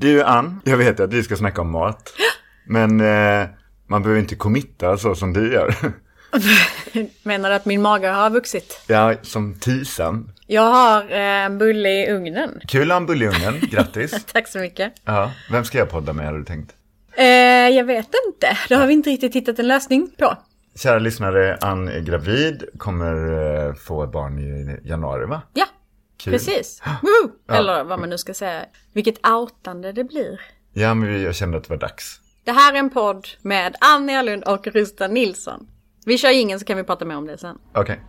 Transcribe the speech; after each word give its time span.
Du 0.00 0.22
Ann, 0.22 0.60
jag 0.64 0.76
vet 0.76 1.00
att 1.00 1.12
vi 1.12 1.22
ska 1.22 1.36
snacka 1.36 1.60
om 1.60 1.70
mat. 1.70 2.12
Men 2.66 3.00
eh, 3.00 3.48
man 3.86 4.02
behöver 4.02 4.20
inte 4.20 4.34
committa 4.34 4.96
så 4.96 5.14
som 5.14 5.32
du 5.32 5.52
gör. 5.52 5.74
Menar 7.22 7.48
du 7.48 7.54
att 7.54 7.66
min 7.66 7.82
mage 7.82 8.08
har 8.08 8.30
vuxit? 8.30 8.80
Ja, 8.86 9.14
som 9.22 9.54
tisan. 9.54 10.32
Jag 10.46 10.62
har 10.62 11.02
eh, 11.02 11.44
en 11.44 11.58
bulle 11.58 11.88
i 11.88 12.10
ugnen. 12.10 12.60
Kul 12.68 12.90
att 12.90 12.94
ha 12.94 12.96
en 12.96 13.06
bulle 13.06 13.24
i 13.24 13.28
ugnen, 13.28 13.60
grattis. 13.70 14.24
Tack 14.32 14.48
så 14.48 14.58
mycket. 14.58 14.92
Ja, 15.04 15.30
vem 15.50 15.64
ska 15.64 15.78
jag 15.78 15.90
podda 15.90 16.12
med 16.12 16.26
har 16.26 16.38
du 16.38 16.44
tänkt? 16.44 16.72
Eh, 17.16 17.24
jag 17.68 17.84
vet 17.84 18.08
inte. 18.26 18.58
Det 18.68 18.74
har 18.74 18.86
vi 18.86 18.92
inte 18.92 19.10
riktigt 19.10 19.34
hittat 19.34 19.58
en 19.58 19.68
lösning 19.68 20.10
på. 20.18 20.36
Kära 20.76 20.98
lyssnare, 20.98 21.58
Ann 21.60 21.88
är 21.88 22.00
gravid, 22.00 22.64
kommer 22.78 23.14
eh, 23.68 23.74
få 23.74 24.06
barn 24.06 24.38
i 24.38 24.80
januari 24.88 25.26
va? 25.26 25.42
Ja, 25.54 25.66
Kul. 26.20 26.32
precis. 26.32 26.82
Woohoo! 27.02 27.56
Eller 27.58 27.84
vad 27.84 28.00
man 28.00 28.10
nu 28.10 28.18
ska 28.18 28.34
säga. 28.34 28.64
Vilket 28.92 29.26
outande 29.26 29.92
det 29.92 30.04
blir. 30.04 30.40
Ja, 30.72 30.94
men 30.94 31.22
jag 31.22 31.34
kände 31.34 31.58
att 31.58 31.64
det 31.64 31.70
var 31.70 31.76
dags. 31.80 32.20
Det 32.44 32.52
här 32.52 32.74
är 32.74 32.78
en 32.78 32.90
podd 32.90 33.28
med 33.42 33.76
Ann 33.80 34.10
Erlund 34.10 34.44
och 34.44 34.66
Rusta 34.66 35.08
Nilsson. 35.08 35.68
Vi 36.04 36.18
kör 36.18 36.30
ingen 36.30 36.60
så 36.60 36.66
kan 36.66 36.76
vi 36.76 36.84
prata 36.84 37.04
mer 37.04 37.16
om 37.16 37.26
det 37.26 37.38
sen. 37.38 37.58
Okej. 37.74 38.00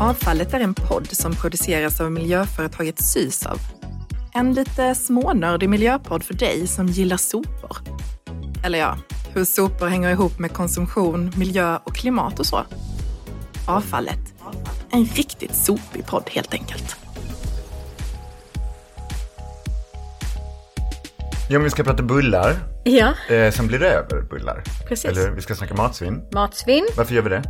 Avfallet 0.00 0.54
är 0.54 0.60
en 0.60 0.74
podd 0.74 1.08
som 1.10 1.34
produceras 1.34 2.00
av 2.00 2.12
miljöföretaget 2.12 3.02
Sysav. 3.02 3.58
En 4.34 4.54
lite 4.54 4.94
smånördig 4.94 5.68
miljöpodd 5.68 6.24
för 6.24 6.34
dig 6.34 6.66
som 6.66 6.86
gillar 6.86 7.16
sopor. 7.16 7.76
Eller 8.64 8.78
ja, 8.78 8.98
hur 9.34 9.44
sopor 9.44 9.86
hänger 9.86 10.10
ihop 10.10 10.38
med 10.38 10.52
konsumtion, 10.52 11.32
miljö 11.36 11.78
och 11.84 11.94
klimat 11.94 12.40
och 12.40 12.46
så. 12.46 12.64
Avfallet. 13.66 14.18
En 14.90 15.04
riktigt 15.04 15.54
sopig 15.54 16.06
podd 16.06 16.24
helt 16.30 16.54
enkelt. 16.54 16.96
Ja, 21.48 21.58
men 21.58 21.64
vi 21.64 21.70
ska 21.70 21.84
prata 21.84 22.02
bullar. 22.02 22.56
Ja, 22.84 23.14
Eh, 23.28 23.52
sen 23.52 23.66
blir 23.66 23.78
det 23.78 23.88
över 23.90 24.20
bullar. 24.22 24.62
Precis. 24.88 25.04
Eller 25.10 25.30
vi 25.30 25.42
ska 25.42 25.54
snacka 25.54 25.74
matsvinn. 25.74 26.22
matsvinn. 26.32 26.86
Varför 26.96 27.14
gör 27.14 27.22
vi 27.22 27.28
det? 27.30 27.42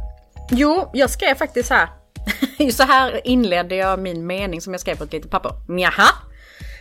Jo, 0.51 0.91
jag 0.93 1.11
skrev 1.11 1.35
faktiskt 1.35 1.69
så 1.69 1.75
här. 1.75 1.89
så 2.73 2.83
här 2.83 3.27
inledde 3.27 3.75
jag 3.75 3.99
min 3.99 4.27
mening 4.27 4.61
som 4.61 4.73
jag 4.75 4.81
skrev 4.81 4.97
på 4.97 5.05
ett 5.05 5.13
litet 5.13 5.31
papper. 5.31 5.53
Jaha. 5.69 6.09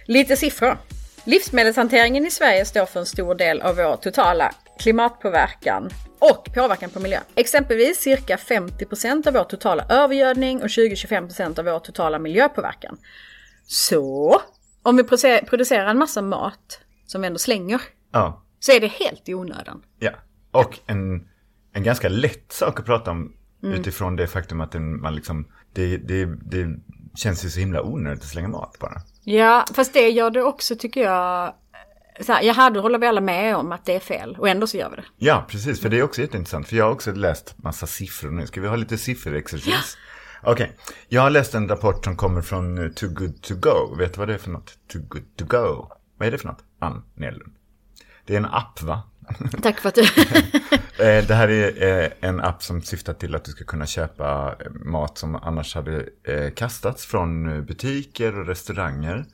Lite 0.06 0.36
siffror. 0.38 0.78
Livsmedelshanteringen 1.24 2.26
i 2.26 2.32
Sverige 2.32 2.66
står 2.66 2.86
för 2.86 3.00
en 3.00 3.06
stor 3.06 3.36
del 3.36 3.62
av 3.62 3.76
vår 3.76 3.96
totala 3.96 4.52
klimatpåverkan 4.82 5.90
och 6.20 6.50
påverkan 6.56 6.90
på 6.90 7.00
miljön. 7.00 7.24
Exempelvis 7.36 7.98
cirka 7.98 8.36
50% 8.36 9.28
av 9.28 9.34
vår 9.34 9.44
totala 9.44 9.86
övergödning 9.90 10.62
och 10.62 10.68
20-25% 10.68 11.60
av 11.60 11.66
vår 11.66 11.80
totala 11.80 12.20
miljöpåverkan. 12.20 12.98
Så, 13.66 14.42
om 14.84 14.98
vi 14.98 15.04
producerar 15.50 15.86
en 15.88 15.98
massa 15.98 16.22
mat 16.22 16.80
som 17.08 17.22
vi 17.22 17.28
ändå 17.28 17.40
slänger 17.40 17.82
Ja. 18.12 18.44
så 18.60 18.72
är 18.72 18.80
det 18.80 18.88
helt 18.88 19.30
i 19.30 19.34
onödan. 19.34 19.84
Ja. 20.00 20.12
Och 20.52 20.80
en, 20.86 21.28
en 21.74 21.84
ganska 21.84 22.10
lätt 22.10 22.52
sak 22.52 22.80
att 22.80 22.86
prata 22.86 23.12
om 23.12 23.34
Mm. 23.64 23.80
utifrån 23.80 24.16
det 24.16 24.28
faktum 24.28 24.62
att 24.62 24.72
den, 24.72 25.02
man 25.02 25.16
liksom, 25.16 25.48
det, 25.74 25.98
det, 25.98 26.26
det 26.26 26.68
känns 27.16 27.46
ju 27.46 27.50
så 27.50 27.60
himla 27.60 27.82
onödigt 27.84 28.24
att 28.24 28.30
slänga 28.30 28.48
mat 28.48 28.78
bara. 28.80 29.02
Ja, 29.24 29.66
fast 29.74 29.94
det 29.94 30.10
gör 30.10 30.30
det 30.30 30.44
också 30.44 30.76
tycker 30.76 31.02
jag. 31.02 31.54
Så 32.20 32.34
här, 32.34 32.44
jaha, 32.44 32.70
då 32.70 32.82
håller 32.82 33.00
vi 33.00 33.08
alla 33.08 33.22
med 33.22 33.56
om 33.56 33.72
att 33.72 33.86
det 33.86 33.96
är 33.96 34.00
fel 34.00 34.36
och 34.40 34.50
ändå 34.50 34.68
så 34.68 34.78
gör 34.78 34.90
vi 34.90 34.96
det. 34.96 35.04
Ja, 35.18 35.46
precis, 35.50 35.82
för 35.82 35.90
det 35.90 36.00
är 36.00 36.04
också 36.04 36.22
jätteintressant. 36.22 36.68
För 36.68 36.76
jag 36.76 36.86
har 36.86 36.92
också 36.92 37.12
läst 37.12 37.56
massa 37.58 37.88
siffror 37.88 38.32
nu. 38.32 38.48
Ska 38.48 38.62
vi 38.62 38.68
ha 38.68 38.76
lite 38.76 38.98
sifferexercis? 38.98 39.98
Okej, 40.44 40.78
jag 41.08 41.22
har 41.22 41.30
läst 41.30 41.56
en 41.56 41.68
rapport 41.68 42.06
som 42.06 42.16
kommer 42.16 42.42
från 42.42 42.78
eh, 42.78 42.90
Too 42.90 43.10
Good 43.10 43.42
To 43.42 43.56
Go. 43.56 43.96
Vet 43.98 44.14
du 44.14 44.20
vad 44.20 44.28
det 44.28 44.34
är 44.34 44.38
för 44.38 44.50
något? 44.50 44.74
Too 44.94 45.02
Good 45.02 45.38
To 45.38 45.46
Go. 45.46 45.88
Vad 46.18 46.28
är 46.28 46.32
det 46.32 46.38
för 46.38 46.48
något? 46.48 46.64
Ann 46.80 47.04
Nedlund. 47.16 47.54
Det 48.26 48.34
är 48.34 48.38
en 48.38 48.46
app 48.46 48.82
va? 48.82 49.11
Tack 49.62 49.80
för 49.80 49.90
att 49.90 49.96
du... 49.96 50.02
Eh, 51.00 51.26
Det 51.28 51.34
här 51.34 51.48
är 51.50 52.04
eh, 52.04 52.10
en 52.22 52.40
app 52.42 52.64
som 52.64 52.82
syftar 52.82 53.14
till 53.14 53.36
att 53.36 53.44
du 53.46 53.52
ska 53.52 53.64
kunna 53.66 53.86
köpa 53.86 54.56
eh, 54.60 54.72
mat 54.72 55.18
som 55.18 55.36
annars 55.36 55.76
hade 55.76 56.06
kastats 56.56 57.06
från 57.06 57.66
butiker 57.66 58.40
och 58.40 58.48
restauranger. 58.48 59.26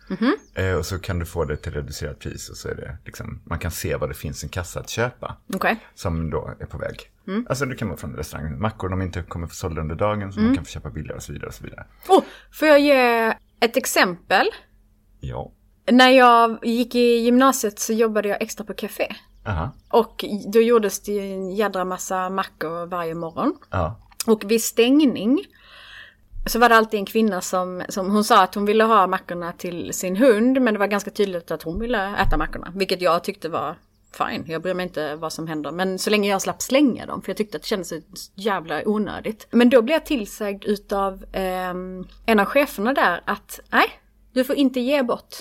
Eh, 0.56 0.74
Och 0.74 0.86
så 0.86 1.00
kan 1.00 1.20
du 1.20 1.26
få 1.26 1.46
det 1.46 1.58
till 1.58 1.72
reducerat 1.74 2.20
pris 2.20 2.50
och 2.50 2.58
så 2.58 2.68
är 2.70 2.76
det 2.76 2.98
liksom, 3.06 3.42
man 3.46 3.60
kan 3.60 3.72
se 3.72 3.96
vad 3.96 4.10
det 4.10 4.14
finns 4.14 4.44
en 4.44 4.50
kassa 4.50 4.80
att 4.80 4.90
köpa. 4.90 5.38
Okej. 5.54 5.78
Som 5.96 6.30
då 6.30 6.52
är 6.60 6.66
på 6.66 6.78
väg. 6.78 6.96
Alltså 7.50 7.66
det 7.66 7.76
kan 7.76 7.88
vara 7.88 7.98
från 7.98 8.16
restaurangen. 8.16 8.62
Mackor 8.62 8.90
de 8.90 9.02
inte 9.02 9.22
kommer 9.22 9.48
få 9.48 9.56
sålda 9.56 9.82
under 9.82 9.96
dagen 9.96 10.34
så 10.34 10.40
man 10.40 10.56
kan 10.56 10.66
få 10.66 10.72
köpa 10.72 10.90
billigare 10.90 11.16
och 11.18 11.24
så 11.24 11.34
vidare. 11.34 11.48
Och 11.48 11.54
så 11.54 11.64
vidare. 11.64 11.86
Oh, 12.08 12.24
får 12.52 12.68
jag 12.68 12.80
ge 12.80 13.34
ett 13.60 13.78
exempel? 13.78 14.46
Ja. 15.20 15.52
När 15.92 16.10
jag 16.10 16.60
gick 16.66 16.96
i 16.96 17.18
gymnasiet 17.18 17.80
så 17.80 17.94
jobbade 17.94 18.28
jag 18.30 18.42
extra 18.42 18.66
på 18.66 18.74
café. 18.74 19.16
Aha. 19.48 19.70
Och 19.90 20.26
då 20.54 20.62
gjordes 20.62 21.00
det 21.00 21.12
ju 21.12 21.34
en 21.34 21.52
jädra 21.56 21.86
massa 21.86 22.30
mackor 22.30 22.86
varje 22.86 23.16
morgon. 23.16 23.58
Ja. 23.70 23.96
Och 24.28 24.52
vid 24.52 24.64
stängning 24.64 25.40
så 26.46 26.60
var 26.60 26.70
det 26.70 26.76
alltid 26.76 27.00
en 27.00 27.06
kvinna 27.06 27.42
som, 27.42 27.84
som 27.90 28.12
hon 28.12 28.24
sa 28.24 28.44
att 28.44 28.56
hon 28.56 28.66
ville 28.66 28.84
ha 28.84 29.08
mackorna 29.08 29.52
till 29.52 29.94
sin 29.94 30.16
hund 30.16 30.62
men 30.62 30.74
det 30.74 30.80
var 30.80 30.88
ganska 30.88 31.12
tydligt 31.12 31.52
att 31.52 31.64
hon 31.64 31.80
ville 31.80 32.18
äta 32.18 32.38
mackorna. 32.38 32.72
Vilket 32.76 33.02
jag 33.02 33.24
tyckte 33.24 33.50
var 33.50 33.76
fine, 34.18 34.46
jag 34.48 34.62
bryr 34.62 34.74
mig 34.74 34.84
inte 34.84 35.16
vad 35.16 35.34
som 35.34 35.48
händer. 35.48 35.72
Men 35.72 36.00
så 36.00 36.10
länge 36.10 36.30
jag 36.30 36.42
slapp 36.42 36.62
slänga 36.62 37.06
dem 37.06 37.22
för 37.22 37.30
jag 37.30 37.38
tyckte 37.38 37.58
att 37.58 37.64
det 37.64 37.68
kändes 37.68 37.92
jävla 38.36 38.88
onödigt. 38.88 39.48
Men 39.52 39.70
då 39.70 39.82
blev 39.82 39.96
jag 39.96 40.06
tillsagd 40.06 40.66
utav 40.66 41.26
ehm, 41.32 42.08
en 42.26 42.40
av 42.40 42.46
cheferna 42.46 42.94
där 42.94 43.22
att 43.26 43.60
nej, 43.70 43.90
du 44.34 44.44
får 44.44 44.56
inte 44.56 44.80
ge 44.80 45.04
bort 45.04 45.36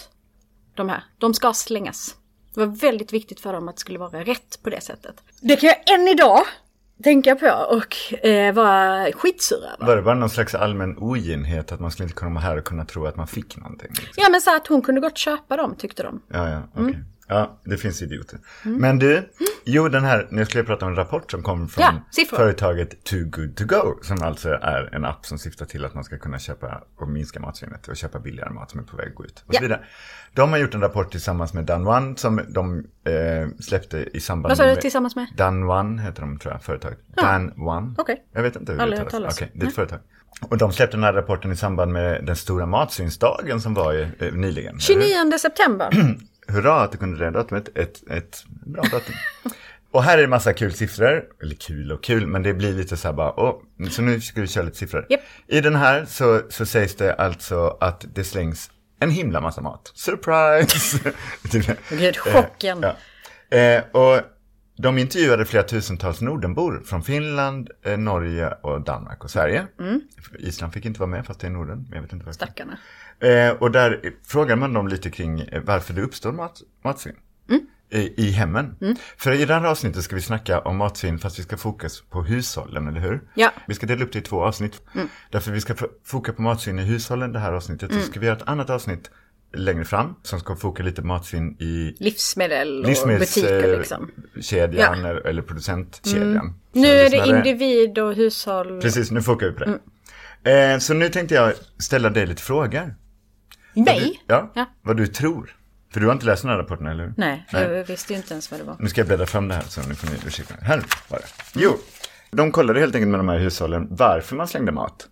de 0.75 0.89
här. 0.89 1.05
De 1.19 1.35
ska 1.35 1.53
slängas. 1.53 2.17
Det 2.57 2.67
var 2.67 2.77
väldigt 2.77 3.13
viktigt 3.13 3.41
för 3.41 3.53
dem 3.53 3.69
att 3.69 3.77
det 3.77 3.81
skulle 3.81 3.99
vara 3.99 4.25
rätt 4.25 4.59
på 4.63 4.71
det 4.71 4.81
sättet. 4.81 5.23
Det 5.41 5.57
kan 5.57 5.69
jag 5.69 6.01
än 6.01 6.09
idag 6.09 6.41
tänka 7.05 7.37
på 7.37 7.47
och 7.71 8.25
eh, 8.27 8.55
vara 8.55 9.13
skitsur 9.13 9.57
över. 9.75 9.87
Var 9.87 9.97
det 9.97 10.03
bara 10.03 10.15
någon 10.15 10.31
slags 10.31 10.55
allmän 10.55 10.99
oginhet 10.99 11.73
att 11.73 11.81
man 11.81 11.91
skulle 11.91 12.05
inte 12.05 12.15
komma 12.15 12.41
här 12.41 12.57
och 12.57 12.65
kunna 12.65 12.85
tro 12.85 13.07
att 13.07 13.17
man 13.17 13.27
fick 13.27 13.57
någonting? 13.57 13.89
Liksom? 13.91 14.15
Ja 14.17 14.29
men 14.31 14.41
så 14.41 14.57
att 14.57 14.67
hon 14.67 14.83
kunde 14.83 15.01
gott 15.01 15.19
köpa 15.19 15.57
dem 15.57 15.75
tyckte 15.79 16.03
de. 16.03 16.23
Ja, 16.29 16.51
ja, 16.51 16.63
okej. 16.73 16.85
Mm. 16.85 17.05
Ja, 17.29 17.59
det 17.65 17.77
finns 17.77 18.03
idioter. 18.03 18.39
Men 18.63 18.99
du, 18.99 19.29
jo 19.65 19.89
den 19.89 20.05
här, 20.05 20.29
nu 20.31 20.45
skulle 20.45 20.59
jag 20.61 20.67
prata 20.67 20.85
om 20.87 20.91
en 20.93 20.97
rapport 20.97 21.31
som 21.31 21.43
kommer 21.43 21.67
från 21.67 21.85
Ja, 21.85 22.25
företaget 22.37 23.05
Too 23.05 23.25
Good 23.25 23.57
To 23.57 23.65
Go. 23.65 23.99
Som 24.03 24.23
alltså 24.23 24.49
är 24.51 24.95
en 24.95 25.05
app 25.05 25.27
som 25.27 25.39
syftar 25.39 25.67
till 25.67 25.85
att 25.85 25.95
man 25.95 26.05
ska 26.05 26.19
kunna 26.19 26.39
köpa 26.39 26.83
och 26.97 27.09
minska 27.09 27.41
matsvinnet 27.41 27.89
och 27.89 27.97
köpa 27.97 28.19
billigare 28.19 28.51
mat 28.51 28.71
som 28.71 28.81
är 28.81 28.85
på 28.85 28.97
väg 28.97 29.09
att 29.09 29.15
gå 29.15 29.25
ut. 29.25 29.45
Och 29.47 29.55
Ja. 29.55 29.59
så 29.59 29.63
vidare. 29.63 29.81
De 30.35 30.51
har 30.51 30.59
gjort 30.59 30.75
en 30.75 30.81
rapport 30.81 31.11
tillsammans 31.11 31.55
med 31.55 31.65
Dan 31.65 31.87
One 31.87 32.17
som 32.17 32.41
de 32.49 32.79
eh, 33.05 33.49
släppte 33.61 33.99
i 34.17 34.21
samband 34.21 34.51
Vad 34.51 34.57
sa 34.57 34.65
du 34.65 34.71
med... 34.73 34.81
tillsammans 34.81 35.17
med? 35.17 35.27
Dan 35.37 35.63
One 35.71 36.03
heter 36.03 36.21
de 36.21 36.39
tror 36.39 36.53
jag, 36.55 36.63
företaget. 36.63 36.99
Dan 37.17 37.53
One. 37.69 37.95
Okej. 37.99 38.25
Jag 38.33 38.43
vet 38.43 38.57
inte 38.57 38.73
hur 38.73 38.79
det 38.79 38.87
uttalas. 38.87 39.11
talas. 39.13 39.35
Okej, 39.37 39.51
det 39.55 39.65
är 39.65 39.69
ett 39.69 39.75
företag. 39.75 39.99
Och 40.41 40.59
de 40.59 40.73
släppte 40.73 40.97
den 40.97 41.05
här 41.05 41.13
rapporten 41.13 41.53
i 41.53 41.57
samband 41.57 41.93
med 41.93 42.25
den 42.25 42.37
stora 42.37 42.67
matsynsdagen 42.67 43.61
som 43.61 43.75
var 43.75 43.95
eh, 43.95 44.33
nyligen. 44.33 44.45
eller 44.45 44.73
hur? 44.73 44.79
29 44.79 45.39
september. 45.39 45.91
Hurra 46.49 46.81
att 46.81 46.93
du 46.93 46.99
kunde 46.99 47.25
det 47.25 47.31
datumet. 47.31 47.79
Ett, 47.79 48.11
ett 48.11 48.45
bra 48.49 48.83
datum. 48.83 49.15
Och 49.91 50.03
här 50.03 50.19
är 50.19 50.23
det 50.23 50.29
massa 50.29 50.53
kul 50.53 50.73
siffror. 50.73 51.25
Eller 51.43 51.55
kul 51.55 51.93
och 51.93 52.03
kul, 52.05 52.27
men 52.27 52.43
det 52.43 52.55
blir 52.55 52.73
lite 52.73 52.97
så 52.97 53.09
här 53.09 53.13
bara, 53.13 53.41
åh, 53.41 53.63
så 53.91 54.03
nu 54.03 54.21
ska 54.21 54.41
vi 54.41 54.47
köra 54.47 54.65
lite 54.65 54.77
siffror. 54.77 55.07
Japp. 55.09 55.21
I 55.47 55.61
den 55.61 55.75
här 55.75 56.05
så, 56.05 56.43
så 56.49 56.67
sägs 56.67 56.97
det 56.97 57.15
alltså 57.15 57.77
att 57.81 58.05
det 58.15 58.25
slängs 58.25 58.71
en 59.01 59.11
himla 59.11 59.41
massa 59.41 59.61
mat. 59.61 59.93
Surprise! 59.95 60.99
Typ. 61.51 61.67
Gud, 61.91 62.17
chocken. 62.17 62.79
Ja. 62.83 63.59
Eh, 63.59 63.83
och 63.93 64.21
de 64.79 64.99
intervjuade 64.99 65.45
flera 65.45 65.63
tusentals 65.63 66.21
Nordenbor 66.21 66.83
från 66.87 67.03
Finland, 67.03 67.71
eh, 67.83 67.99
Norge 67.99 68.49
och 68.63 68.81
Danmark 68.81 69.25
och 69.25 69.31
Sverige. 69.31 69.67
Island 70.39 70.73
fick 70.73 70.85
inte 70.85 71.01
vara 71.01 71.11
med 71.11 71.27
fast 71.27 71.41
det 71.41 71.47
är 71.47 71.51
Norden, 71.51 71.89
jag 71.93 72.03
vet 72.03 72.13
inte 72.13 72.27
varför. 72.27 72.37
Stackarna. 72.37 72.79
Eh, 73.21 73.51
och 73.51 73.71
där 73.71 74.01
frågar 74.27 74.57
man 74.57 74.73
dem 74.73 74.89
lite 74.89 75.11
kring 75.11 75.41
eh, 75.41 75.63
varför 75.65 75.95
det 75.95 76.03
uppstår 76.03 76.33
mat, 76.33 76.63
matsvinn. 76.85 77.17
I, 77.91 78.27
I 78.27 78.31
hemmen. 78.31 78.77
För 79.17 79.33
i 79.33 79.45
det 79.45 79.55
här 79.55 79.65
avsnittet 79.65 80.03
ska 80.05 80.15
vi 80.17 80.23
snacka 80.23 80.61
om 80.61 80.77
matsvinn 80.77 81.19
fast 81.19 81.39
vi 81.39 81.43
ska 81.43 81.57
fokus 81.57 82.03
på 82.11 82.23
hushållen, 82.23 82.89
eller 82.89 83.01
hur? 83.01 83.21
Ja. 83.35 83.53
Vi 83.67 83.75
ska 83.75 83.87
dela 83.87 84.05
upp 84.05 84.13
det 84.13 84.19
i 84.19 84.23
två 84.23 84.43
avsnitt. 84.45 84.83
Därför 85.31 85.53
vi 85.53 85.61
ska 85.61 85.73
f- 85.73 85.91
foka 86.05 86.33
på 86.33 86.43
matsvinn 86.43 86.79
i 86.79 86.83
hushållen 86.83 87.33
det 87.33 87.39
här 87.39 87.53
avsnittet. 87.53 87.93
Så 87.95 88.01
ska 88.01 88.21
vi 88.21 88.27
göra 88.27 88.37
ett 88.37 88.49
annat 88.49 88.71
avsnitt 88.71 89.11
längre 89.55 89.85
fram 89.85 90.15
som 90.23 90.41
ska 90.41 90.57
foka 90.57 90.83
lite 90.83 91.01
på 91.03 91.07
matsvinn 91.07 91.57
i 91.61 91.97
Livsmedel 91.99 92.81
och 92.83 92.89
butiker 93.19 93.79
liksom. 93.79 94.11
Ja. 94.79 94.95
eller, 95.25 95.43
producentkedjan. 95.43 96.55
Så 96.73 96.79
Nu 96.79 96.89
är 96.89 97.11
det 97.11 97.17
individ 97.39 97.99
och 97.99 98.15
hushåll. 98.15 98.81
Precis, 98.81 99.11
nu 99.11 99.23
fokar 99.23 99.47
vi 99.47 99.53
på 99.53 99.65
det. 99.65 99.79
Eh, 100.73 100.79
så 100.79 100.95
nu 100.95 101.09
tänkte 101.09 101.35
jag 101.35 101.53
ställa 101.79 102.11
dig 102.11 102.27
lite 102.27 102.43
frågor. 102.43 102.95
Nej. 103.77 104.23
Ja, 104.27 104.51
Ja. 104.55 104.65
vad 104.83 104.97
du 104.97 105.07
tror. 105.07 105.57
För 105.93 106.01
du 106.01 106.07
har 106.07 106.13
inte 106.13 106.27
läst 106.27 106.43
den 106.43 106.51
här 106.51 106.59
rapporten, 106.59 106.87
eller 106.87 107.05
hur? 107.05 107.15
Nej, 107.17 107.47
Nej. 107.53 107.63
jag 107.63 107.85
visste 107.85 108.13
ju 108.13 108.17
inte 108.17 108.33
ens 108.35 108.51
vad 108.51 108.61
det 108.61 108.65
var. 108.65 108.77
Nu 108.79 108.89
ska 108.89 109.01
jag 109.01 109.09
bläddra 109.09 109.27
fram 109.27 109.49
det 109.49 109.55
här 109.55 109.63
så 109.63 109.81
nu 109.89 109.95
får 109.95 110.07
ni 110.07 110.13
ursäkta 110.27 110.55
mig. 110.55 110.65
Här 110.65 110.83
var 111.09 111.19
det. 111.19 111.25
Jo, 111.55 111.71
de 112.31 112.53
kollade 112.53 112.81
helt 112.81 112.95
enkelt 112.95 113.11
med 113.11 113.21
de 113.21 113.29
här 113.29 113.39
hushållen 113.39 113.87
varför 113.91 114.37
man 114.37 114.49
slängde 114.49 114.73
mat. 114.73 115.09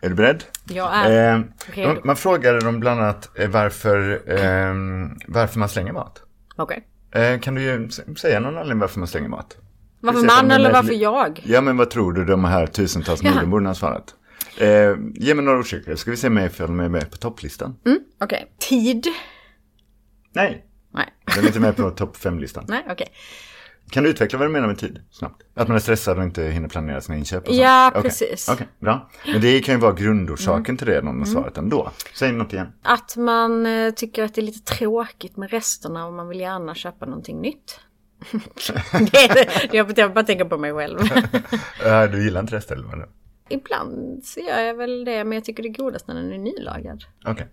Är 0.00 0.08
du 0.08 0.14
beredd? 0.14 0.44
Jag 0.68 0.90
är 0.94 1.34
Eh, 1.36 1.42
redo. 1.66 1.94
de, 1.94 2.00
man 2.04 2.16
frågade 2.16 2.60
dem 2.60 2.80
bland 2.80 3.00
annat 3.00 3.38
eh, 3.38 3.48
varför, 3.50 4.12
eh, 4.32 4.74
varför 5.28 5.58
man 5.58 5.68
slänger 5.68 5.92
mat. 5.92 6.22
Okej. 6.56 6.84
Eh, 7.14 7.40
kan 7.40 7.54
du 7.54 7.62
ju 7.62 7.88
säga 8.16 8.40
någon 8.40 8.56
anledning 8.56 8.78
varför 8.78 8.98
man 8.98 9.08
slänger 9.08 9.28
mat? 9.28 9.56
Varför 10.00 10.20
man 10.26 10.50
eller 10.50 10.72
varför 10.72 10.92
jag? 10.94 11.40
Ja, 11.44 11.60
men 11.60 11.76
vad 11.76 11.90
tror 11.90 12.12
du 12.12 12.24
de 12.24 12.44
här 12.44 12.66
tusentals. 12.66 13.22
Nordenborna 13.22 13.68
har 13.68 13.74
svarat? 13.74 14.14
Eh, 14.58 14.96
ge 15.14 15.34
mig 15.34 15.44
några 15.44 15.58
orsaker, 15.58 15.96
ska 15.96 16.10
vi 16.10 16.16
se 16.16 16.26
ifall 16.28 16.66
de 16.66 16.80
är 16.80 16.88
med 16.88 17.10
på 17.10 17.16
topplistan? 17.16 17.76
Mm, 17.86 17.98
Okej. 18.20 18.54
Tid? 18.58 19.06
Nej, 20.32 20.64
Nej. 20.94 21.08
den 21.34 21.44
är 21.44 21.46
inte 21.46 21.60
med 21.60 21.76
på 21.76 21.90
topp 21.90 22.16
fem-listan. 22.16 22.64
Nej, 22.68 22.86
okej. 22.90 23.08
Kan 23.90 24.02
du 24.04 24.10
utveckla 24.10 24.38
vad 24.38 24.48
du 24.48 24.52
menar 24.52 24.66
med 24.66 24.78
tid 24.78 25.00
snabbt? 25.10 25.42
Att 25.54 25.68
man 25.68 25.76
är 25.76 25.80
stressad 25.80 26.18
och 26.18 26.24
inte 26.24 26.42
hinner 26.42 26.68
planera 26.68 27.00
sina 27.00 27.18
inköp 27.18 27.48
och? 27.48 27.54
Ja, 27.54 27.88
Okej, 27.88 28.02
precis. 28.02 28.48
Okej, 28.48 28.66
bra. 28.78 29.10
Men 29.26 29.40
det 29.40 29.60
kan 29.60 29.74
ju 29.74 29.80
vara 29.80 29.92
grundorsaken 29.92 30.76
till 30.76 30.86
det, 30.86 31.02
någon 31.02 31.18
har 31.18 31.26
svarat 31.26 31.58
ändå. 31.58 31.90
Säg 32.14 32.32
något 32.32 32.52
igen. 32.52 32.66
Att 32.82 33.16
man 33.16 33.66
eh, 33.66 33.90
tycker 33.90 34.24
att 34.24 34.34
det 34.34 34.40
är 34.40 34.42
lite 34.42 34.74
tråkigt 34.74 35.36
med 35.36 35.50
resterna 35.50 36.06
och 36.06 36.12
man 36.12 36.28
vill 36.28 36.40
gärna 36.40 36.74
köpa 36.74 37.06
någonting 37.06 37.40
nytt. 37.40 37.80
det 39.12 39.18
är. 39.18 39.76
Jag 39.76 39.98
jag 39.98 40.14
bara 40.14 40.24
tänker 40.24 40.44
på 40.44 40.58
mig 40.58 40.72
själv. 40.72 40.98
Du 42.12 42.24
gillar 42.24 42.40
inte 42.40 42.62
vad? 42.86 43.08
Ibland 43.48 44.24
så 44.24 44.40
gör 44.40 44.60
jag 44.60 44.74
väl 44.74 45.04
det, 45.04 45.24
men 45.24 45.32
jag 45.32 45.44
tycker 45.44 45.62
det 45.62 45.68
är 45.68 45.72
godast 45.84 46.08
när 46.08 46.14
den 46.14 46.32
är 46.32 46.38
nylagad. 46.38 47.04
Okej. 47.24 47.46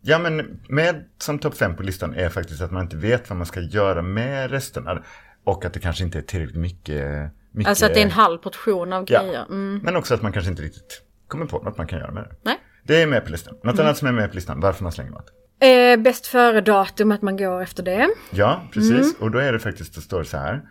Ja, 0.00 0.18
men 0.18 0.60
med 0.68 1.04
som 1.18 1.38
topp 1.38 1.54
fem 1.56 1.76
på 1.76 1.82
listan 1.82 2.14
är 2.14 2.28
faktiskt 2.28 2.62
att 2.62 2.70
man 2.70 2.82
inte 2.82 2.96
vet 2.96 3.30
vad 3.30 3.36
man 3.36 3.46
ska 3.46 3.60
göra 3.60 4.02
med 4.02 4.50
resterna. 4.50 5.02
Och 5.44 5.64
att 5.64 5.72
det 5.72 5.80
kanske 5.80 6.04
inte 6.04 6.18
är 6.18 6.22
tillräckligt 6.22 6.60
mycket. 6.60 7.30
mycket 7.50 7.68
Alltså 7.68 7.86
att 7.86 7.94
det 7.94 8.00
är 8.00 8.04
en 8.04 8.10
halv 8.10 8.38
portion 8.38 8.92
av 8.92 9.04
Ja. 9.08 9.22
grejer. 9.22 9.44
Mm. 9.48 9.80
Men 9.84 9.96
också 9.96 10.14
att 10.14 10.22
man 10.22 10.32
kanske 10.32 10.50
inte 10.50 10.62
riktigt 10.62 11.02
kommer 11.28 11.46
på 11.46 11.62
något 11.62 11.78
man 11.78 11.86
kan 11.86 11.98
göra 11.98 12.10
med 12.12 12.22
det. 12.22 12.34
Nej. 12.42 12.58
Det 12.84 13.02
är 13.02 13.06
med 13.06 13.24
på 13.24 13.30
listan. 13.30 13.54
Något 13.62 13.78
annat 13.78 13.96
som 13.98 14.08
är 14.08 14.12
med 14.12 14.30
på 14.30 14.34
listan, 14.34 14.60
varför 14.60 14.82
man 14.82 14.92
slänger 14.92 15.10
mat. 15.10 15.26
Eh, 15.60 16.02
bäst 16.02 16.26
före-datum, 16.26 17.12
att 17.12 17.22
man 17.22 17.36
går 17.36 17.62
efter 17.62 17.82
det. 17.82 18.08
Ja, 18.30 18.62
precis. 18.72 19.16
Och 19.20 19.30
då 19.30 19.38
är 19.38 19.52
det 19.52 19.58
faktiskt, 19.58 19.94
det 19.94 20.00
står 20.00 20.22
så 20.22 20.36
här. 20.36 20.62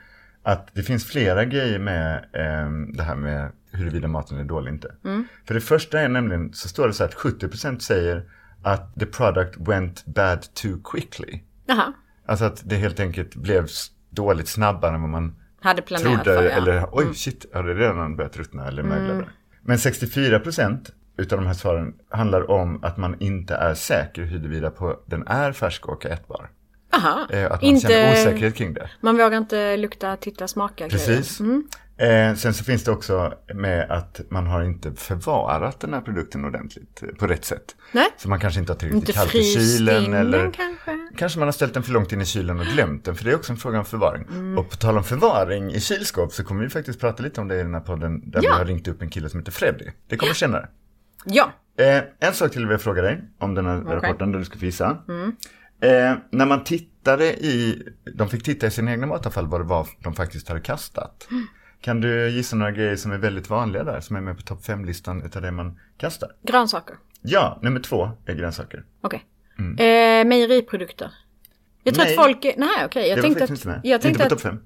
Att 0.44 0.70
det 0.74 0.84
finns 0.84 1.06
flera 1.06 1.46
grejer 1.46 1.80
med 1.80 2.26
ehm, 2.34 2.94
det 2.94 3.04
här 3.04 3.16
med 3.16 3.52
huruvida 3.76 4.08
maten 4.08 4.38
är 4.38 4.44
dålig 4.44 4.68
eller 4.68 4.74
inte. 4.74 4.96
För 5.48 5.54
det 5.54 5.62
första 5.62 6.00
är 6.00 6.10
nämligen, 6.10 6.54
så 6.54 6.68
står 6.68 6.88
det 6.88 6.94
så 6.94 7.04
att 7.04 7.14
70% 7.16 7.80
säger 7.80 8.24
att 8.64 8.96
the 9.00 9.06
product 9.06 9.58
went 9.60 10.06
bad 10.06 10.54
too 10.54 10.78
quickly. 10.84 11.40
Jaha. 11.66 11.94
Alltså 12.26 12.46
att 12.46 12.62
det 12.70 12.76
helt 12.76 13.00
enkelt 13.00 13.36
blev 13.36 13.68
dåligt 14.10 14.48
snabbare 14.48 14.96
än 14.96 15.02
vad 15.02 15.10
man 15.10 15.36
Hade 15.62 15.82
planerat 15.82 16.24
trodde. 16.24 16.40
för, 16.40 16.44
ja. 16.46 16.52
Mm. 16.52 16.64
Eller 16.64 16.88
oj, 16.92 17.14
shit, 17.14 17.46
har 17.54 17.64
det 17.64 17.74
redan 17.74 18.16
börjat 18.16 18.38
ruttna 18.38 18.68
eller 18.68 18.84
mögla? 18.84 19.26
Men 19.62 19.78
64% 19.78 20.90
utav 21.18 21.40
de 21.40 21.48
här 21.48 21.54
svaren 21.54 21.94
handlar 22.10 22.52
om 22.52 22.84
att 22.84 22.98
man 22.98 23.16
inte 23.20 23.56
är 23.56 23.74
säker 23.74 24.22
huruvida 24.24 24.70
på 24.70 25.00
den 25.06 25.28
är 25.28 25.52
färsk 25.52 25.86
och 25.86 26.06
ätbar. 26.06 26.50
Aha. 26.94 27.28
Eh, 27.30 27.46
Att 27.46 27.62
man 27.62 27.64
Inte, 27.72 27.88
känner 27.88 28.12
osäkerhet 28.14 28.56
kring 28.56 28.74
det. 28.74 28.90
man 29.02 29.18
vågar 29.18 29.38
inte 29.38 29.78
lukta, 29.78 30.16
titta, 30.16 30.48
smaka 30.48 30.88
Precis. 30.90 31.40
Mm. 31.40 31.68
Eh, 31.98 32.36
sen 32.36 32.54
så 32.54 32.64
finns 32.64 32.84
det 32.84 32.92
också 32.92 33.34
med 33.54 33.92
att 33.92 34.22
man 34.30 34.48
har 34.48 34.64
inte 34.64 34.94
förvarat 34.94 35.80
den 35.80 35.94
här 35.94 36.02
produkten 36.02 36.46
ordentligt 36.46 37.04
eh, 37.04 37.10
på 37.10 37.28
rätt 37.28 37.46
sätt. 37.46 37.76
Nej. 37.92 38.08
Så 38.18 38.30
man 38.30 38.40
kanske 38.40 38.60
inte 38.60 38.72
har 38.72 38.78
tillräckligt 38.78 39.02
Inte 39.10 39.14
kallt 39.14 39.36
i 39.36 39.44
kylen 39.44 40.14
eller 40.14 40.52
kanske. 40.52 40.98
kanske 41.18 41.40
man 41.40 41.48
har 41.48 41.54
ställt 41.54 41.74
den 41.74 41.84
för 41.84 41.92
långt 41.92 42.12
in 42.12 42.22
i 42.22 42.26
kylen 42.26 42.60
och 42.60 42.66
glömt 42.66 43.06
den. 43.06 43.16
För 43.16 43.26
det 43.26 43.32
är 43.32 43.36
också 43.36 43.52
en 43.52 43.58
fråga 43.58 43.80
om 43.80 43.86
förvaring. 43.86 44.24
Mm. 44.30 44.58
Och 44.58 44.70
på 44.70 44.76
tal 44.76 44.98
om 44.98 45.04
förvaring 45.04 45.72
i 45.72 45.80
kylskåp 45.82 46.34
så 46.34 46.44
kommer 46.44 46.64
vi 46.64 46.70
faktiskt 46.70 47.00
prata 47.00 47.24
lite 47.24 47.42
om 47.42 47.48
det 47.48 47.56
i 47.56 47.64
den 47.64 47.74
här 47.74 47.82
podden 47.82 48.30
där 48.32 48.40
Ja. 48.44 48.52
vi 48.54 48.58
har 48.60 48.66
ringt 48.66 48.88
upp 48.88 49.02
en 49.02 49.10
kille 49.10 49.30
som 49.30 49.40
heter 49.40 49.52
Freddy. 49.52 49.86
Det 50.10 50.18
kommer 50.18 50.34
senare. 50.34 50.68
Ja. 51.26 51.52
Eh, 51.78 52.04
en 52.20 52.34
sak 52.34 52.52
till 52.52 52.62
vill 52.62 52.72
jag 52.72 52.82
fråga 52.82 53.02
dig 53.02 53.24
om 53.40 53.56
den 53.56 53.66
här 53.66 53.78
rapporten 53.78 54.32
där 54.32 54.40
du 54.40 54.46
ska 54.46 54.60
få 54.60 54.66
gissa. 54.66 54.98
Eh, 55.82 56.14
när 56.32 56.46
man 56.46 56.64
tittade 56.64 57.26
i, 57.26 57.84
de 58.16 58.30
fick 58.30 58.44
titta 58.44 58.68
i 58.68 58.72
sina 58.72 58.92
egna 58.92 59.08
matavfall 59.08 59.48
vad 59.48 59.62
det 59.62 59.66
var 59.66 59.88
de 60.04 60.14
faktiskt 60.14 60.48
hade 60.48 60.60
kastat. 60.62 61.28
Kan 61.82 62.02
du 62.02 62.30
gissa 62.30 62.56
några 62.56 62.72
grejer 62.72 62.96
som 62.96 63.12
är 63.12 63.18
väldigt 63.18 63.50
vanliga 63.50 63.84
där, 63.84 64.00
som 64.00 64.16
är 64.16 64.22
med 64.22 64.38
på 64.38 64.42
topp 64.44 64.66
5-listan 64.66 65.24
utav 65.24 65.42
det 65.42 65.52
man 65.52 65.80
kastar? 65.98 66.32
Grönsaker. 66.42 66.96
Ja, 67.22 67.60
nummer 67.62 67.80
två 67.80 68.10
är 68.26 68.36
grönsaker. 68.36 68.84
Okej. 69.02 69.26
Eh, 69.58 70.26
mejeriprodukter. 70.26 71.12
Jag 71.84 71.96
tror 71.96 72.06
Nej. 72.06 72.18
att 72.18 72.24
folk... 72.24 72.44
Nej, 72.58 72.86
okej. 72.86 73.08
Jag 73.10 73.18
det 73.18 73.22
var 73.22 73.28
tänkte 73.28 73.40
faktiskt 73.48 73.66
att... 73.66 73.68
inte 73.68 73.68
med. 73.68 73.92
Jag 73.92 73.98
inte 73.98 74.04
tänkte 74.08 74.20
på 74.20 74.26
att, 74.26 74.30
topp 74.30 74.42
5. 74.42 74.60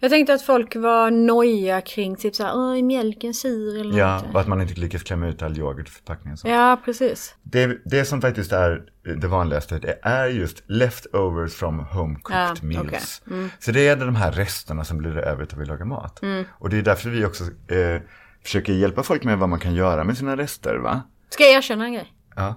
Jag 0.00 0.10
tänkte 0.10 0.34
att 0.34 0.42
folk 0.42 0.76
var 0.76 1.10
nojiga 1.10 1.80
kring 1.80 2.16
typ 2.16 2.34
såhär, 2.34 2.52
åh, 2.56 2.78
är 2.78 2.82
mjölken 2.82 3.34
sur 3.34 3.80
eller 3.80 3.98
Ja, 3.98 4.16
något. 4.22 4.34
och 4.34 4.40
att 4.40 4.48
man 4.48 4.60
inte 4.60 4.80
lyckas 4.80 5.02
klämma 5.02 5.26
ut 5.28 5.42
all 5.42 5.58
yoghurt 5.58 5.88
i 5.88 5.90
förpackningen. 5.90 6.36
så. 6.36 6.48
Ja, 6.48 6.80
precis. 6.84 7.34
Det, 7.42 7.78
det 7.84 8.04
som 8.04 8.20
faktiskt 8.20 8.52
är 8.52 8.82
det 9.20 9.26
vanligaste 9.28 9.78
det 9.78 9.98
är 10.02 10.26
just 10.26 10.62
leftovers 10.66 11.54
from 11.54 11.78
home 11.78 12.14
cooked 12.22 12.38
Ja, 12.38 12.54
meals. 12.62 13.22
okej. 13.26 13.36
Mm. 13.38 13.50
Så 13.58 13.72
det 13.72 13.88
är 13.88 13.96
de 13.96 14.16
här 14.16 14.32
resterna 14.32 14.84
som 14.84 14.98
blir 14.98 15.18
över 15.18 15.44
till 15.44 15.58
vi 15.58 15.64
lagar 15.64 15.84
mat. 15.84 16.20
Och 16.58 16.70
det 16.70 16.78
är 16.78 16.82
därför 16.82 17.10
vi 17.10 17.24
också 17.24 17.44
eh, 17.44 18.00
försöker 18.44 18.72
hjälpa 18.72 19.02
folk 19.02 19.24
med 19.24 19.38
vad 19.38 19.48
man 19.48 19.58
kan 19.60 19.74
göra 19.74 20.04
med 20.04 20.18
sina 20.18 20.36
rester. 20.36 20.76
va? 20.76 21.02
Ska 21.30 21.42
jag 21.44 21.52
erkänna 21.52 21.84
en 21.84 21.92
grej? 21.92 22.12
Ja. 22.36 22.54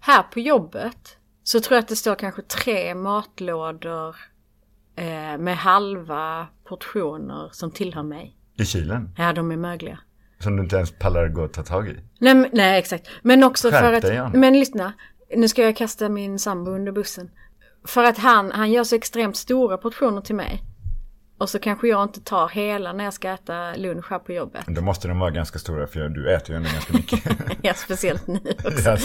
Här 0.00 0.22
på 0.22 0.40
jobbet 0.40 1.16
så 1.42 1.60
tror 1.60 1.76
jag 1.76 1.82
att 1.82 1.88
det 1.88 1.96
står 1.96 2.14
kanske 2.14 2.42
tre 2.42 2.94
matlådor 2.94 4.16
eh, 4.96 5.38
med 5.38 5.56
halva 5.56 6.46
portioner 6.64 7.48
som 7.52 7.70
tillhör 7.70 8.02
mig. 8.02 8.36
I 8.58 8.64
kylen. 8.64 9.10
Ja, 9.16 9.32
de 9.32 9.52
är 9.52 9.56
mögliga. 9.56 9.98
Som 10.38 10.56
du 10.56 10.62
inte 10.62 10.76
ens 10.76 10.98
pallar 10.98 11.28
gå 11.28 11.42
och 11.42 11.52
ta 11.52 11.62
tag 11.62 11.88
i. 11.88 11.96
Nej, 12.18 12.50
nej 12.52 12.78
exakt. 12.78 13.08
Men 13.22 13.44
också 13.44 13.70
Skärp 13.70 13.80
för 13.80 13.92
att... 13.92 14.04
Anna. 14.04 14.38
men 14.38 14.58
lyssna. 14.58 14.92
Nu 15.36 15.48
ska 15.48 15.62
jag 15.62 15.76
kasta 15.76 16.08
min 16.08 16.38
sambo 16.38 16.70
under 16.70 16.92
bussen. 16.92 17.30
För 17.84 18.04
att 18.04 18.18
han, 18.18 18.50
han 18.50 18.70
gör 18.70 18.84
så 18.84 18.96
extremt 18.96 19.36
stora 19.36 19.76
portioner 19.78 20.20
till 20.20 20.34
mig. 20.34 20.62
Och 21.38 21.50
så 21.50 21.58
kanske 21.58 21.88
jag 21.88 22.02
inte 22.02 22.20
tar 22.20 22.48
hela 22.48 22.92
när 22.92 23.04
jag 23.04 23.12
ska 23.12 23.30
äta 23.30 23.74
lunch 23.76 24.04
här 24.10 24.18
på 24.18 24.32
jobbet. 24.32 24.64
Då 24.66 24.80
måste 24.82 25.08
de 25.08 25.18
vara 25.18 25.30
ganska 25.30 25.58
stora 25.58 25.86
för 25.86 26.08
du 26.08 26.34
äter 26.34 26.50
ju 26.50 26.56
ändå 26.56 26.68
ganska 26.72 26.92
mycket. 26.92 27.24
Ja, 27.62 27.74
speciellt 27.74 28.26
nu 28.26 28.34
också. 28.64 28.90
ja. 28.90 28.96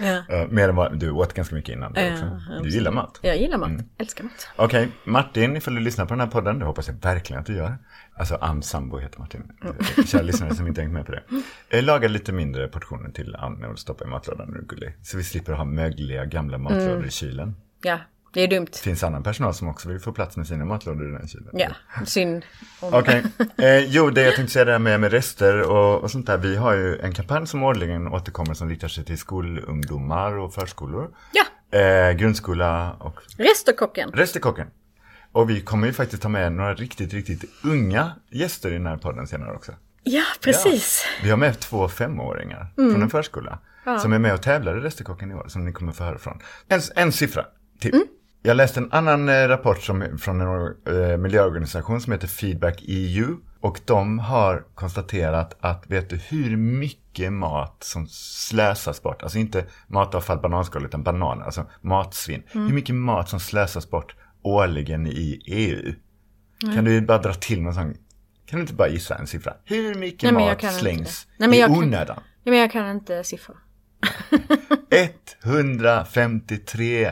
Ja. 0.00 0.22
Ja, 0.28 0.46
mer 0.50 0.68
än 0.68 0.76
vad 0.76 0.98
du 0.98 1.10
åt 1.10 1.34
ganska 1.34 1.54
mycket 1.54 1.72
innan. 1.72 1.90
också. 1.92 2.40
Du 2.62 2.68
gillar 2.68 2.90
mat. 2.92 3.18
Jag 3.22 3.36
gillar 3.38 3.58
mat. 3.58 3.68
Mm. 3.68 3.84
Älskar 3.98 4.24
mat. 4.24 4.48
Okej, 4.56 4.88
Martin, 5.04 5.56
ifall 5.56 5.74
du 5.74 5.80
lyssnar 5.80 6.04
på 6.06 6.14
den 6.14 6.20
här 6.20 6.26
podden, 6.26 6.58
det 6.58 6.64
hoppas 6.64 6.88
jag 6.88 6.94
verkligen 6.94 7.40
att 7.40 7.46
du 7.46 7.56
gör. 7.56 7.76
Alltså 8.14 8.34
Ann 8.40 8.62
Sambo 8.62 8.98
heter 8.98 9.18
Martin. 9.18 9.52
Eh, 9.98 10.04
Kära 10.04 10.22
lyssnare 10.22 10.54
som 10.54 10.66
inte 10.66 10.80
hängt 10.80 10.92
med 10.92 11.06
på 11.06 11.12
det. 11.12 11.22
Eh, 11.70 11.82
Laga 11.84 12.08
lite 12.08 12.32
mindre 12.32 12.68
portioner 12.68 13.10
till 13.10 13.36
Ann 13.36 13.64
och 13.64 13.78
stoppa 13.78 14.04
i 14.04 14.06
matlådan 14.06 14.46
när 14.48 14.54
du 14.54 14.60
är 14.60 14.66
gullig. 14.66 14.96
Så 15.02 15.16
vi 15.16 15.24
slipper 15.24 15.52
ha 15.52 15.64
mögliga 15.64 16.24
gamla 16.24 16.58
matlådor 16.58 16.92
Mm. 16.94 17.04
i 17.06 17.10
kylen. 17.10 17.56
Ja, 17.82 17.98
det 18.32 18.40
är 18.40 18.48
dumt. 18.48 18.66
Det 18.72 18.78
finns 18.78 19.02
annan 19.04 19.22
personal 19.22 19.54
som 19.54 19.68
också 19.68 19.88
vill 19.88 20.00
få 20.00 20.12
plats 20.12 20.36
med 20.36 20.46
sina 20.46 20.64
matlådor 20.64 21.08
i 21.08 21.12
den 21.18 21.28
kylen. 21.28 21.48
Ja, 21.52 21.68
synd. 22.06 22.44
Okej, 22.80 23.22
eh, 23.58 23.78
jo 23.78 24.10
det 24.10 24.22
jag 24.22 24.36
tänkte 24.36 24.52
säga 24.52 24.64
det 24.64 24.72
här 24.72 24.78
med, 24.78 25.00
med 25.00 25.10
rester 25.12 25.60
och, 25.70 26.02
och 26.02 26.10
sånt 26.10 26.26
där. 26.26 26.38
Vi 26.38 26.56
har 26.56 26.72
ju 26.74 26.98
en 26.98 27.12
kampanj 27.14 27.46
som 27.46 27.62
årligen 27.62 28.08
återkommer 28.08 28.54
som 28.54 28.68
riktar 28.68 28.88
sig 28.88 29.04
till 29.04 29.18
skolungdomar 29.18 30.38
och 30.38 30.54
förskolor. 30.54 31.10
Ja, 31.32 31.44
Eh, 31.78 32.12
grundskola 32.12 32.92
och 32.92 33.20
Resterkocken. 33.38 34.10
Resterkocken. 34.12 34.66
Och 35.32 35.50
vi 35.50 35.60
kommer 35.60 35.86
ju 35.86 35.92
faktiskt 35.92 36.22
ha 36.22 36.30
med 36.30 36.52
några 36.52 36.74
riktigt, 36.74 37.12
riktigt 37.12 37.44
unga 37.64 38.12
gäster 38.30 38.70
i 38.70 38.72
den 38.72 38.86
här 38.86 38.96
podden 38.96 39.26
senare 39.26 39.52
också. 39.52 39.72
Ja, 40.02 40.22
precis. 40.40 41.04
Vi 41.22 41.30
har 41.30 41.36
med 41.36 41.60
två 41.60 41.88
femåringar 41.88 42.72
Mm. 42.78 42.90
från 42.92 43.02
en 43.02 43.10
förskola. 43.10 43.58
Som 44.02 44.12
är 44.12 44.18
med 44.18 44.34
och 44.34 44.42
tävlar 44.42 44.76
i 44.78 44.80
Resterkocken 44.80 45.30
i 45.30 45.34
år, 45.34 45.44
som 45.48 45.64
ni 45.64 45.72
kommer 45.72 45.92
få 45.92 46.04
höra 46.04 46.18
från. 46.18 46.38
En, 46.68 46.80
en 46.96 47.12
siffra 47.12 47.44
till. 47.80 47.94
Mm. 47.94 48.06
Jag 48.42 48.56
läste 48.56 48.80
en 48.80 48.92
annan 48.92 49.28
eh, 49.28 49.48
rapport 49.48 49.82
som, 49.82 50.18
från 50.18 50.40
en 50.40 50.74
eh, 51.10 51.16
miljöorganisation 51.16 52.00
som 52.00 52.12
heter 52.12 52.26
Feedback 52.28 52.82
EU. 52.86 53.36
Och 53.60 53.80
de 53.84 54.18
har 54.18 54.64
konstaterat 54.74 55.56
att, 55.60 55.84
vet 55.90 56.10
du 56.10 56.16
hur 56.16 56.56
mycket 56.56 57.32
mat 57.32 57.76
som 57.80 58.06
slösas 58.10 59.02
bort, 59.02 59.22
alltså 59.22 59.38
inte 59.38 59.64
matavfall, 59.86 60.38
bananskal, 60.38 60.84
utan 60.84 61.02
bananer, 61.02 61.44
alltså 61.44 61.66
matsvinn. 61.80 62.42
Mm. 62.52 62.66
Hur 62.66 62.74
mycket 62.74 62.94
mat 62.94 63.28
som 63.28 63.40
slösas 63.40 63.90
bort 63.90 64.14
årligen 64.42 65.06
i 65.06 65.40
EU? 65.46 65.94
Kan 66.74 66.84
du 66.84 67.00
bara 67.00 67.18
dra 67.18 67.34
till 67.34 67.62
någon 67.62 67.74
sån, 67.74 67.94
kan 68.46 68.56
du 68.56 68.60
inte 68.60 68.74
bara 68.74 68.88
gissa 68.88 69.14
en 69.16 69.26
siffra? 69.26 69.54
Hur 69.64 69.94
mycket 69.94 70.34
Nej, 70.34 70.46
mat 70.62 70.74
slängs. 70.74 71.26
Nej, 71.36 71.48
men 71.48 71.56
i 71.58 71.60
jag 71.60 71.68
kan- 71.68 71.78
onödan? 71.78 72.18
Ja, 72.44 72.50
men 72.50 72.58
jag 72.60 72.72
kan 72.72 72.90
inte 72.90 73.24
siffror. 73.24 73.56
153 75.44 77.10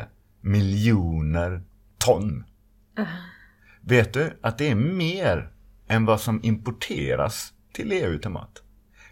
miljoner 0.48 1.62
ton. 1.98 2.44
Vet 3.80 4.12
du 4.12 4.38
att 4.40 4.58
det 4.58 4.70
är 4.70 4.74
mer 4.74 5.50
än 5.88 6.04
vad 6.04 6.20
som 6.20 6.40
importeras 6.42 7.52
till 7.72 7.92
EU 7.92 8.18
till 8.18 8.30
mat? 8.30 8.62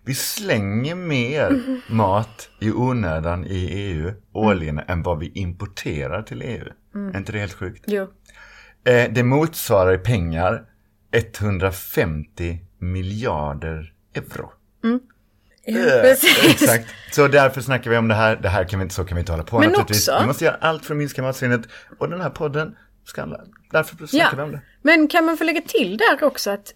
Vi 0.05 0.15
slänger 0.15 0.95
mer 0.95 1.63
mat 1.93 2.49
i 2.61 2.71
onödan 2.71 3.45
i 3.45 3.67
EU 3.73 4.13
årligen 4.33 4.79
än 4.79 5.03
vad 5.03 5.19
vi 5.19 5.33
importerar 5.35 6.23
till 6.23 6.43
EU. 6.43 6.69
Är 6.95 7.19
inte 7.19 7.33
det 7.33 7.39
helt 7.39 7.53
sjukt? 7.53 7.85
Jo. 7.87 8.03
Eh, 8.85 9.13
det 9.13 9.23
motsvarar 9.23 9.95
i 9.95 9.99
pengar 9.99 10.65
150 11.11 12.61
miljarder 12.79 13.95
euro. 14.15 14.53
Ja, 15.67 15.79
Eh, 15.81 16.03
precis. 16.03 16.45
Exakt. 16.63 16.89
Så 17.13 17.29
därför 17.29 17.61
snackar 17.61 17.91
vi 17.91 17.97
om 17.97 18.09
det 18.09 18.15
här. 18.15 18.37
Det 18.37 18.49
här 18.49 18.65
kan 18.65 18.79
vi 18.79 18.83
inte, 18.83 18.95
så 18.95 19.05
kan 19.05 19.17
vi 19.17 19.21
inte 19.21 19.33
hålla 19.33 19.45
på 19.45 19.59
Men 19.59 19.77
också- 19.77 20.19
Vi 20.21 20.27
måste 20.27 20.45
göra 20.45 20.57
allt 20.61 20.85
för 20.85 20.95
att 20.95 20.99
minska 20.99 21.23
matsvinnet. 21.23 21.61
Och 21.99 22.09
den 22.11 22.21
här 22.21 22.31
podden 22.31 22.77
ska 23.05 23.27
därför 23.71 24.07
snackar 24.07 24.37
vi 24.37 24.43
om 24.43 24.53
det. 24.53 24.61
Men 24.83 25.09
kan 25.09 25.25
man 25.25 25.37
få 25.37 25.45
lägga 25.45 25.61
till 25.61 25.97
där 25.97 26.25
också 26.25 26.51
att 26.51 26.75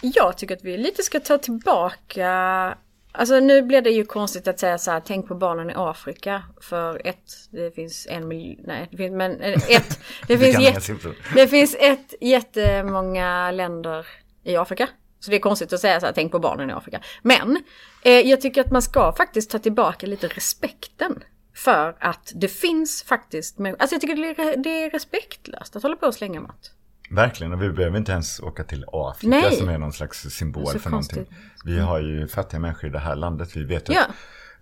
jag 0.00 0.38
tycker 0.38 0.56
att 0.56 0.64
vi 0.64 0.76
lite 0.76 1.02
ska 1.02 1.20
ta 1.20 1.38
tillbaka 1.38 2.74
Alltså 3.18 3.40
nu 3.40 3.62
blir 3.62 3.80
det 3.82 3.90
ju 3.90 4.04
konstigt 4.04 4.48
att 4.48 4.58
säga 4.60 4.78
så 4.78 4.90
här, 4.90 5.02
tänk 5.06 5.28
på 5.28 5.34
barnen 5.34 5.70
i 5.70 5.72
Afrika. 5.76 6.42
För 6.60 7.06
ett, 7.06 7.24
det 7.50 7.74
finns 7.74 8.06
en 8.10 8.28
miljon, 8.28 8.64
nej 8.66 8.88
det 8.90 8.96
finns, 8.96 9.12
men 9.12 9.40
eh, 9.40 9.70
ett, 9.70 10.00
det 10.28 10.38
finns, 10.38 10.84
siffror. 10.84 11.14
det 11.34 11.48
finns 11.48 11.76
ett 11.80 12.14
jättemånga 12.20 13.50
länder 13.50 14.06
i 14.44 14.56
Afrika. 14.56 14.88
Så 15.26 15.30
det 15.30 15.36
är 15.36 15.40
konstigt 15.40 15.72
att 15.72 15.80
säga 15.80 16.00
så 16.00 16.06
här, 16.06 16.12
tänk 16.12 16.32
på 16.32 16.38
barnen 16.38 16.70
i 16.70 16.72
Afrika. 16.72 17.00
Men 17.22 17.62
eh, 18.04 18.12
jag 18.12 18.40
tycker 18.40 18.60
att 18.60 18.70
man 18.70 18.82
ska 18.82 19.12
faktiskt 19.12 19.50
ta 19.50 19.58
tillbaka 19.58 20.06
lite 20.06 20.26
respekten. 20.28 21.22
För 21.54 21.96
att 22.00 22.32
det 22.34 22.48
finns 22.48 23.02
faktiskt, 23.02 23.58
människor- 23.58 23.80
alltså 23.82 23.94
jag 23.94 24.00
tycker 24.00 24.16
det 24.16 24.42
är, 24.42 24.56
det 24.56 24.84
är 24.84 24.90
respektlöst 24.90 25.76
att 25.76 25.82
hålla 25.82 25.96
på 25.96 26.06
och 26.06 26.14
slänga 26.14 26.40
mat. 26.40 26.70
Verkligen, 27.10 27.52
och 27.52 27.62
vi 27.62 27.70
behöver 27.70 27.98
inte 27.98 28.12
ens 28.12 28.40
åka 28.40 28.64
till 28.64 28.84
Afrika 28.92 29.28
Nej. 29.36 29.56
som 29.56 29.68
är 29.68 29.78
någon 29.78 29.92
slags 29.92 30.22
symbol 30.22 30.66
för 30.78 30.90
konstigt. 30.90 31.16
någonting. 31.16 31.36
Vi 31.64 31.78
har 31.78 32.00
ju 32.00 32.28
fattiga 32.28 32.60
människor 32.60 32.90
i 32.90 32.92
det 32.92 32.98
här 32.98 33.16
landet. 33.16 33.56
Vi 33.56 33.64
vet 33.64 33.88
ju 33.88 33.94
Ja. 33.94 34.00
att 34.04 34.10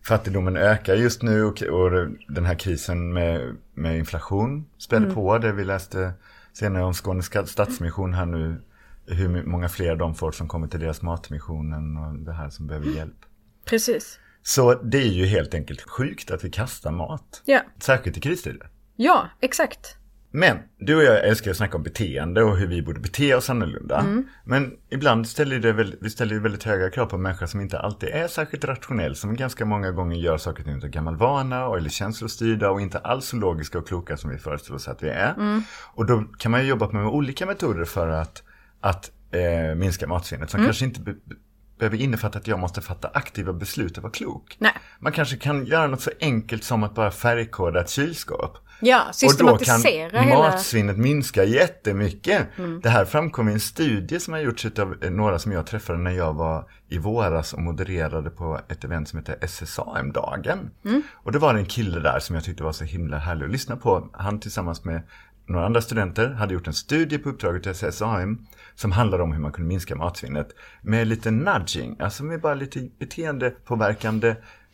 fattigdomen 0.07 0.57
ökar 0.57 0.95
just 0.95 1.23
nu 1.23 1.45
och, 1.45 1.63
och 1.63 1.91
den 2.29 2.45
här 2.45 2.55
krisen 2.55 3.13
med, 3.13 3.57
med 3.75 3.99
inflation 3.99 4.67
späder 4.79 5.03
Mm. 5.03 5.15
på 5.15 5.39
det. 5.39 5.53
Vi 5.53 5.65
läste 5.65 6.13
senare 6.53 6.85
om 6.85 6.95
Skånes 6.95 7.31
stadsmission 7.51 8.15
här 8.15 8.27
nu. 8.27 8.63
Hur 9.07 9.43
många 9.47 9.69
fler 9.69 9.97
de 9.97 10.15
får 10.15 10.33
som 10.33 10.49
kommer 10.49 10.67
till 10.67 10.81
deras 10.81 11.03
matmissionen 11.03 11.97
och 11.97 12.19
det 12.19 12.33
här 12.33 12.51
som 12.51 12.67
behöver 12.67 12.87
hjälp. 12.87 13.17
Precis. 13.65 14.19
Så 14.43 14.75
det 14.75 14.99
är 14.99 15.09
ju 15.13 15.27
helt 15.27 15.55
enkelt 15.55 15.83
sjukt 15.83 16.31
att 16.31 16.45
vi 16.45 16.51
kastar 16.51 16.91
mat. 16.91 17.43
Ja, 17.45 17.61
Särskilt 17.79 18.17
i 18.17 18.21
kristider. 18.21 18.69
ja 18.97 19.29
exakt. 19.41 19.97
Men 20.31 20.59
du 20.79 20.97
och 20.97 21.03
jag 21.03 21.25
älskar 21.29 21.51
att 21.51 21.57
snacka 21.57 21.77
om 21.77 21.83
beteende 21.83 22.43
och 22.43 22.57
hur 22.57 22.67
vi 22.67 22.83
borde 22.83 23.01
bete 23.01 23.35
oss 23.35 23.51
annorlunda. 23.51 24.05
Men 24.45 24.73
ibland 24.91 25.29
ställer 25.29 25.59
det 25.59 25.73
väl, 25.73 25.97
vi 26.01 26.11
ställer 26.11 26.39
väldigt 26.39 26.63
höga 26.65 26.91
krav 26.91 27.07
på 27.07 27.19
människor 27.19 27.47
som 27.47 27.61
inte 27.61 27.79
alltid 27.79 28.09
är 28.09 28.29
särskilt 28.29 28.65
rationell. 28.65 29.17
Som 29.17 29.37
ganska 29.37 29.65
många 29.65 29.91
gånger 29.91 30.17
gör 30.17 30.37
saker 30.39 30.61
och 30.63 30.67
ting 30.67 30.75
av 30.83 30.89
gammal 30.89 31.17
vana 31.17 31.67
och 31.67 31.77
eller 31.77 31.91
känslostyrda 31.91 32.71
och 32.71 32.81
inte 32.81 32.99
alls 32.99 33.25
så 33.27 33.37
logiska 33.37 33.79
och 33.79 33.89
kloka 33.89 34.17
som 34.17 34.31
vi 34.31 34.39
föreställer 34.39 34.77
oss 34.77 34.89
att 34.89 35.03
vi 35.03 35.09
är. 35.09 35.63
Och 35.95 36.07
då 36.07 36.25
kan 36.39 36.51
man 36.51 36.63
ju 36.63 36.69
jobba 36.69 36.91
med 36.93 37.07
olika 37.07 37.47
metoder 37.47 37.85
för 37.85 38.09
att, 38.09 38.43
att 38.85 39.11
eh, 39.31 39.75
minska 39.75 40.07
matsvinnet. 40.07 40.51
Som 40.51 40.65
kanske 40.65 40.85
inte 40.85 41.01
be, 41.01 41.13
be, 41.13 41.35
behöver 41.79 41.97
innefatta 41.97 42.39
att 42.39 42.47
jag 42.47 42.59
måste 42.59 42.81
fatta 42.81 43.11
aktiva 43.15 43.53
beslut 43.53 43.97
och 43.97 44.03
vara 44.03 44.13
klok. 44.13 44.57
Nej. 44.59 44.73
Man 44.99 45.13
kanske 45.13 45.37
kan 45.37 45.67
göra 45.67 45.87
något 45.87 46.01
så 46.01 46.11
enkelt 46.21 46.65
som 46.65 46.83
att 46.83 46.95
bara 46.95 47.11
färgkoda 47.11 47.81
ett 47.81 47.91
kylskåp. 47.91 48.59
Ja, 48.81 49.01
Och 49.01 49.07
då 49.07 49.13
systematisera 49.13 50.11
kan 50.11 50.25
hela... 50.25 50.39
matsvinnet 50.39 50.99
minska 50.99 51.45
jättemycket. 51.45 52.47
Det 52.83 52.89
här 52.89 53.05
framkom 53.05 53.49
i 53.49 53.53
en 53.53 53.61
studie 53.61 54.21
som 54.21 54.33
har 54.33 54.41
gjorts 54.41 54.67
av 54.79 54.97
eh, 55.01 55.11
några 55.11 55.39
som 55.39 55.53
jag 55.53 55.67
träffade 55.67 55.99
när 55.99 56.11
jag 56.11 56.35
var 56.35 56.69
i 56.89 56.99
våras 56.99 57.53
och 57.53 57.61
modererade 57.63 58.31
på 58.31 58.61
ett 58.69 58.85
event 58.85 59.09
som 59.09 59.19
heter 59.19 59.37
SSAM-dagen. 59.41 60.71
Och 61.13 61.33
det 61.33 61.39
var 61.39 61.55
en 61.55 61.67
kille 61.67 62.01
där 62.01 62.19
som 62.19 62.35
jag 62.35 62.45
tyckte 62.45 62.63
var 62.63 62.73
så 62.73 62.85
himla 62.85 63.19
härlig 63.19 63.45
att 63.45 63.53
lyssna 63.53 63.77
på. 63.77 64.09
Han 64.13 64.41
tillsammans 64.41 64.85
med 64.85 65.03
några 65.47 65.67
andra 65.67 65.81
studenter 65.81 66.29
hade 66.29 66.55
gjort 66.55 66.67
en 66.67 66.75
studie 66.75 67.19
på 67.19 67.29
uppdraget 67.29 67.63
till 67.63 67.75
SSAM 67.75 68.47
som 68.75 68.93
handlade 68.93 69.23
om 69.23 69.33
hur 69.33 69.41
man 69.41 69.53
kunde 69.53 69.69
minska 69.69 69.97
matsvinnet 69.97 70.49
med 70.83 71.07
lite 71.07 71.31
nudging, 71.31 71.97
alltså 72.01 72.25
med 72.25 72.41
bara 72.41 72.55
lite 72.55 72.89
beteendepåverkande 72.99 74.29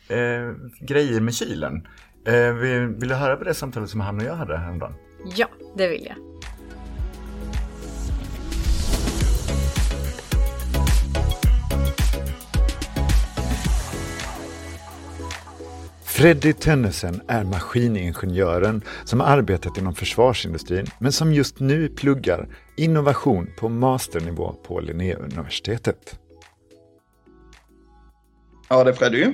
eh, 0.07 0.55
grejer 0.79 1.21
med 1.21 1.33
kylen. 1.33 1.87
Eh, 2.27 2.53
vill, 2.53 2.87
vill 2.87 3.09
du 3.09 3.15
höra 3.15 3.35
på 3.35 3.43
det 3.43 3.53
samtalet 3.53 3.89
som 3.89 3.99
han 3.99 4.17
och 4.17 4.23
jag 4.23 4.35
hade 4.35 4.57
häromdagen? 4.57 4.93
Ja, 5.35 5.47
det 5.77 5.87
vill 5.87 6.05
jag. 6.05 6.30
Freddy 16.21 16.53
Tönnesen 16.53 17.21
är 17.27 17.43
maskiningenjören 17.43 18.81
som 19.05 19.21
arbetat 19.21 19.77
inom 19.77 19.95
försvarsindustrin 19.95 20.85
men 20.99 21.11
som 21.11 21.33
just 21.33 21.59
nu 21.59 21.89
pluggar 21.89 22.47
innovation 22.77 23.47
på 23.57 23.69
masternivå 23.69 24.53
på 24.53 24.79
Linnéuniversitetet. 24.79 26.19
Ja, 28.69 28.83
det 28.83 28.89
är 28.89 28.93
Freddy. 28.93 29.33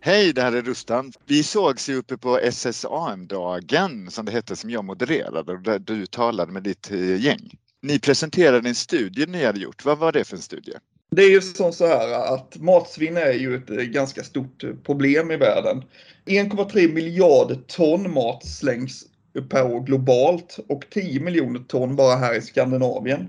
Hej, 0.00 0.32
det 0.32 0.42
här 0.42 0.52
är 0.52 0.62
Rustan. 0.62 1.12
Vi 1.26 1.42
sågs 1.42 1.88
ju 1.88 1.96
uppe 1.96 2.16
på 2.16 2.38
SSAM-dagen 2.38 4.10
som 4.10 4.26
det 4.26 4.32
hette 4.32 4.56
som 4.56 4.70
jag 4.70 4.84
modererade 4.84 5.52
och 5.52 5.62
där 5.62 5.78
du 5.78 6.06
talade 6.06 6.52
med 6.52 6.62
ditt 6.62 6.90
eh, 6.90 7.20
gäng. 7.20 7.58
Ni 7.82 7.98
presenterade 7.98 8.68
en 8.68 8.74
studie 8.74 9.26
ni 9.26 9.44
hade 9.44 9.60
gjort. 9.60 9.84
Vad 9.84 9.98
var 9.98 10.12
det 10.12 10.24
för 10.24 10.36
en 10.36 10.42
studie? 10.42 10.74
Det 11.16 11.22
är 11.22 11.30
ju 11.30 11.40
som 11.40 11.72
så 11.72 11.86
här 11.86 12.34
att 12.34 12.56
matsvinn 12.56 13.16
är 13.16 13.32
ju 13.32 13.56
ett 13.56 13.70
eh, 13.70 13.76
ganska 13.76 14.22
stort 14.22 14.64
eh, 14.64 14.70
problem 14.84 15.30
i 15.30 15.36
världen. 15.36 15.84
1,3 16.26 16.92
miljarder 16.92 17.58
ton 17.66 18.12
mat 18.12 18.46
slängs 18.46 19.04
per 19.48 19.72
år 19.72 19.80
globalt 19.80 20.58
och 20.68 20.84
10 20.90 21.20
miljoner 21.20 21.60
ton 21.60 21.96
bara 21.96 22.16
här 22.16 22.34
i 22.34 22.40
Skandinavien. 22.40 23.28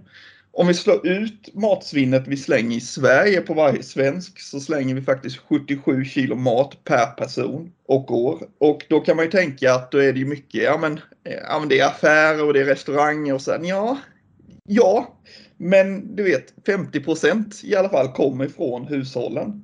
Om 0.52 0.68
vi 0.68 0.74
slår 0.74 1.08
ut 1.08 1.50
matsvinnet 1.54 2.28
vi 2.28 2.38
slänger 2.38 2.78
i 2.78 2.82
Sverige 2.82 3.42
på 3.42 3.54
varje 3.54 3.84
svensk 3.84 4.40
så 4.40 4.60
slänger 4.60 4.96
vi 4.96 5.02
faktiskt 5.02 5.38
77 5.38 6.06
kilo 6.06 6.36
mat 6.36 6.84
per 6.84 7.06
person 7.06 7.72
och 7.88 8.12
år. 8.12 8.48
Och 8.58 8.86
då 8.90 9.00
kan 9.00 9.16
man 9.16 9.26
ju 9.26 9.32
tänka 9.32 9.74
att 9.74 9.92
då 9.92 9.98
är 9.98 10.14
det 10.14 10.20
ju 10.20 10.26
mycket, 10.26 10.64
ja 10.64 10.78
men, 10.78 10.94
eh, 11.24 11.34
ja, 11.50 11.60
men 11.60 11.70
det 11.70 11.80
är 11.80 11.88
affärer 11.88 12.44
och 12.44 12.54
det 12.54 12.62
är 12.62 12.66
restauranger 12.66 13.34
och 13.34 13.42
sen. 13.42 13.66
Ja, 13.66 13.98
ja, 14.66 15.18
men 15.58 16.16
du 16.16 16.24
vet 16.24 16.54
50 16.66 17.00
procent 17.00 17.62
i 17.64 17.76
alla 17.76 17.90
fall 17.90 18.08
kommer 18.08 18.46
ifrån 18.46 18.88
hushållen. 18.88 19.64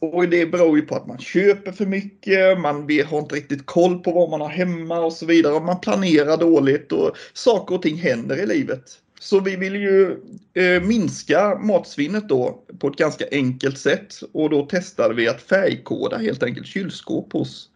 Och 0.00 0.28
det 0.28 0.46
beror 0.46 0.76
ju 0.78 0.82
på 0.82 0.94
att 0.94 1.06
man 1.06 1.18
köper 1.18 1.72
för 1.72 1.86
mycket, 1.86 2.60
man 2.60 2.88
har 3.06 3.18
inte 3.18 3.34
riktigt 3.34 3.66
koll 3.66 3.98
på 3.98 4.12
vad 4.12 4.30
man 4.30 4.40
har 4.40 4.48
hemma 4.48 5.00
och 5.00 5.12
så 5.12 5.26
vidare. 5.26 5.60
Man 5.60 5.80
planerar 5.80 6.36
dåligt 6.36 6.92
och 6.92 7.16
saker 7.32 7.74
och 7.74 7.82
ting 7.82 7.96
händer 7.96 8.36
i 8.36 8.46
livet. 8.46 8.82
Så 9.20 9.40
vi 9.40 9.56
vill 9.56 9.74
ju 9.74 10.16
eh, 10.54 10.82
minska 10.82 11.58
matsvinnet 11.58 12.28
då 12.28 12.64
på 12.78 12.88
ett 12.88 12.96
ganska 12.96 13.24
enkelt 13.32 13.78
sätt. 13.78 14.14
Och 14.32 14.50
då 14.50 14.66
testade 14.66 15.14
vi 15.14 15.28
att 15.28 15.42
färgkoda 15.42 16.18
helt 16.18 16.42
enkelt 16.42 16.66
kylskåp 16.66 17.32
hos 17.32 17.68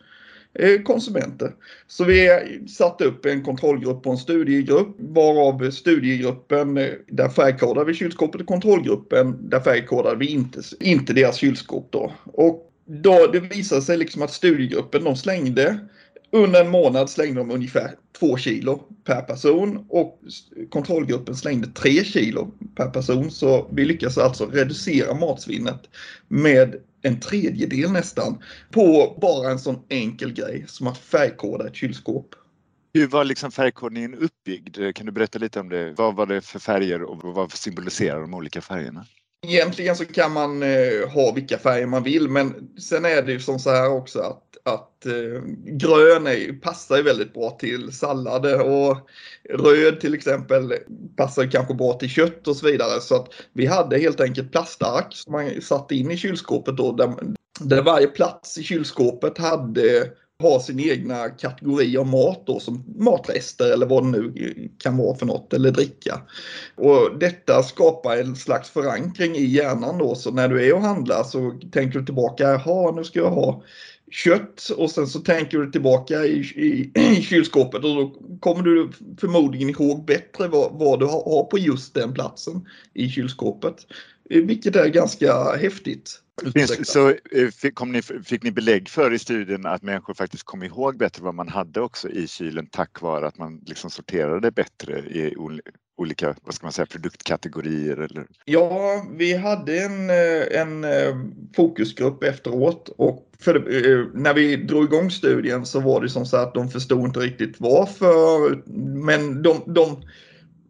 Eh, 0.58 0.82
konsumenter. 0.82 1.54
Så 1.86 2.04
vi 2.04 2.30
satte 2.68 3.04
upp 3.04 3.26
en 3.26 3.42
kontrollgrupp 3.42 4.06
och 4.06 4.12
en 4.12 4.18
studiegrupp 4.18 4.96
varav 4.98 5.70
studiegruppen, 5.70 6.76
eh, 6.78 6.92
där 7.06 7.28
färgkodade 7.28 7.86
vi 7.86 7.94
kylskåpet 7.94 8.40
och 8.40 8.46
kontrollgruppen, 8.46 9.48
där 9.48 9.60
färgkodade 9.60 10.16
vi 10.16 10.26
inte, 10.26 10.60
inte 10.80 11.12
deras 11.12 11.36
kylskåp 11.36 11.88
då. 11.90 12.12
Och 12.25 12.72
då 12.86 13.26
det 13.32 13.40
visade 13.40 13.82
sig 13.82 13.96
liksom 13.96 14.22
att 14.22 14.32
studiegruppen, 14.32 15.04
de 15.04 15.16
slängde 15.16 15.78
under 16.30 16.64
en 16.64 16.70
månad 16.70 17.10
slängde 17.10 17.40
de 17.40 17.50
ungefär 17.50 17.90
2 18.18 18.36
kilo 18.36 18.82
per 19.04 19.20
person 19.20 19.86
och 19.88 20.20
kontrollgruppen 20.70 21.36
slängde 21.36 21.66
3 21.66 22.04
kilo 22.04 22.50
per 22.76 22.86
person. 22.86 23.30
Så 23.30 23.68
vi 23.72 23.84
lyckas 23.84 24.18
alltså 24.18 24.46
reducera 24.46 25.14
matsvinnet 25.14 25.80
med 26.28 26.76
en 27.06 27.20
tredjedel 27.20 27.92
nästan 27.92 28.42
på 28.70 29.18
bara 29.20 29.50
en 29.50 29.58
sån 29.58 29.82
enkel 29.88 30.32
grej 30.32 30.64
som 30.68 30.86
att 30.86 30.98
färgkoda 30.98 31.66
ett 31.66 31.75
kylskåp. 31.75 32.34
Hur 32.94 33.06
var 33.06 33.25
liksom 33.25 33.50
färgkodningen 33.50 34.14
uppbyggd? 34.14 34.78
Kan 34.94 35.06
du 35.06 35.12
berätta 35.12 35.38
lite 35.38 35.60
om 35.60 35.68
det? 35.68 35.92
Vad 35.92 36.16
var 36.16 36.26
det 36.26 36.40
för 36.40 36.58
färger 36.58 37.02
och 37.02 37.34
vad 37.34 37.52
symboliserar 37.52 38.20
de 38.20 38.34
olika 38.34 38.60
färgerna? 38.60 39.06
Egentligen 39.43 39.97
så 39.97 40.05
kan 40.05 40.33
man 40.33 40.62
eh, 40.62 41.09
ha 41.09 41.33
vilka 41.33 41.59
färger 41.59 41.87
man 41.87 42.02
vill 42.02 42.28
men 42.28 42.71
sen 42.78 43.05
är 43.05 43.23
det 43.23 43.33
ju 43.33 43.40
som 43.40 43.59
så 43.59 43.71
här 43.71 43.90
också 43.90 44.21
att, 44.21 44.57
att 44.75 45.07
eh, 45.07 45.43
grön 45.64 46.26
är, 46.26 46.61
passar 46.61 46.97
ju 46.97 47.02
väldigt 47.02 47.35
bra 47.35 47.50
till 47.50 47.93
sallader 47.93 48.61
och 48.61 48.97
röd 49.50 50.00
till 50.00 50.14
exempel 50.14 50.75
passar 51.16 51.50
kanske 51.50 51.75
bra 51.75 51.93
till 51.93 52.09
kött 52.09 52.49
och 52.49 52.57
så 52.57 52.66
vidare. 52.66 53.00
Så 53.00 53.14
att 53.14 53.28
vi 53.52 53.66
hade 53.66 53.99
helt 53.99 54.21
enkelt 54.21 54.52
plastark 54.52 55.07
som 55.11 55.33
man 55.33 55.61
satte 55.61 55.95
in 55.95 56.11
i 56.11 56.16
kylskåpet 56.16 56.76
då 56.76 56.93
där, 56.93 57.14
där 57.61 57.83
varje 57.83 58.07
plats 58.07 58.59
i 58.59 58.62
kylskåpet 58.62 59.38
hade 59.38 60.11
har 60.43 60.59
sin 60.59 60.81
egna 60.81 61.28
kategori 61.28 61.97
av 61.97 62.07
mat 62.07 62.43
då 62.47 62.61
som 62.61 62.85
matrester 62.97 63.73
eller 63.73 63.87
vad 63.87 64.05
det 64.05 64.09
nu 64.09 64.69
kan 64.78 64.97
vara 64.97 65.16
för 65.16 65.26
något 65.26 65.52
eller 65.52 65.71
dricka. 65.71 66.21
Och 66.75 67.19
detta 67.19 67.62
skapar 67.62 68.16
en 68.16 68.37
slags 68.37 68.71
förankring 68.71 69.37
i 69.37 69.45
hjärnan 69.45 69.99
då 69.99 70.14
så 70.14 70.31
när 70.31 70.49
du 70.49 70.66
är 70.66 70.75
och 70.75 70.81
handlar 70.81 71.25
så 71.25 71.59
tänker 71.73 71.99
du 71.99 72.05
tillbaka, 72.05 72.45
jaha 72.45 72.93
nu 72.93 73.05
ska 73.05 73.19
jag 73.19 73.31
ha 73.31 73.62
kött 74.11 74.71
och 74.76 74.90
sen 74.90 75.07
så 75.07 75.19
tänker 75.19 75.59
du 75.59 75.71
tillbaka 75.71 76.25
i, 76.25 76.38
i, 76.38 76.90
i 77.19 77.23
kylskåpet 77.23 77.85
och 77.85 77.97
då 77.97 78.14
kommer 78.40 78.62
du 78.62 78.90
förmodligen 79.21 79.71
ihåg 79.71 80.05
bättre 80.05 80.49
vad, 80.49 80.73
vad 80.73 81.00
du 81.00 81.07
har, 81.07 81.25
har 81.25 81.45
på 81.45 81.59
just 81.59 81.95
den 81.95 82.14
platsen 82.14 82.69
i 82.95 83.09
kylskåpet 83.09 83.87
vilket 84.28 84.76
är 84.76 84.88
ganska 84.88 85.56
häftigt. 85.56 86.21
Finns, 86.54 86.88
så 86.88 87.14
fick, 87.52 87.80
ni, 87.85 88.02
fick 88.02 88.42
ni 88.42 88.50
belägg 88.50 88.88
för 88.88 89.12
i 89.12 89.18
studien 89.18 89.66
att 89.66 89.83
människor 89.83 90.14
faktiskt 90.14 90.45
kom 90.45 90.62
ihåg 90.62 90.99
bättre 90.99 91.25
vad 91.25 91.35
man 91.35 91.49
hade 91.49 91.80
också 91.80 92.09
i 92.09 92.28
kylen 92.28 92.66
tack 92.66 93.00
vare 93.00 93.26
att 93.26 93.38
man 93.38 93.61
liksom 93.66 93.90
sorterade 93.90 94.50
bättre 94.50 94.99
i 94.99 95.35
olika 95.97 96.35
vad 96.45 96.54
ska 96.54 96.66
man 96.66 96.73
säga, 96.73 96.87
produktkategorier? 96.87 97.97
Eller? 97.97 98.26
Ja, 98.45 99.06
vi 99.16 99.37
hade 99.37 99.78
en, 99.78 100.11
en 100.50 100.87
fokusgrupp 101.56 102.23
efteråt 102.23 102.88
och 102.97 103.33
för, 103.38 104.11
när 104.14 104.35
vi 104.35 104.56
drog 104.56 104.85
igång 104.85 105.11
studien 105.11 105.66
så 105.66 105.80
var 105.80 106.00
det 106.00 106.09
som 106.09 106.26
så 106.26 106.37
att 106.37 106.54
de 106.54 106.71
förstod 106.71 107.04
inte 107.04 107.21
riktigt 107.21 107.56
varför. 107.59 108.62
Men 109.04 109.42
de, 109.42 109.62
de 109.66 110.02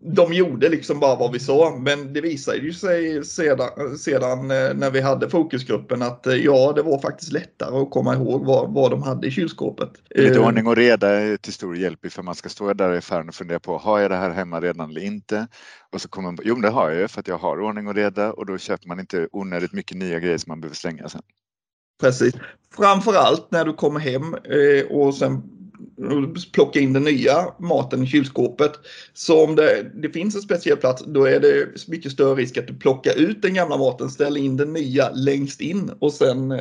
de 0.01 0.33
gjorde 0.33 0.69
liksom 0.69 1.01
bara 1.01 1.17
vad 1.17 1.33
vi 1.33 1.39
sa, 1.39 1.77
men 1.81 2.13
det 2.13 2.21
visade 2.21 2.59
ju 2.59 2.73
sig 2.73 3.25
sedan, 3.25 3.99
sedan 3.99 4.51
eh, 4.51 4.75
när 4.75 4.91
vi 4.91 5.01
hade 5.01 5.31
fokusgruppen 5.31 6.03
att 6.03 6.27
eh, 6.27 6.35
ja, 6.35 6.73
det 6.77 6.83
var 6.83 6.99
faktiskt 6.99 7.33
lättare 7.33 7.77
att 7.79 7.91
komma 7.91 8.15
ihåg 8.15 8.45
vad, 8.45 8.75
vad 8.75 8.91
de 8.91 9.03
hade 9.03 9.27
i 9.27 9.31
kylskåpet. 9.31 9.91
Lite 10.11 10.39
eh, 10.39 10.47
ordning 10.47 10.67
och 10.67 10.77
reda 10.77 11.09
är 11.09 11.37
till 11.37 11.53
stor 11.53 11.77
hjälp 11.77 12.13
för 12.13 12.23
man 12.23 12.35
ska 12.35 12.49
stå 12.49 12.73
där 12.73 12.95
i 12.95 12.99
affären 12.99 13.29
och 13.29 13.35
fundera 13.35 13.61
på, 13.61 13.79
har 13.79 13.99
jag 13.99 14.11
det 14.11 14.17
här 14.17 14.31
hemma 14.31 14.61
redan 14.61 14.91
eller 14.91 15.01
inte? 15.01 15.47
Och 15.93 16.01
så 16.01 16.09
kommer 16.09 16.29
man, 16.29 16.39
jo 16.45 16.55
det 16.55 16.69
har 16.69 16.91
jag 16.91 17.01
ju 17.01 17.09
för 17.09 17.21
att 17.21 17.29
jag 17.29 17.39
har 17.39 17.61
ordning 17.61 17.89
och 17.89 17.95
reda 17.95 18.33
och 18.33 18.47
då 18.47 18.59
köper 18.59 18.89
man 18.89 19.01
inte 19.01 19.29
onödigt 19.33 19.73
mycket 19.73 19.97
nya 19.97 20.19
grejer 20.19 20.39
som 20.39 20.51
man 20.51 20.61
behöver 20.61 20.77
slänga 20.77 21.09
sen. 21.09 21.23
Precis. 22.01 22.35
Framförallt 22.77 23.51
när 23.51 23.65
du 23.65 23.73
kommer 23.73 24.01
hem 24.01 24.37
och 24.91 25.15
sen 25.15 25.56
plocka 26.53 26.81
in 26.81 26.93
den 26.93 27.05
nya 27.05 27.45
maten 27.59 28.03
i 28.03 28.07
kylskåpet. 28.07 28.73
Så 29.15 29.45
om 29.45 29.57
det, 29.57 29.91
det 29.95 30.11
finns 30.11 30.35
en 30.35 30.43
speciell 30.43 30.77
plats 30.77 31.05
då 31.07 31.25
är 31.25 31.41
det 31.41 31.89
mycket 31.89 32.13
större 32.13 32.35
risk 32.35 32.57
att 32.57 32.67
du 32.67 32.75
plockar 32.75 33.19
ut 33.19 33.43
den 33.43 33.55
gamla 33.55 33.77
maten, 33.77 34.11
ställer 34.11 34.41
in 34.41 34.57
den 34.57 34.73
nya 34.73 35.11
längst 35.11 35.61
in 35.61 35.91
och 35.99 36.13
sen, 36.13 36.53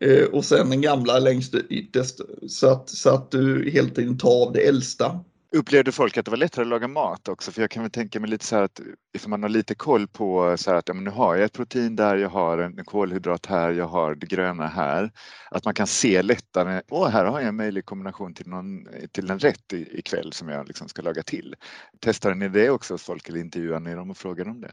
eh, 0.00 0.24
och 0.32 0.44
sen 0.44 0.70
den 0.70 0.80
gamla 0.80 1.18
längst 1.18 1.54
ytterst. 1.54 2.20
Så 2.48 2.68
att, 2.68 2.88
så 2.88 3.10
att 3.10 3.30
du 3.30 3.70
hela 3.70 3.88
tiden 3.88 4.18
tar 4.18 4.46
av 4.46 4.52
det 4.52 4.68
äldsta. 4.68 5.20
Upplevde 5.52 5.92
folk 5.92 6.16
att 6.16 6.24
det 6.24 6.30
var 6.30 6.38
lättare 6.38 6.62
att 6.62 6.68
laga 6.68 6.88
mat 6.88 7.28
också? 7.28 7.52
För 7.52 7.60
jag 7.60 7.70
kan 7.70 7.82
väl 7.82 7.92
tänka 7.92 8.20
mig 8.20 8.30
lite 8.30 8.44
så 8.44 8.56
här 8.56 8.62
att 8.62 8.80
ifall 9.14 9.30
man 9.30 9.42
har 9.42 9.50
lite 9.50 9.74
koll 9.74 10.08
på 10.08 10.56
så 10.58 10.70
här 10.70 10.78
att 10.78 10.88
ja, 10.88 10.94
men 10.94 11.04
nu 11.04 11.10
har 11.10 11.36
jag 11.36 11.44
ett 11.44 11.52
protein 11.52 11.96
där, 11.96 12.16
jag 12.16 12.28
har 12.28 12.58
en 12.58 12.84
kolhydrat 12.84 13.46
här, 13.46 13.70
jag 13.72 13.86
har 13.88 14.14
det 14.14 14.26
gröna 14.26 14.66
här. 14.66 15.12
Att 15.50 15.64
man 15.64 15.74
kan 15.74 15.86
se 15.86 16.22
lättare, 16.22 16.82
åh 16.90 17.08
här 17.08 17.24
har 17.24 17.40
jag 17.40 17.48
en 17.48 17.56
möjlig 17.56 17.84
kombination 17.84 18.34
till, 18.34 18.48
någon, 18.48 18.88
till 19.12 19.30
en 19.30 19.38
rätt 19.38 19.72
ikväll 19.72 20.32
som 20.32 20.48
jag 20.48 20.68
liksom 20.68 20.88
ska 20.88 21.02
laga 21.02 21.22
till. 21.22 21.54
Testar 22.00 22.34
ni 22.34 22.48
det 22.48 22.70
också 22.70 22.94
hos 22.94 23.02
folk 23.02 23.28
eller 23.28 23.40
intervjuar 23.40 23.80
ni 23.80 23.94
dem 23.94 24.10
och 24.10 24.16
frågar 24.16 24.48
om 24.48 24.60
det? 24.60 24.72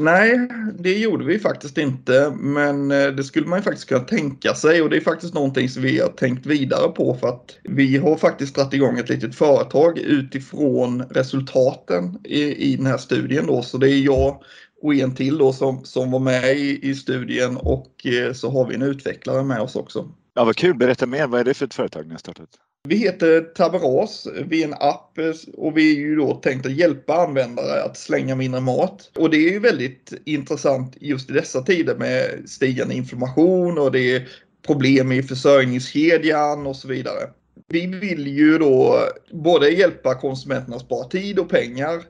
Nej, 0.00 0.48
det 0.78 0.98
gjorde 0.98 1.24
vi 1.24 1.38
faktiskt 1.38 1.78
inte, 1.78 2.32
men 2.38 2.90
eh, 2.90 3.06
det 3.06 3.24
skulle 3.24 3.46
man 3.46 3.58
ju 3.58 3.62
faktiskt 3.62 3.88
kunna 3.88 4.00
tänka 4.00 4.54
sig. 4.54 4.82
Och 4.82 4.90
det 4.90 4.96
är 4.96 5.00
faktiskt 5.00 5.34
någonting 5.34 5.68
som 5.68 5.82
vi 5.82 6.00
har 6.00 6.08
tänkt 6.08 6.46
vidare 6.46 6.88
på. 6.88 7.14
För 7.14 7.28
att 7.28 7.56
vi 7.62 7.96
har 7.96 8.16
faktiskt 8.16 8.54
dragit 8.54 8.74
igång 8.74 8.98
ett 8.98 9.08
litet 9.08 9.34
företag 9.34 9.98
utifrån 9.98 11.02
resultaten 11.02 12.18
i, 12.24 12.72
i 12.72 12.76
den 12.76 12.86
här 12.86 12.98
studien 12.98 13.46
då, 13.46 13.62
så 13.62 13.78
det 13.78 13.90
är 13.90 13.98
jag 13.98 14.42
och 14.82 14.94
en 14.94 15.14
till 15.14 15.38
då 15.38 15.52
som, 15.52 15.84
som 15.84 16.10
var 16.10 16.20
med 16.20 16.56
i, 16.56 16.90
i 16.90 16.94
studien. 16.94 17.56
Och 17.56 18.06
eh, 18.06 18.32
så 18.32 18.50
har 18.50 18.66
vi 18.66 18.74
en 18.74 18.82
utvecklare 18.82 19.44
med 19.44 19.60
oss 19.60 19.76
också. 19.76 20.08
Ja, 20.34 20.44
vad 20.44 20.56
kul, 20.56 20.76
berätta 20.76 21.06
mer, 21.06 21.26
vad 21.26 21.40
är 21.40 21.44
det 21.44 21.54
för 21.54 21.66
ett 21.66 21.74
företag 21.74 22.06
ni 22.06 22.12
har 22.12 22.18
startat? 22.18 22.48
Vi 22.88 22.96
heter 22.96 23.40
Tabaras. 23.40 24.26
vi 24.46 24.62
är 24.62 24.68
en 24.68 24.74
app 24.74 25.18
och 25.56 25.76
vi 25.76 25.96
är 25.96 26.00
ju 26.00 26.16
då 26.16 26.34
tänkt 26.34 26.66
att 26.66 26.72
hjälpa 26.72 27.14
användare 27.14 27.82
att 27.82 27.96
slänga 27.96 28.36
mindre 28.36 28.60
mat. 28.60 29.10
Och 29.16 29.30
det 29.30 29.36
är 29.36 29.50
ju 29.50 29.58
väldigt 29.58 30.12
intressant 30.24 30.96
just 31.00 31.30
i 31.30 31.32
dessa 31.32 31.62
tider 31.62 31.96
med 31.96 32.48
stigande 32.48 32.94
inflammation 32.94 33.78
och 33.78 33.92
det 33.92 34.16
är 34.16 34.28
problem 34.66 35.12
i 35.12 35.22
försörjningskedjan 35.22 36.66
och 36.66 36.76
så 36.76 36.88
vidare. 36.88 37.30
Vi 37.68 37.86
vill 37.86 38.26
ju 38.26 38.58
då 38.58 38.98
både 39.32 39.70
hjälpa 39.70 40.14
konsumenterna 40.14 40.76
att 40.76 40.82
spara 40.82 41.08
tid 41.08 41.38
och 41.38 41.48
pengar 41.48 42.02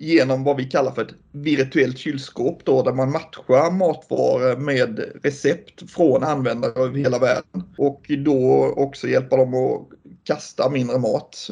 genom 0.00 0.44
vad 0.44 0.56
vi 0.56 0.64
kallar 0.64 0.92
för 0.92 1.02
ett 1.02 1.14
virtuellt 1.32 1.98
kylskåp 1.98 2.64
då, 2.64 2.82
där 2.82 2.92
man 2.92 3.12
matchar 3.12 3.70
matvaror 3.70 4.56
med 4.56 5.04
recept 5.22 5.90
från 5.90 6.24
användare 6.24 6.82
över 6.82 6.98
hela 6.98 7.18
världen. 7.18 7.62
Och 7.78 8.06
då 8.08 8.72
också 8.76 9.08
hjälpa 9.08 9.36
dem 9.36 9.54
att 9.54 9.95
kasta 10.26 10.70
mindre 10.70 10.98
mat. 10.98 11.50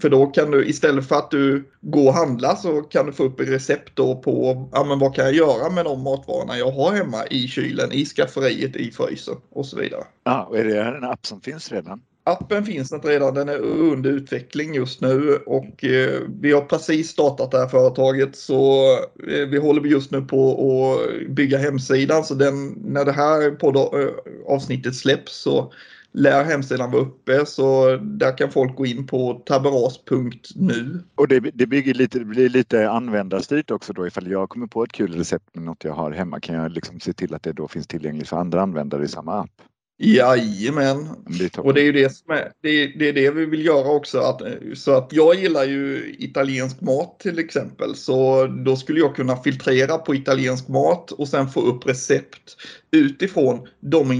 För 0.00 0.08
då 0.08 0.26
kan 0.26 0.50
du 0.50 0.66
istället 0.66 1.08
för 1.08 1.16
att 1.16 1.30
du 1.30 1.70
går 1.80 2.08
och 2.08 2.14
handlar 2.14 2.54
så 2.54 2.82
kan 2.82 3.06
du 3.06 3.12
få 3.12 3.24
upp 3.24 3.40
recept 3.40 3.90
då 3.94 4.16
på 4.16 4.68
ja, 4.72 4.84
men 4.84 4.98
vad 4.98 5.14
kan 5.14 5.24
jag 5.24 5.34
göra 5.34 5.70
med 5.70 5.84
de 5.84 6.02
matvarorna 6.02 6.58
jag 6.58 6.70
har 6.70 6.92
hemma 6.92 7.26
i 7.26 7.48
kylen, 7.48 7.92
i 7.92 8.04
skafferiet, 8.04 8.76
i 8.76 8.90
frysen 8.90 9.36
och 9.50 9.66
så 9.66 9.76
vidare. 9.76 10.04
Ja, 10.24 10.44
och 10.44 10.58
är 10.58 10.64
det 10.64 10.82
en 10.82 11.04
app 11.04 11.26
som 11.26 11.40
finns 11.40 11.72
redan? 11.72 12.00
Appen 12.24 12.64
finns 12.64 12.92
inte 12.92 13.08
redan, 13.08 13.34
den 13.34 13.48
är 13.48 13.58
under 13.58 14.10
utveckling 14.10 14.74
just 14.74 15.00
nu 15.00 15.36
och 15.46 15.84
eh, 15.84 16.20
vi 16.40 16.52
har 16.52 16.60
precis 16.60 17.10
startat 17.10 17.50
det 17.50 17.58
här 17.58 17.68
företaget 17.68 18.36
så 18.36 18.92
eh, 19.28 19.48
vi 19.48 19.58
håller 19.58 19.82
just 19.82 20.10
nu 20.10 20.22
på 20.22 20.52
att 20.52 21.28
bygga 21.28 21.58
hemsidan 21.58 22.24
så 22.24 22.34
den, 22.34 22.68
när 22.84 23.04
det 23.04 23.12
här 23.12 23.50
poddavsnittet 23.50 24.94
släpps 24.94 25.42
så 25.42 25.72
lär 26.12 26.44
hemsidan 26.44 26.90
vara 26.90 27.02
uppe 27.02 27.46
så 27.46 27.96
där 27.96 28.36
kan 28.36 28.50
folk 28.50 28.76
gå 28.76 28.86
in 28.86 29.06
på 29.06 29.42
taberas.nu. 29.46 31.02
Och 31.14 31.28
det, 31.28 31.40
det 31.40 31.66
bygger 31.66 31.94
lite, 31.94 32.18
det 32.18 32.24
blir 32.24 32.48
lite 32.48 32.90
användarstyrt 32.90 33.70
också 33.70 33.92
då 33.92 34.06
ifall 34.06 34.30
jag 34.30 34.48
kommer 34.48 34.66
på 34.66 34.82
ett 34.82 34.92
kul 34.92 35.14
recept 35.14 35.54
med 35.54 35.64
något 35.64 35.84
jag 35.84 35.92
har 35.92 36.10
hemma 36.10 36.40
kan 36.40 36.54
jag 36.54 36.72
liksom 36.72 37.00
se 37.00 37.12
till 37.12 37.34
att 37.34 37.42
det 37.42 37.52
då 37.52 37.68
finns 37.68 37.86
tillgängligt 37.86 38.28
för 38.28 38.36
andra 38.36 38.62
användare 38.62 39.04
i 39.04 39.08
samma 39.08 39.40
app. 39.40 39.50
Jajamän. 40.02 41.08
Och 41.56 41.74
det 41.74 41.80
är 41.80 41.84
ju 41.84 41.92
det 41.92 42.16
som 42.16 42.34
är, 42.34 42.52
det 42.62 42.68
är, 42.68 42.98
det 42.98 43.08
är 43.08 43.12
det 43.12 43.30
vi 43.30 43.46
vill 43.46 43.66
göra 43.66 43.88
också. 43.88 44.18
Att, 44.18 44.42
så 44.74 44.92
att 44.92 45.12
jag 45.12 45.34
gillar 45.34 45.64
ju 45.64 46.14
italiensk 46.18 46.80
mat 46.80 47.20
till 47.20 47.38
exempel. 47.38 47.94
Så 47.94 48.46
då 48.46 48.76
skulle 48.76 49.00
jag 49.00 49.16
kunna 49.16 49.36
filtrera 49.36 49.98
på 49.98 50.14
italiensk 50.14 50.68
mat 50.68 51.12
och 51.12 51.28
sen 51.28 51.48
få 51.48 51.60
upp 51.60 51.86
recept 51.86 52.56
utifrån 52.90 53.68
de 53.80 54.12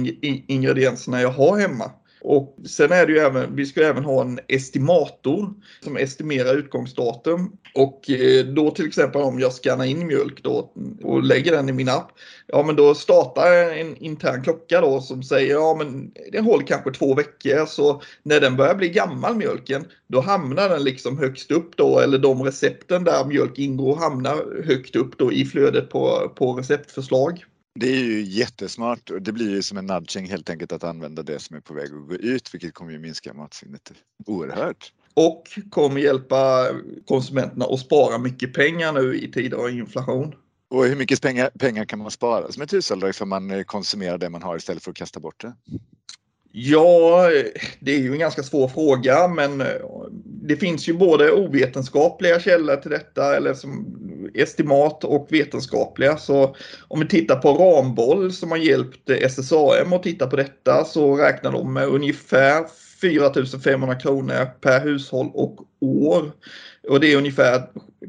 ingredienserna 0.47 1.23
jag 1.23 1.31
har 1.31 1.59
hemma. 1.59 1.91
Och 2.21 2.57
sen 2.67 2.93
är 2.93 3.07
det 3.07 3.13
ju 3.13 3.19
även, 3.19 3.57
vi 3.57 3.67
ska 3.67 3.83
även 3.83 4.05
ha 4.05 4.23
en 4.23 4.41
estimator 4.49 5.55
som 5.81 5.97
estimerar 5.97 6.57
utgångsdatum. 6.57 7.53
Och 7.75 8.11
eh, 8.11 8.45
då 8.45 8.71
till 8.71 8.87
exempel 8.87 9.23
om 9.23 9.41
jag 9.41 9.53
skannar 9.53 9.85
in 9.85 10.07
mjölk 10.07 10.43
då 10.43 10.73
och 11.03 11.23
lägger 11.23 11.53
den 11.53 11.69
i 11.69 11.73
min 11.73 11.89
app. 11.89 12.13
Ja 12.47 12.63
men 12.63 12.77
då 12.77 12.95
startar 12.95 13.73
en 13.73 13.97
intern 13.97 14.43
klocka 14.43 14.81
då 14.81 15.01
som 15.01 15.23
säger 15.23 15.55
ja 15.55 15.75
men 15.79 16.11
den 16.33 16.45
håller 16.45 16.67
kanske 16.67 16.91
två 16.91 17.15
veckor 17.15 17.67
så 17.67 18.03
när 18.23 18.41
den 18.41 18.57
börjar 18.57 18.75
bli 18.75 18.89
gammal 18.89 19.37
mjölken 19.37 19.85
då 20.07 20.21
hamnar 20.21 20.69
den 20.69 20.85
liksom 20.85 21.19
högst 21.19 21.51
upp 21.51 21.77
då 21.77 21.99
eller 21.99 22.19
de 22.19 22.43
recepten 22.43 23.05
där 23.05 23.25
mjölk 23.25 23.59
ingår 23.59 23.97
hamnar 23.97 24.65
högt 24.65 24.97
upp 24.97 25.19
då 25.19 25.33
i 25.33 25.45
flödet 25.45 25.91
på, 25.91 26.33
på 26.37 26.55
receptförslag. 26.55 27.45
Det 27.75 27.87
är 27.87 28.05
ju 28.05 28.23
jättesmart 28.23 29.11
och 29.11 29.23
det 29.23 29.33
blir 29.33 29.51
ju 29.51 29.63
som 29.63 29.79
en 29.79 29.87
nudging 29.87 30.31
helt 30.31 30.51
enkelt 30.51 30.73
att 30.73 30.85
använda 30.85 31.23
det 31.23 31.39
som 31.39 31.57
är 31.57 31.61
på 31.61 31.75
väg 31.75 31.85
att 31.85 32.09
gå 32.09 32.15
ut 32.15 32.55
vilket 32.55 32.75
kommer 32.75 32.93
ju 32.93 32.99
minska 32.99 33.35
matsvinnet 33.35 33.93
oerhört. 34.27 34.93
Och 35.15 35.43
kommer 35.71 36.01
hjälpa 36.01 36.67
konsumenterna 37.07 37.65
att 37.65 37.81
spara 37.81 38.19
mycket 38.19 38.55
pengar 38.55 38.93
nu 38.93 39.21
i 39.21 39.33
tider 39.33 39.57
av 39.57 39.71
inflation. 39.71 40.35
Och 40.71 40.85
hur 40.85 40.97
mycket 40.97 41.23
pengar, 41.23 41.51
pengar 41.59 41.85
kan 41.85 41.99
man 41.99 42.11
spara 42.11 42.53
som 42.53 42.63
ett 42.63 42.73
hushåll 42.73 43.09
ifall 43.09 43.29
man 43.29 43.65
konsumerar 43.65 44.19
det 44.19 44.31
man 44.31 44.43
har 44.43 44.57
istället 44.57 44.83
för 44.83 44.91
att 44.91 44.97
kasta 44.97 45.21
bort 45.21 45.41
det? 45.41 45.53
Ja, 46.53 47.29
det 47.81 47.95
är 47.95 47.99
ju 47.99 48.13
en 48.13 48.19
ganska 48.19 48.43
svår 48.43 48.69
fråga, 48.69 49.29
men 49.29 49.61
eh, 49.61 49.67
det 50.25 50.57
finns 50.57 50.89
ju 50.89 50.93
både 50.93 51.33
ovetenskapliga 51.33 52.41
källor 52.41 52.77
till 52.77 52.91
detta, 52.91 53.37
eller 53.37 53.55
som 53.55 53.87
estimat 54.35 55.05
och 55.05 55.27
vetenskapliga. 55.31 56.17
Så 56.17 56.57
om 56.89 57.01
vi 57.01 57.09
tittar 57.09 57.37
på 57.37 57.53
Ramboll 57.53 58.33
som 58.33 58.51
har 58.51 58.59
hjälpt 58.59 59.11
SSAM 59.11 59.93
att 59.93 60.03
titta 60.03 60.27
på 60.27 60.37
detta 60.37 60.85
så 60.85 61.17
räknar 61.17 61.53
de 61.53 61.73
med 61.73 61.89
ungefär 61.89 62.65
4 63.01 63.33
500 63.65 63.95
kronor 63.95 64.45
per 64.61 64.81
hushåll 64.81 65.31
och 65.35 65.59
år. 65.81 66.33
Och 66.89 67.01
det 67.01 67.13
är 67.13 67.17
ungefär 67.17 67.63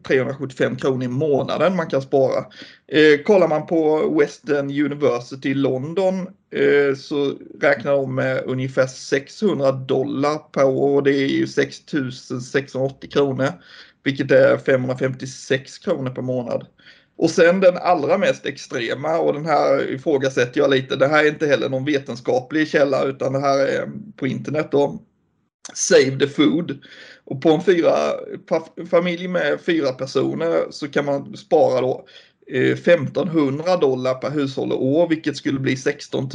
375 0.08 0.76
kronor 0.76 1.04
i 1.04 1.08
månaden 1.08 1.76
man 1.76 1.90
kan 1.90 2.02
spara. 2.02 2.46
Eh, 2.88 3.24
kollar 3.26 3.48
man 3.48 3.68
på 3.68 4.10
Western 4.20 4.66
University 4.70 5.50
i 5.50 5.54
London 5.54 6.28
eh, 6.56 6.96
så 6.96 7.34
räknar 7.62 7.92
de 7.92 8.16
med 8.16 8.44
ungefär 8.46 8.88
600 8.88 9.72
dollar 9.72 10.38
per 10.38 10.66
år. 10.66 10.96
och 10.96 11.04
Det 11.04 11.12
är 11.12 11.28
ju 11.28 11.48
6 11.48 11.78
680 12.52 13.10
kronor. 13.10 13.50
Vilket 14.04 14.32
är 14.32 14.58
556 14.58 15.78
kronor 15.78 16.10
per 16.10 16.22
månad. 16.22 16.66
Och 17.22 17.30
sen 17.30 17.60
den 17.60 17.78
allra 17.78 18.18
mest 18.18 18.46
extrema 18.46 19.18
och 19.18 19.34
den 19.34 19.46
här 19.46 19.92
ifrågasätter 19.92 20.60
jag 20.60 20.70
lite. 20.70 20.96
Det 20.96 21.08
här 21.08 21.24
är 21.24 21.28
inte 21.28 21.48
heller 21.48 21.70
någon 21.70 21.86
vetenskaplig 21.86 22.68
källa 22.68 23.04
utan 23.04 23.34
det 23.34 23.40
här 23.40 23.60
är 23.60 23.82
eh, 23.82 23.88
på 24.16 24.28
internet 24.28 24.68
då. 24.72 25.02
Save 25.74 26.20
the 26.20 26.28
food. 26.28 26.80
Och 27.26 27.42
på 27.42 27.50
en 27.50 27.62
fyra, 27.62 27.94
familj 28.90 29.28
med 29.28 29.62
fyra 29.62 29.92
personer 29.92 30.66
så 30.70 30.88
kan 30.88 31.06
man 31.06 31.38
spara 31.38 31.82
då 31.82 32.06
Eh, 32.54 32.76
1500 32.76 33.78
dollar 33.78 34.14
per 34.14 34.30
hushåll 34.30 34.72
och 34.72 34.86
år, 34.86 35.10
vilket 35.10 35.38
skulle 35.38 35.60
bli 35.60 35.78
16 35.78 36.30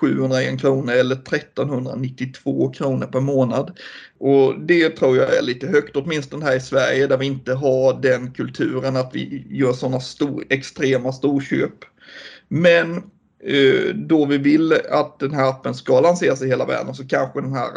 701 0.00 0.60
kronor 0.60 0.92
eller 0.92 1.16
1392 1.16 2.70
kronor 2.70 3.06
per 3.06 3.20
månad. 3.20 3.78
Och 4.18 4.60
det 4.60 4.90
tror 4.90 5.16
jag 5.16 5.36
är 5.36 5.42
lite 5.42 5.66
högt, 5.66 5.96
åtminstone 5.96 6.44
här 6.44 6.56
i 6.56 6.60
Sverige 6.60 7.06
där 7.06 7.16
vi 7.16 7.26
inte 7.26 7.54
har 7.54 8.00
den 8.02 8.32
kulturen 8.32 8.96
att 8.96 9.10
vi 9.14 9.46
gör 9.50 9.72
sådana 9.72 10.00
stor, 10.00 10.44
extrema 10.50 11.12
storköp. 11.12 11.84
Men 12.48 12.96
eh, 13.44 13.94
då 13.94 14.24
vi 14.24 14.38
vill 14.38 14.72
att 14.90 15.18
den 15.18 15.34
här 15.34 15.48
appen 15.48 15.74
ska 15.74 16.00
lanseras 16.00 16.42
i 16.42 16.48
hela 16.48 16.66
världen 16.66 16.94
så 16.94 17.08
kanske 17.08 17.40
den 17.40 17.52
här 17.52 17.70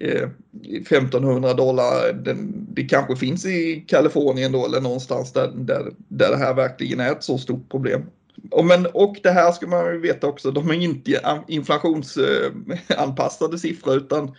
1500 0.00 1.50
eh, 1.50 1.56
dollar, 1.56 2.12
den, 2.12 2.66
det 2.68 2.82
kanske 2.82 3.16
finns 3.16 3.46
i 3.46 3.84
Kalifornien 3.88 4.52
då 4.52 4.66
eller 4.66 4.80
någonstans 4.80 5.32
där, 5.32 5.52
där, 5.54 5.92
där 6.08 6.30
det 6.30 6.36
här 6.36 6.54
verkligen 6.54 7.00
är 7.00 7.12
ett 7.12 7.24
så 7.24 7.38
stort 7.38 7.70
problem. 7.70 8.02
Och, 8.50 8.64
men, 8.64 8.86
och 8.86 9.16
det 9.22 9.30
här 9.30 9.52
ska 9.52 9.66
man 9.66 9.92
ju 9.92 9.98
veta 9.98 10.26
också, 10.26 10.50
de 10.50 10.70
är 10.70 10.74
inte 10.74 11.20
inflationsanpassade 11.48 13.58
siffror 13.58 13.96
utan 13.96 14.34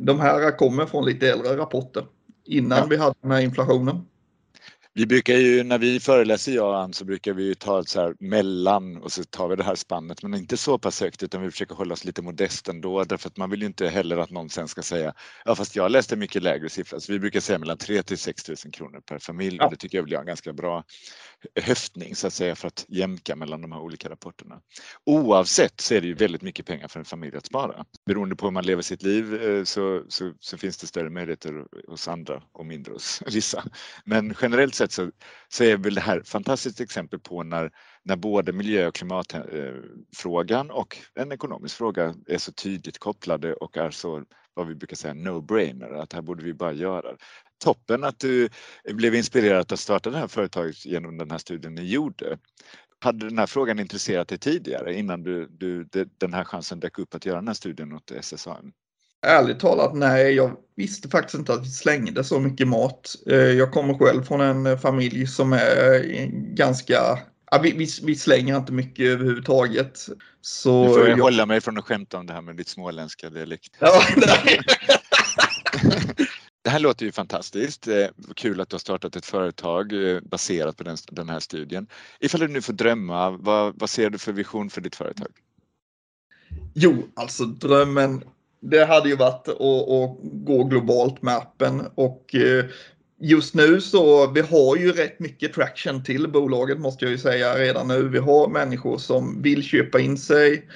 de 0.00 0.20
här 0.20 0.58
kommer 0.58 0.86
från 0.86 1.04
lite 1.04 1.30
äldre 1.30 1.56
rapporter 1.56 2.04
innan 2.44 2.78
ja. 2.78 2.86
vi 2.90 2.96
hade 2.96 3.14
den 3.22 3.30
här 3.30 3.40
inflationen. 3.40 4.06
Vi 4.94 5.06
brukar 5.06 5.34
ju 5.34 5.62
när 5.62 5.78
vi 5.78 6.00
föreläser 6.00 6.52
jag 6.52 6.68
och 6.68 6.78
Ann 6.78 6.92
så 6.92 7.04
brukar 7.04 7.32
vi 7.32 7.54
ta 7.54 7.80
ett 7.80 7.88
så 7.88 8.00
här 8.00 8.14
mellan 8.18 8.96
och 8.96 9.12
så 9.12 9.24
tar 9.24 9.48
vi 9.48 9.56
det 9.56 9.64
här 9.64 9.74
spannet 9.74 10.22
men 10.22 10.34
inte 10.34 10.56
så 10.56 10.78
pass 10.78 11.00
högt 11.00 11.22
utan 11.22 11.42
vi 11.42 11.50
försöker 11.50 11.74
hålla 11.74 11.92
oss 11.92 12.04
lite 12.04 12.22
modest 12.22 12.68
ändå 12.68 13.04
därför 13.04 13.28
att 13.28 13.36
man 13.36 13.50
vill 13.50 13.60
ju 13.60 13.66
inte 13.66 13.88
heller 13.88 14.16
att 14.16 14.30
någon 14.30 14.50
sen 14.50 14.68
ska 14.68 14.82
säga 14.82 15.14
ja 15.44 15.54
fast 15.54 15.76
jag 15.76 15.90
läste 15.90 16.16
mycket 16.16 16.42
lägre 16.42 16.68
siffra 16.68 17.00
så 17.00 17.12
vi 17.12 17.18
brukar 17.18 17.40
säga 17.40 17.58
mellan 17.58 17.78
3 17.78 18.02
till 18.02 18.18
6 18.18 18.48
000 18.48 18.56
kronor 18.56 19.00
per 19.00 19.18
familj 19.18 19.60
och 19.60 19.70
det 19.70 19.76
tycker 19.76 19.98
jag 19.98 20.04
blir 20.04 20.18
en 20.18 20.26
ganska 20.26 20.52
bra 20.52 20.84
höftning 21.60 22.16
så 22.16 22.26
att 22.26 22.32
säga 22.32 22.54
för 22.54 22.68
att 22.68 22.84
jämka 22.88 23.36
mellan 23.36 23.60
de 23.60 23.72
här 23.72 23.80
olika 23.80 24.08
rapporterna. 24.08 24.60
Oavsett 25.06 25.80
så 25.80 25.94
är 25.94 26.00
det 26.00 26.06
ju 26.06 26.14
väldigt 26.14 26.42
mycket 26.42 26.66
pengar 26.66 26.88
för 26.88 26.98
en 26.98 27.04
familj 27.04 27.36
att 27.36 27.46
spara. 27.46 27.84
Beroende 28.06 28.36
på 28.36 28.46
hur 28.46 28.52
man 28.52 28.64
lever 28.64 28.82
sitt 28.82 29.02
liv 29.02 29.42
eh, 29.42 29.64
så, 29.64 30.04
så, 30.08 30.32
så 30.40 30.58
finns 30.58 30.78
det 30.78 30.86
större 30.86 31.10
möjligheter 31.10 31.64
hos 31.88 32.08
andra 32.08 32.42
och 32.52 32.66
mindre 32.66 32.92
hos 32.92 33.22
vissa. 33.26 33.64
Men 34.04 34.34
generellt 34.40 34.74
sett 34.74 34.92
så, 34.92 35.10
så 35.48 35.64
är 35.64 35.76
väl 35.76 35.94
det 35.94 36.00
här 36.00 36.18
ett 36.18 36.28
fantastiskt 36.28 36.80
exempel 36.80 37.20
på 37.20 37.42
när, 37.42 37.70
när 38.04 38.16
både 38.16 38.52
miljö 38.52 38.86
och 38.86 38.94
klimatfrågan 38.94 40.70
och 40.70 40.96
en 41.14 41.32
ekonomisk 41.32 41.76
fråga 41.76 42.14
är 42.26 42.38
så 42.38 42.52
tydligt 42.52 42.98
kopplade 42.98 43.54
och 43.54 43.76
är 43.76 43.90
så 43.90 44.24
vad 44.54 44.66
vi 44.66 44.74
brukar 44.74 44.96
säga 44.96 45.14
no-brainer, 45.14 45.94
att 45.94 46.12
här 46.12 46.22
borde 46.22 46.44
vi 46.44 46.54
bara 46.54 46.72
göra. 46.72 47.16
Toppen 47.62 48.04
att 48.04 48.18
du 48.18 48.48
blev 48.84 49.14
inspirerad 49.14 49.72
att 49.72 49.80
starta 49.80 50.10
det 50.10 50.18
här 50.18 50.28
företaget 50.28 50.86
genom 50.86 51.18
den 51.18 51.30
här 51.30 51.38
studien 51.38 51.74
ni 51.74 51.82
gjorde. 51.82 52.38
Hade 53.00 53.28
den 53.28 53.38
här 53.38 53.46
frågan 53.46 53.78
intresserat 53.78 54.28
dig 54.28 54.38
tidigare 54.38 54.94
innan 54.94 55.22
du, 55.22 55.48
du, 55.50 55.88
den 56.18 56.34
här 56.34 56.44
chansen 56.44 56.80
dök 56.80 56.98
upp 56.98 57.14
att 57.14 57.26
göra 57.26 57.36
den 57.36 57.46
här 57.46 57.54
studien 57.54 57.92
åt 57.92 58.12
SSAM? 58.20 58.72
Ärligt 59.26 59.60
talat, 59.60 59.94
nej, 59.94 60.32
jag 60.32 60.56
visste 60.76 61.08
faktiskt 61.08 61.34
inte 61.34 61.54
att 61.54 61.62
vi 61.62 61.70
slängde 61.70 62.24
så 62.24 62.40
mycket 62.40 62.68
mat. 62.68 63.14
Eh, 63.26 63.36
jag 63.36 63.72
kommer 63.72 63.94
själv 63.94 64.22
från 64.22 64.40
en 64.40 64.78
familj 64.78 65.26
som 65.26 65.52
är 65.52 66.26
ganska 66.54 67.18
Ja, 67.54 67.58
vi, 67.58 67.72
vi, 67.72 67.88
vi, 68.02 68.16
slänger 68.16 68.56
inte 68.56 68.72
mycket 68.72 69.06
överhuvudtaget. 69.06 70.06
Så 70.40 70.84
nu 70.84 70.88
får 70.88 71.00
jag, 71.00 71.18
jag 71.18 71.24
hålla 71.24 71.46
mig 71.46 71.60
från 71.60 71.78
att 71.78 71.84
skämta 71.84 72.18
om 72.18 72.26
det 72.26 72.32
här 72.32 72.40
med 72.40 72.56
ditt 72.56 72.68
småländska 72.68 73.30
dialekt. 73.30 73.76
Ja, 73.78 74.02
det 76.62 76.70
här 76.70 76.80
låter 76.80 77.06
ju 77.06 77.12
fantastiskt. 77.12 77.88
Eh, 77.88 78.06
kul 78.36 78.60
att 78.60 78.68
du 78.68 78.74
har 78.74 78.78
startat 78.78 79.16
ett 79.16 79.26
företag 79.26 79.92
eh, 79.92 80.20
baserat 80.20 80.76
på 80.76 80.84
den, 80.84 80.96
den 81.10 81.28
här 81.28 81.40
studien. 81.40 81.86
Ifall 82.20 82.40
du 82.40 82.48
nu 82.48 82.62
får 82.62 82.72
drömma, 82.72 83.30
vad, 83.30 83.78
vad 83.78 83.90
ser 83.90 84.10
du 84.10 84.18
för 84.18 84.32
vision 84.32 84.70
för 84.70 84.80
ditt 84.80 84.96
företag? 84.96 85.28
Jo, 86.74 87.08
alltså 87.14 87.44
drömmen 87.44 88.24
det 88.60 88.84
hade 88.84 89.08
ju 89.08 89.16
varit 89.16 89.48
att, 89.48 89.60
att 89.60 90.18
gå 90.22 90.64
globalt 90.64 91.22
med 91.22 91.36
appen 91.36 91.82
och 91.94 92.34
eh, 92.34 92.64
just 93.20 93.54
nu 93.54 93.80
så 93.80 94.30
vi 94.30 94.40
har 94.40 94.76
ju 94.76 94.92
rätt 94.92 95.20
mycket 95.20 95.52
traction 95.52 96.04
till 96.04 96.28
bolaget 96.28 96.78
måste 96.80 97.04
jag 97.04 97.12
ju 97.12 97.18
säga 97.18 97.58
redan 97.58 97.88
nu. 97.88 98.08
Vi 98.08 98.18
har 98.18 98.48
människor 98.48 98.98
som 98.98 99.42
vill 99.42 99.62
köpa 99.62 100.00
in 100.00 100.18
sig. 100.18 100.68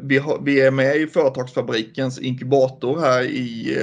Vi, 0.00 0.18
har, 0.18 0.40
vi 0.44 0.60
är 0.60 0.70
med 0.70 0.96
i 0.96 1.06
Företagsfabrikens 1.06 2.18
inkubator 2.18 3.00
här 3.00 3.22
i 3.22 3.76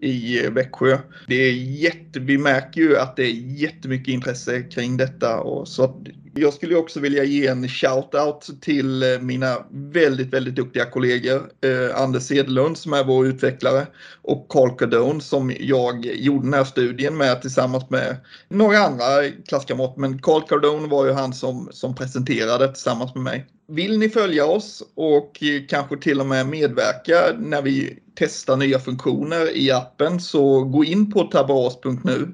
i 0.00 0.44
eh, 0.44 0.50
Växjö. 0.50 0.98
Det 1.26 1.34
är 1.34 1.52
jätte, 1.52 2.20
vi 2.20 2.38
märker 2.38 2.80
ju 2.80 2.98
att 2.98 3.16
det 3.16 3.22
är 3.22 3.32
jättemycket 3.60 4.08
intresse 4.08 4.62
kring 4.62 4.96
detta 4.96 5.40
och 5.40 5.68
så 5.68 6.04
jag 6.38 6.54
skulle 6.54 6.76
också 6.76 7.00
vilja 7.00 7.24
ge 7.24 7.46
en 7.46 7.68
shout-out 7.68 8.60
till 8.60 9.02
eh, 9.02 9.20
mina 9.20 9.56
väldigt, 9.70 10.32
väldigt 10.32 10.54
duktiga 10.54 10.84
kollegor. 10.84 11.50
Eh, 11.60 12.02
Anders 12.02 12.32
Edlund 12.32 12.78
som 12.78 12.92
är 12.92 13.04
vår 13.04 13.26
utvecklare 13.26 13.86
och 14.22 14.46
Carl 14.48 14.76
Cardone 14.78 15.20
som 15.20 15.52
jag 15.60 16.06
gjorde 16.06 16.46
den 16.46 16.54
här 16.54 16.64
studien 16.64 17.16
med 17.16 17.42
tillsammans 17.42 17.90
med 17.90 18.16
några 18.48 18.78
andra 18.78 19.04
klasskamrater. 19.48 20.00
Men 20.00 20.22
Carl 20.22 20.42
Cardone 20.48 20.88
var 20.88 21.06
ju 21.06 21.12
han 21.12 21.32
som, 21.32 21.68
som 21.72 21.94
presenterade 21.94 22.68
tillsammans 22.68 23.14
med 23.14 23.24
mig. 23.24 23.46
Vill 23.68 23.98
ni 23.98 24.08
följa 24.08 24.46
oss 24.46 24.82
och 24.94 25.42
kanske 25.68 25.96
till 25.96 26.20
och 26.20 26.26
med 26.26 26.46
medverka 26.46 27.36
när 27.38 27.62
vi 27.62 27.98
testar 28.14 28.56
nya 28.56 28.78
funktioner 28.78 29.56
i 29.56 29.70
appen 29.70 30.20
så 30.20 30.64
gå 30.64 30.84
in 30.84 31.12
på 31.12 31.22
tabaras.nu 31.22 32.32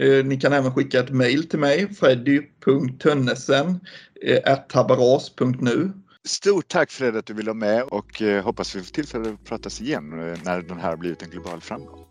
Eh, 0.00 0.24
ni 0.24 0.36
kan 0.36 0.52
även 0.52 0.72
skicka 0.72 1.00
ett 1.00 1.10
mail 1.10 1.48
till 1.48 1.58
mig, 1.58 1.94
freddy.tönnesen 1.94 3.80
eh, 4.22 4.56
tabaras.nu. 4.68 5.92
Stort 6.24 6.68
tack 6.68 6.90
Fred 6.90 7.16
att 7.16 7.26
du 7.26 7.34
ville 7.34 7.50
vara 7.50 7.54
med 7.54 7.82
och 7.82 8.22
eh, 8.22 8.44
hoppas 8.44 8.76
vi 8.76 8.82
får 8.82 8.92
tillfälle 8.92 9.28
att 9.28 9.44
pratas 9.44 9.80
igen 9.80 10.10
när 10.44 10.62
den 10.62 10.78
här 10.78 10.90
har 10.90 10.96
blivit 10.96 11.22
en 11.22 11.30
global 11.30 11.60
framgång. 11.60 12.04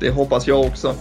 Det 0.00 0.10
hoppas 0.10 0.46
jag 0.46 0.60
också. 0.60 0.94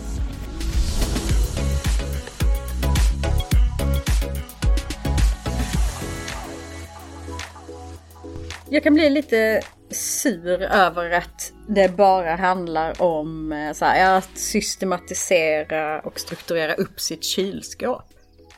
Jag 8.71 8.84
kan 8.84 8.93
bli 8.93 9.10
lite 9.10 9.62
sur 9.91 10.62
över 10.62 11.12
att 11.12 11.53
det 11.67 11.97
bara 11.97 12.36
handlar 12.36 13.01
om 13.01 13.51
eh, 13.51 13.73
så 13.73 13.86
här, 13.86 14.17
att 14.17 14.38
systematisera 14.38 15.99
och 15.99 16.19
strukturera 16.19 16.73
upp 16.73 16.99
sitt 16.99 17.23
kylskåp. 17.23 18.03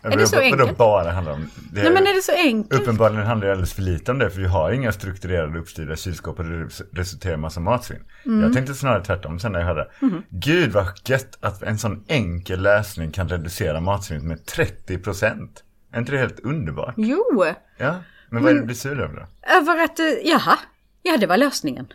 är 0.02 0.18
det 0.18 0.28
så 0.28 0.40
enkelt? 0.40 0.62
Vadå 0.62 0.74
bara 0.74 1.12
handlar 1.12 1.34
om? 1.34 1.50
Det, 1.72 1.84
Nej 1.84 1.92
men 1.92 2.08
är 2.08 2.14
det 2.16 2.22
så 2.22 2.36
enkelt? 2.36 2.82
Uppenbarligen 2.82 3.26
handlar 3.26 3.48
det 3.48 3.54
alldeles 3.54 3.74
för 3.74 3.82
lite 3.82 4.12
om 4.12 4.20
det 4.20 4.30
för 4.30 4.42
vi 4.42 4.48
har 4.48 4.72
inga 4.72 4.92
strukturerade 4.92 5.60
uppstyrda 5.60 5.96
kylskåp 5.96 6.40
och 6.40 6.46
det 6.46 6.68
resulterar 6.94 7.34
i 7.34 7.38
massa 7.38 7.60
matsvinn. 7.60 8.04
Mm. 8.26 8.44
Jag 8.44 8.54
tänkte 8.54 8.74
snarare 8.74 9.04
tvärtom 9.04 9.40
sen 9.40 9.52
när 9.52 9.60
jag 9.60 9.68
hörde. 9.68 9.88
Mm. 10.02 10.24
Gud 10.30 10.72
vad 10.72 10.88
gött 11.06 11.38
att 11.42 11.64
en 11.64 11.78
sån 11.78 12.04
enkel 12.08 12.62
lösning 12.62 13.12
kan 13.12 13.30
reducera 13.30 13.80
matsvinnet 13.80 14.26
med 14.26 14.46
30 14.46 14.98
procent. 14.98 15.64
Är 15.94 16.00
inte 16.00 16.12
det 16.12 16.18
helt 16.18 16.40
underbart? 16.40 16.94
Jo! 16.98 17.46
Ja, 17.78 17.96
men 18.32 18.44
vad 18.44 18.52
är 18.52 18.54
det 18.54 18.62
du 18.62 18.66
blir 18.66 18.76
sur 18.76 19.02
över 19.02 19.16
då? 19.16 19.52
Över 19.58 19.84
att, 19.84 20.00
jaha, 20.24 20.58
Ja, 21.04 21.18
det 21.18 21.28
var 21.28 21.38
lösningen. 21.38 21.88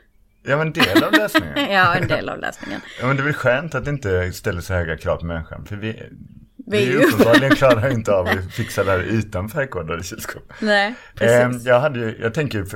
Ja, 0.43 0.57
men 0.57 0.67
en 0.67 0.73
del 0.73 1.05
av 1.05 1.13
lösningen. 1.13 1.55
ja, 1.73 1.95
en 1.95 2.09
del 2.09 2.29
av 2.29 2.39
lösningen. 2.39 2.81
ja, 3.01 3.07
men 3.07 3.17
det 3.17 3.23
är 3.23 3.25
väl 3.25 3.35
skönt 3.35 3.75
att 3.75 3.87
inte 3.87 4.33
ställa 4.33 4.61
så 4.61 4.75
höga 4.75 4.97
krav 4.97 5.17
på 5.17 5.27
människan. 5.27 5.67
För 5.67 5.77
vi, 5.77 6.03
vi, 6.67 6.87
vi 6.87 6.97
uppenbarligen 6.97 7.51
klarar 7.57 7.91
inte 7.91 8.13
av 8.13 8.27
att 8.27 8.53
fixa 8.53 8.85
det 8.85 8.91
här 8.91 8.99
utan 8.99 9.49
färgkodade 9.49 10.03
kylskåp. 10.03 10.53
Nej, 10.61 10.95
precis. 11.15 11.67
Eh, 11.67 11.73
jag, 11.73 11.81
hade 11.81 11.99
ju, 11.99 12.19
jag 12.21 12.35
tänker, 12.35 12.67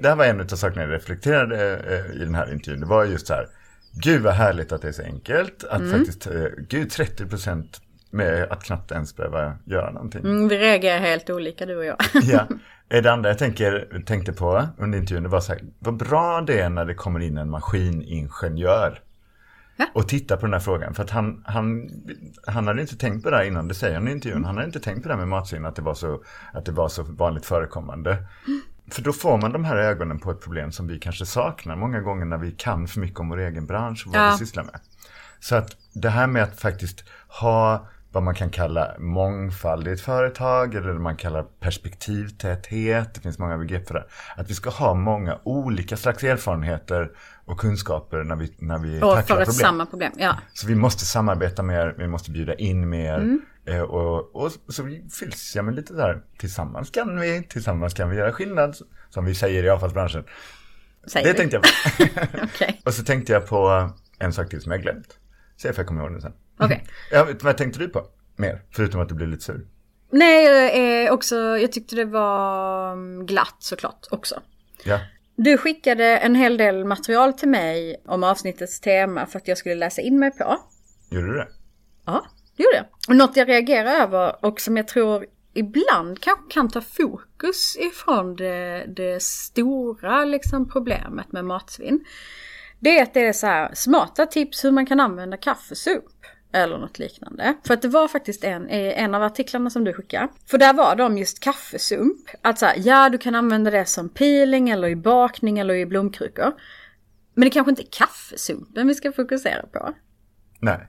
det 0.00 0.08
här 0.08 0.16
var 0.16 0.24
en 0.24 0.40
av 0.40 0.46
sakerna 0.46 0.82
jag 0.82 0.92
reflekterade 0.92 1.76
eh, 1.76 2.22
i 2.22 2.24
den 2.24 2.34
här 2.34 2.52
intervjun. 2.52 2.80
Det 2.80 2.86
var 2.86 3.04
just 3.04 3.26
så 3.26 3.34
här, 3.34 3.46
gud 3.92 4.22
vad 4.22 4.34
härligt 4.34 4.72
att 4.72 4.82
det 4.82 4.88
är 4.88 4.92
så 4.92 5.02
enkelt. 5.02 5.64
Att 5.64 5.80
mm. 5.80 5.98
faktiskt, 5.98 6.26
eh, 6.26 6.44
gud 6.68 6.90
30 6.90 7.26
procent 7.26 7.80
med 8.10 8.42
att 8.42 8.64
knappt 8.64 8.92
ens 8.92 9.16
behöva 9.16 9.56
göra 9.64 9.90
någonting. 9.90 10.20
Mm, 10.20 10.48
vi 10.48 10.58
reagerar 10.58 10.98
helt 10.98 11.30
olika 11.30 11.66
du 11.66 11.76
och 11.76 11.84
jag. 11.84 11.96
ja. 12.22 12.46
Det 12.88 13.12
andra 13.12 13.30
jag 13.30 13.38
tänker, 13.38 14.02
tänkte 14.06 14.32
på 14.32 14.68
under 14.78 14.98
intervjun 14.98 15.22
det 15.22 15.28
var 15.28 15.40
så 15.40 15.52
här, 15.52 15.62
vad 15.78 15.96
bra 15.96 16.40
det 16.40 16.60
är 16.60 16.68
när 16.68 16.84
det 16.84 16.94
kommer 16.94 17.20
in 17.20 17.38
en 17.38 17.50
maskiningenjör. 17.50 19.00
Ja. 19.76 19.86
Och 19.92 20.08
tittar 20.08 20.36
på 20.36 20.46
den 20.46 20.52
här 20.52 20.60
frågan. 20.60 20.94
För 20.94 21.02
att 21.02 21.10
han, 21.10 21.44
han, 21.46 21.90
han 22.46 22.66
hade 22.66 22.80
inte 22.80 22.96
tänkt 22.96 23.24
på 23.24 23.30
det 23.30 23.36
här 23.36 23.44
innan, 23.44 23.68
det 23.68 23.74
säger 23.74 23.94
han 23.94 24.08
i 24.08 24.10
intervjun. 24.10 24.44
Han 24.44 24.54
hade 24.54 24.66
inte 24.66 24.80
tänkt 24.80 25.02
på 25.02 25.08
det 25.08 25.14
här 25.14 25.18
med 25.18 25.28
matsvinn, 25.28 25.66
att 25.66 25.76
det 25.76 25.82
var 25.82 25.94
så, 25.94 26.22
att 26.52 26.64
det 26.64 26.72
var 26.72 26.88
så 26.88 27.02
vanligt 27.02 27.46
förekommande. 27.46 28.10
Mm. 28.46 28.62
För 28.90 29.02
då 29.02 29.12
får 29.12 29.38
man 29.38 29.52
de 29.52 29.64
här 29.64 29.76
ögonen 29.76 30.18
på 30.18 30.30
ett 30.30 30.40
problem 30.40 30.72
som 30.72 30.86
vi 30.86 30.98
kanske 30.98 31.26
saknar 31.26 31.76
många 31.76 32.00
gånger 32.00 32.24
när 32.24 32.38
vi 32.38 32.52
kan 32.52 32.88
för 32.88 33.00
mycket 33.00 33.20
om 33.20 33.28
vår 33.28 33.38
egen 33.38 33.66
bransch 33.66 34.06
och 34.06 34.12
vad 34.12 34.22
ja. 34.22 34.30
vi 34.30 34.46
sysslar 34.46 34.64
med. 34.64 34.80
Så 35.40 35.56
att 35.56 35.76
det 35.92 36.10
här 36.10 36.26
med 36.26 36.42
att 36.42 36.60
faktiskt 36.60 37.04
ha 37.28 37.88
vad 38.16 38.22
man 38.22 38.34
kan 38.34 38.50
kalla 38.50 38.94
mångfald 38.98 39.88
i 39.88 39.90
ett 39.90 40.00
företag 40.00 40.74
eller 40.74 40.92
det 40.92 40.98
man 40.98 41.16
kallar 41.16 41.42
perspektivtäthet. 41.42 43.14
Det 43.14 43.20
finns 43.20 43.38
många 43.38 43.58
begrepp 43.58 43.88
för 43.88 43.94
det. 43.94 44.04
Att 44.36 44.50
vi 44.50 44.54
ska 44.54 44.70
ha 44.70 44.94
många 44.94 45.38
olika 45.44 45.96
slags 45.96 46.24
erfarenheter 46.24 47.10
och 47.44 47.60
kunskaper 47.60 48.24
när 48.24 48.36
vi, 48.36 48.54
när 48.58 48.78
vi 48.78 49.02
och 49.02 49.14
tacklar 49.14 49.36
problem. 49.36 49.52
samma 49.52 49.86
problem, 49.86 50.12
ja. 50.16 50.36
Så 50.52 50.66
vi 50.66 50.74
måste 50.74 51.04
samarbeta 51.06 51.62
mer, 51.62 51.94
vi 51.98 52.06
måste 52.08 52.30
bjuda 52.30 52.54
in 52.54 52.88
mer. 52.88 53.14
Mm. 53.14 53.40
Eh, 53.66 53.80
och, 53.80 54.36
och 54.36 54.52
så 54.68 54.88
fylls 55.20 55.56
jag 55.56 55.64
med 55.64 55.74
lite 55.74 55.94
där, 55.94 56.22
tillsammans 56.38 56.90
kan 56.90 57.20
vi, 57.20 57.42
tillsammans 57.48 57.94
kan 57.94 58.10
vi 58.10 58.16
göra 58.16 58.32
skillnad, 58.32 58.76
som 59.10 59.24
vi 59.24 59.34
säger 59.34 59.64
i 59.64 59.70
avfallsbranschen. 59.70 60.24
Säger 61.06 61.26
Det 61.26 61.32
vi. 61.32 61.38
tänkte 61.38 61.56
jag 61.56 61.62
på. 61.62 62.38
Okej. 62.44 62.82
och 62.84 62.94
så 62.94 63.04
tänkte 63.04 63.32
jag 63.32 63.46
på 63.46 63.90
en 64.18 64.32
sak 64.32 64.48
till 64.50 64.60
som 64.60 64.72
jag 64.72 64.82
glömt. 64.82 65.18
Se 65.56 65.68
if 65.68 65.78
jag 65.78 65.86
kommer 65.86 66.02
ihåg 66.02 66.14
det 66.14 66.20
sen. 66.20 66.32
Okej. 66.58 66.86
Ja, 67.10 67.24
vet- 67.24 67.42
vad 67.42 67.56
tänkte 67.56 67.78
du 67.78 67.88
på? 67.88 68.06
Mer? 68.36 68.62
Förutom 68.70 69.00
att 69.00 69.08
du 69.08 69.14
blev 69.14 69.28
lite 69.28 69.44
sur. 69.44 69.66
Nej, 70.10 71.06
eh, 71.06 71.12
också, 71.12 71.36
jag 71.36 71.72
tyckte 71.72 71.96
det 71.96 72.04
var 72.04 72.92
mm, 72.92 73.26
glatt 73.26 73.56
såklart 73.58 74.06
också. 74.10 74.42
Ja. 74.84 75.00
Du 75.36 75.58
skickade 75.58 76.04
en 76.18 76.34
hel 76.34 76.56
del 76.56 76.84
material 76.84 77.32
till 77.32 77.48
mig 77.48 78.02
om 78.06 78.24
avsnittets 78.24 78.80
tema 78.80 79.26
för 79.26 79.38
att 79.38 79.48
jag 79.48 79.58
skulle 79.58 79.74
läsa 79.74 80.02
in 80.02 80.18
mig 80.18 80.30
på. 80.30 80.56
Gjorde 81.10 81.26
du 81.26 81.34
det? 81.34 81.48
Ja, 82.06 82.26
det 82.56 82.62
gjorde 82.62 82.76
jag. 82.76 82.86
Och 83.08 83.16
något 83.16 83.36
jag 83.36 83.48
reagerar 83.48 83.90
över 84.02 84.44
och 84.44 84.60
som 84.60 84.76
jag 84.76 84.88
tror 84.88 85.26
ibland 85.54 86.20
kanske 86.20 86.44
kan 86.50 86.68
ta 86.70 86.80
fokus 86.80 87.76
ifrån 87.76 88.36
det, 88.36 88.84
det 88.96 89.22
stora 89.22 90.24
liksom, 90.24 90.68
problemet 90.68 91.32
med 91.32 91.44
matsvinn. 91.44 92.04
Det 92.80 92.98
är 92.98 93.02
att 93.02 93.14
det 93.14 93.26
är 93.26 93.32
så 93.32 93.46
här 93.46 93.70
smarta 93.74 94.26
tips 94.26 94.64
hur 94.64 94.70
man 94.70 94.86
kan 94.86 95.00
använda 95.00 95.36
kaffesump. 95.36 96.04
Eller 96.56 96.78
något 96.78 96.98
liknande. 96.98 97.54
För 97.66 97.74
att 97.74 97.82
det 97.82 97.88
var 97.88 98.08
faktiskt 98.08 98.44
en, 98.44 98.68
eh, 98.68 99.02
en 99.02 99.14
av 99.14 99.22
artiklarna 99.22 99.70
som 99.70 99.84
du 99.84 99.92
skickade. 99.92 100.28
För 100.50 100.58
där 100.58 100.72
var 100.72 100.96
de 100.96 101.18
just 101.18 101.40
kaffesump. 101.40 102.20
Att 102.42 102.58
så 102.58 102.66
här, 102.66 102.74
ja 102.78 103.08
du 103.08 103.18
kan 103.18 103.34
använda 103.34 103.70
det 103.70 103.84
som 103.84 104.08
peeling 104.08 104.70
eller 104.70 104.88
i 104.88 104.96
bakning 104.96 105.58
eller 105.58 105.74
i 105.74 105.86
blomkrukor. 105.86 106.52
Men 107.34 107.44
det 107.44 107.50
kanske 107.50 107.70
inte 107.70 107.82
är 107.82 107.88
kaffesumpen 107.90 108.88
vi 108.88 108.94
ska 108.94 109.12
fokusera 109.12 109.62
på. 109.72 109.94
Nej. 110.60 110.88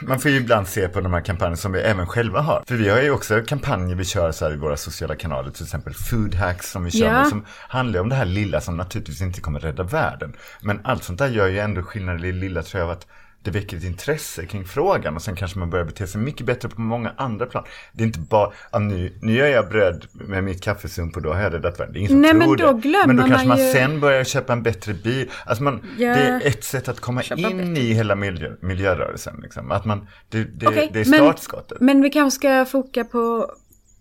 Man- 0.00 0.20
får 0.20 0.30
ju 0.30 0.36
ibland 0.36 0.68
se 0.68 0.88
på 0.88 1.00
de 1.00 1.12
här 1.12 1.20
kampanjerna 1.20 1.56
som 1.56 1.72
vi 1.72 1.80
även 1.80 2.06
själva 2.06 2.40
har. 2.40 2.64
För 2.66 2.74
vi 2.74 2.88
har 2.88 3.02
ju 3.02 3.10
också 3.10 3.42
kampanjer 3.46 3.96
vi 3.96 4.04
kör 4.04 4.32
så 4.32 4.44
här 4.44 4.52
i 4.52 4.56
våra 4.56 4.76
sociala 4.76 5.16
kanaler, 5.16 5.50
till 5.50 5.64
exempel 5.64 5.94
food 5.94 6.34
hacks 6.34 6.70
som 6.70 6.84
vi 6.84 6.90
kör 6.90 7.12
med, 7.12 7.26
som 7.26 7.44
handlar 7.68 8.00
om 8.00 8.08
det 8.08 8.14
här 8.14 8.24
lilla 8.24 8.60
som 8.60 8.76
naturligtvis 8.76 9.20
inte 9.20 9.40
kommer 9.40 9.60
rädda 9.60 9.82
världen. 9.82 10.36
Men 10.62 10.80
allt 10.84 11.04
sånt 11.04 11.18
där 11.18 11.28
gör 11.28 11.46
ju 11.46 11.58
ändå 11.58 11.82
skillnad 11.82 12.24
i 12.24 12.32
det 12.32 12.38
lilla 12.38 12.62
tror 12.62 12.82
jag 12.82 12.90
att 12.90 13.06
det 13.42 13.50
väcker 13.50 13.76
ett 13.76 13.84
intresse 13.84 14.46
kring 14.46 14.64
frågan 14.64 15.16
och 15.16 15.22
sen 15.22 15.36
kanske 15.36 15.58
man 15.58 15.70
börjar 15.70 15.84
bete 15.84 16.06
sig 16.06 16.20
mycket 16.20 16.46
bättre 16.46 16.68
på 16.68 16.80
många 16.80 17.12
andra 17.16 17.46
plan. 17.46 17.64
Det 17.92 18.02
är 18.02 18.06
inte 18.06 18.18
bara, 18.20 18.52
nu, 18.78 19.18
nu 19.22 19.32
gör 19.32 19.46
jag 19.46 19.68
bröd 19.68 20.06
med 20.12 20.44
mitt 20.44 20.62
kaffesump 20.62 21.16
och 21.16 21.22
då 21.22 21.32
har 21.32 21.42
jag 21.42 21.54
räddat 21.54 21.80
världen. 21.80 21.92
Det 21.92 21.98
är 21.98 22.00
ingen 22.00 22.10
som 22.10 22.20
Nej, 22.20 22.30
tror 22.30 22.38
men 22.40 22.56
då 22.56 22.72
det. 22.72 22.80
glömmer 22.80 23.06
men 23.06 23.16
då 23.16 23.22
kanske 23.22 23.48
man 23.48 23.58
man 23.58 23.66
ju- 23.66 23.72
sen 23.72 24.00
börjar 24.00 24.24
köpa 24.24 24.52
en 24.52 24.62
bättre 24.62 24.94
bil. 24.94 25.30
Alltså 25.46 25.62
man, 25.64 25.86
Ja. 25.98 26.14
det 26.14 26.20
är 26.20 26.46
ett 26.46 26.64
sätt 26.64 26.88
att 26.88 27.00
komma 27.00 27.22
Köpa 27.22 27.40
in 27.40 27.56
bättre. 27.58 27.82
i 27.82 27.92
hela 27.92 28.14
miljö, 28.14 28.52
miljörörelsen. 28.60 29.40
Liksom. 29.42 29.70
Att 29.70 29.84
man, 29.84 30.08
det, 30.28 30.44
det, 30.44 30.66
Okej, 30.66 30.90
det 30.92 31.00
är 31.00 31.04
men- 31.10 31.18
startskottet. 31.18 31.80
Men 31.80 32.02
vi 32.02 32.10
kanske 32.10 32.36
ska 32.38 32.64
foka 32.64 33.04
på, 33.04 33.50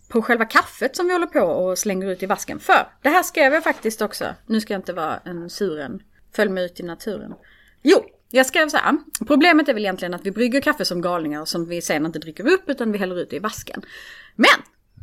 på 0.10 0.22
själva 0.22 0.46
kaffet 0.46 0.96
som 0.96 1.06
vi 1.08 1.14
håller 1.14 1.28
på 1.28 1.40
och 1.40 1.78
slänger 1.78 2.08
ut 2.10 2.24
i 2.24 2.26
vasken. 2.26 2.60
För 2.60 2.88
det 3.02 3.10
här 3.10 3.24
skrev 3.24 3.54
jag 3.54 3.64
faktiskt 3.64 4.02
också. 4.02 4.26
Nu 4.48 4.62
ska 4.62 4.74
jag 4.74 4.80
inte 4.80 4.94
vara 4.94 5.18
en 5.26 5.50
suren. 5.50 6.00
Följ 6.36 6.52
mig 6.52 6.66
ut 6.66 6.80
i 6.80 6.84
naturen. 6.84 7.34
Jo, 7.84 8.04
jag 8.32 8.46
skrev 8.46 8.70
så 8.70 8.78
här. 8.78 8.98
Problemet 9.28 9.70
är 9.70 9.74
väl 9.74 9.84
egentligen 9.84 10.14
att 10.14 10.26
vi 10.26 10.32
brygger 10.32 10.62
kaffe 10.62 10.86
som 10.86 11.02
galningar 11.02 11.46
som 11.46 11.66
vi 11.66 11.82
sen 11.82 12.06
inte 12.06 12.20
dricker 12.20 12.48
upp 12.48 12.64
utan 12.70 12.92
vi 12.92 12.98
häller 12.98 13.20
ut 13.20 13.30
det 13.30 13.36
i 13.36 13.40
vasken. 13.40 13.82
Men! 14.36 14.48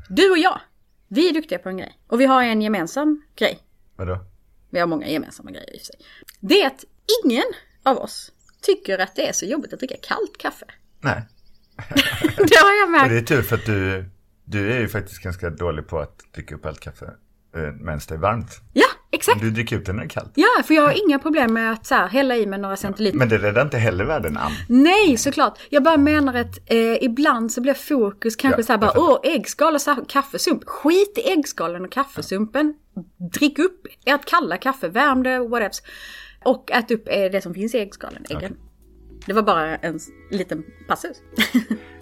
Du 0.08 0.30
och 0.30 0.38
jag, 0.38 0.60
vi 1.08 1.28
är 1.28 1.32
duktiga 1.32 1.58
på 1.58 1.68
en 1.68 1.76
grej. 1.76 1.98
Och 2.06 2.20
vi 2.20 2.26
har 2.26 2.42
en 2.42 2.62
gemensam 2.62 3.22
grej. 3.36 3.58
Vadå? 3.96 4.18
Vi 4.70 4.80
har 4.80 4.86
många 4.86 5.08
gemensamma 5.08 5.50
grejer 5.50 5.74
i 5.74 5.76
och 5.76 5.80
för 5.80 5.86
sig. 5.86 5.96
Det 6.40 6.62
är 6.62 6.66
att 6.66 6.84
ingen 7.24 7.44
av 7.82 7.98
oss 7.98 8.32
tycker 8.60 8.98
att 8.98 9.16
det 9.16 9.28
är 9.28 9.32
så 9.32 9.46
jobbigt 9.46 9.72
att 9.72 9.78
dricka 9.78 9.96
kallt 10.02 10.38
kaffe. 10.38 10.66
Nej. 11.00 11.22
Det 12.36 12.56
har 12.62 12.80
jag 12.80 12.90
märkt. 12.90 13.04
Och 13.04 13.10
det 13.10 13.18
är 13.18 13.22
tur 13.22 13.42
för 13.42 13.56
att 13.56 13.66
du, 13.66 14.04
du 14.44 14.72
är 14.72 14.80
ju 14.80 14.88
faktiskt 14.88 15.22
ganska 15.22 15.50
dålig 15.50 15.88
på 15.88 15.98
att 15.98 16.32
dricka 16.34 16.54
upp 16.54 16.66
allt 16.66 16.80
kaffe 16.80 17.06
eh, 17.54 17.60
medan 17.60 18.00
det 18.08 18.14
är 18.14 18.18
varmt. 18.18 18.60
Ja, 18.72 18.86
exakt. 19.16 19.40
Du 19.40 19.50
dricker 19.50 19.76
ut 19.76 19.86
det 19.86 19.92
när 19.92 20.00
det 20.00 20.06
är 20.06 20.08
kallt. 20.08 20.32
Ja, 20.34 20.62
för 20.64 20.74
jag 20.74 20.82
har 20.82 21.06
inga 21.06 21.18
problem 21.18 21.52
med 21.52 21.72
att 21.72 21.86
så 21.86 21.94
här, 21.94 22.08
hälla 22.08 22.36
i 22.36 22.46
mig 22.46 22.58
några 22.58 22.76
centiliter. 22.76 23.18
Men 23.18 23.28
det 23.28 23.38
räddar 23.38 23.62
inte 23.62 23.78
heller 23.78 24.04
världen, 24.04 24.36
Ann. 24.36 24.52
Nej, 24.68 25.16
såklart. 25.16 25.58
Jag 25.68 25.82
bara 25.82 25.96
menar 25.96 26.34
att 26.34 26.58
eh, 26.66 27.02
ibland 27.04 27.52
så 27.52 27.60
blir 27.60 27.74
fokus 27.74 28.36
kanske 28.36 28.60
Ja, 28.60 28.66
så 28.66 28.72
här 28.72 28.78
bara, 28.78 28.92
åh, 28.96 29.18
äggskal 29.22 29.74
och 29.74 30.08
kaffesump. 30.08 30.64
Skit 30.66 31.18
i 31.18 31.30
äggskalen 31.32 31.84
och 31.84 31.92
kaffesumpen. 31.92 32.74
Drick 33.32 33.58
upp 33.58 33.86
ert 34.04 34.24
kalla 34.24 34.56
kaffe, 34.56 34.88
värm 34.88 35.22
det, 35.22 35.38
whatevs. 35.38 35.82
Och 36.44 36.70
ät 36.70 36.90
upp 36.90 37.08
eh, 37.08 37.24
det 37.32 37.40
som 37.40 37.54
finns 37.54 37.74
i 37.74 37.78
äggskalen, 37.78 38.24
äggen. 38.30 38.56
Det 39.26 39.32
var 39.32 39.42
bara 39.42 39.76
en 39.76 40.00
liten 40.30 40.64
passus. 40.88 41.16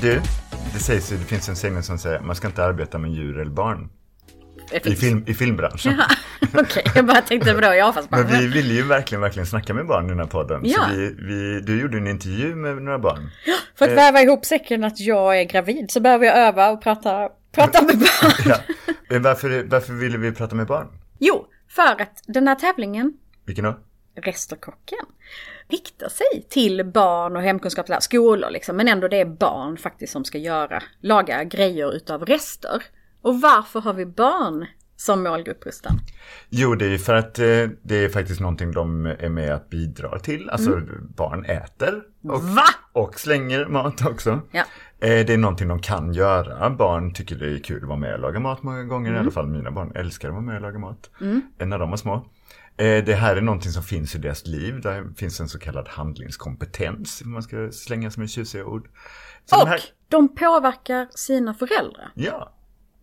Du, 0.00 0.20
det 0.72 0.78
sägs 0.78 1.12
ju, 1.12 1.16
det 1.16 1.24
finns 1.24 1.48
en 1.48 1.56
sägning 1.56 1.82
som 1.82 1.98
säger 1.98 2.20
man 2.20 2.36
ska 2.36 2.46
inte 2.46 2.64
arbeta 2.64 2.98
med 2.98 3.10
djur 3.10 3.38
eller 3.38 3.50
barn. 3.50 3.88
I, 4.72 4.94
film, 4.94 5.24
i 5.26 5.34
filmbranschen. 5.34 5.94
Ja, 5.98 6.06
Okej, 6.60 6.82
jag 6.94 7.06
bara 7.06 7.20
tänkte 7.20 7.54
på 7.54 7.60
det 7.60 7.76
i 7.76 7.92
Men 8.08 8.26
vi 8.26 8.46
ville 8.46 8.74
ju 8.74 8.82
verkligen, 8.82 9.22
verkligen 9.22 9.46
snacka 9.46 9.74
med 9.74 9.86
barn 9.86 10.06
i 10.06 10.08
den 10.08 10.18
här 10.18 10.26
podden. 10.26 10.60
Ja. 10.64 10.88
Så 10.88 10.94
vi, 10.94 11.14
vi, 11.18 11.60
du 11.60 11.80
gjorde 11.80 11.96
en 11.96 12.06
intervju 12.06 12.54
med 12.54 12.82
några 12.82 12.98
barn. 12.98 13.30
För 13.78 13.84
att 13.88 13.96
väva 13.96 14.22
ihop 14.22 14.44
säcken 14.44 14.84
att 14.84 15.00
jag 15.00 15.40
är 15.40 15.44
gravid 15.44 15.90
så 15.90 16.00
behöver 16.00 16.26
jag 16.26 16.36
öva 16.38 16.70
och 16.70 16.82
prata, 16.82 17.28
prata 17.52 17.82
med 17.82 17.98
barn. 17.98 18.32
Ja. 19.08 19.18
Varför, 19.20 19.64
varför 19.68 19.92
ville 19.92 20.18
vi 20.18 20.32
prata 20.32 20.56
med 20.56 20.66
barn? 20.66 20.86
Jo, 21.18 21.46
för 21.68 22.02
att 22.02 22.22
den 22.26 22.48
här 22.48 22.54
tävlingen, 22.54 23.12
Vilken 23.46 23.64
då? 23.64 23.78
Resterkocken, 24.20 25.06
riktar 25.68 26.08
sig 26.08 26.46
till 26.48 26.84
barn 26.84 27.36
och 27.36 27.42
hemkunskapslärare, 27.42 28.02
skolor 28.02 28.50
liksom, 28.50 28.76
men 28.76 28.88
ändå 28.88 29.08
det 29.08 29.20
är 29.20 29.24
barn 29.24 29.76
faktiskt 29.76 30.12
som 30.12 30.24
ska 30.24 30.38
göra, 30.38 30.82
laga 31.00 31.44
grejer 31.44 31.94
utav 31.96 32.24
rester. 32.26 32.82
Och 33.22 33.40
varför 33.40 33.80
har 33.80 33.92
vi 33.92 34.06
barn 34.06 34.66
som 34.96 35.22
målgrupp, 35.22 35.66
Rustan? 35.66 35.92
Jo, 36.48 36.74
det 36.74 36.86
är 36.86 36.98
för 36.98 37.14
att 37.14 37.38
eh, 37.38 37.44
det 37.82 38.04
är 38.04 38.08
faktiskt 38.08 38.40
någonting 38.40 38.72
de 38.72 39.06
är 39.06 39.28
med 39.28 39.54
att 39.54 39.70
bidra 39.70 40.18
till. 40.18 40.50
Alltså 40.50 40.80
barn 41.16 41.44
äter 41.44 42.02
och, 42.22 43.02
och 43.04 43.20
slänger 43.20 43.66
mat 43.66 44.06
också. 44.06 44.40
Ja. 44.50 44.64
Eh, 45.00 45.26
det 45.26 45.30
är 45.30 45.38
någonting 45.38 45.68
de 45.68 45.82
kan 45.82 46.12
göra. 46.12 46.70
Barn 46.70 47.14
tycker 47.14 47.36
det 47.36 47.46
är 47.54 47.58
kul 47.58 47.82
att 47.82 47.88
vara 47.88 47.98
med 47.98 48.14
och 48.14 48.20
laga 48.20 48.40
mat 48.40 48.62
många 48.62 48.84
gånger. 48.84 49.14
I 49.14 49.18
alla 49.18 49.30
fall 49.30 49.46
mina 49.46 49.70
barn 49.70 49.92
älskar 49.94 50.28
att 50.28 50.34
vara 50.34 50.44
med 50.44 50.56
och 50.56 50.62
laga 50.62 50.78
mat. 50.78 51.10
eh, 51.58 51.66
När 51.66 51.78
de 51.78 51.90
var 51.90 51.96
små. 51.96 52.26
Eh, 52.78 53.04
det 53.04 53.14
här 53.14 53.36
är 53.36 53.40
någonting 53.40 53.72
som 53.72 53.82
finns 53.82 54.14
i 54.14 54.18
deras 54.18 54.46
liv. 54.46 54.80
Där 54.80 55.04
finns 55.16 55.40
en 55.40 55.48
så 55.48 55.58
kallad 55.58 55.88
handlingskompetens. 55.88 57.22
Om 57.24 57.32
man 57.32 57.42
ska 57.42 57.70
slänga 57.72 58.10
som 58.10 58.22
en 58.22 58.28
tjusiga 58.28 58.64
ord. 58.64 58.88
Så 59.46 59.62
Och 59.62 59.68
här, 59.68 59.80
de 60.08 60.34
påverkar 60.34 61.06
sina 61.10 61.54
föräldrar. 61.54 62.10
ja, 62.14 62.54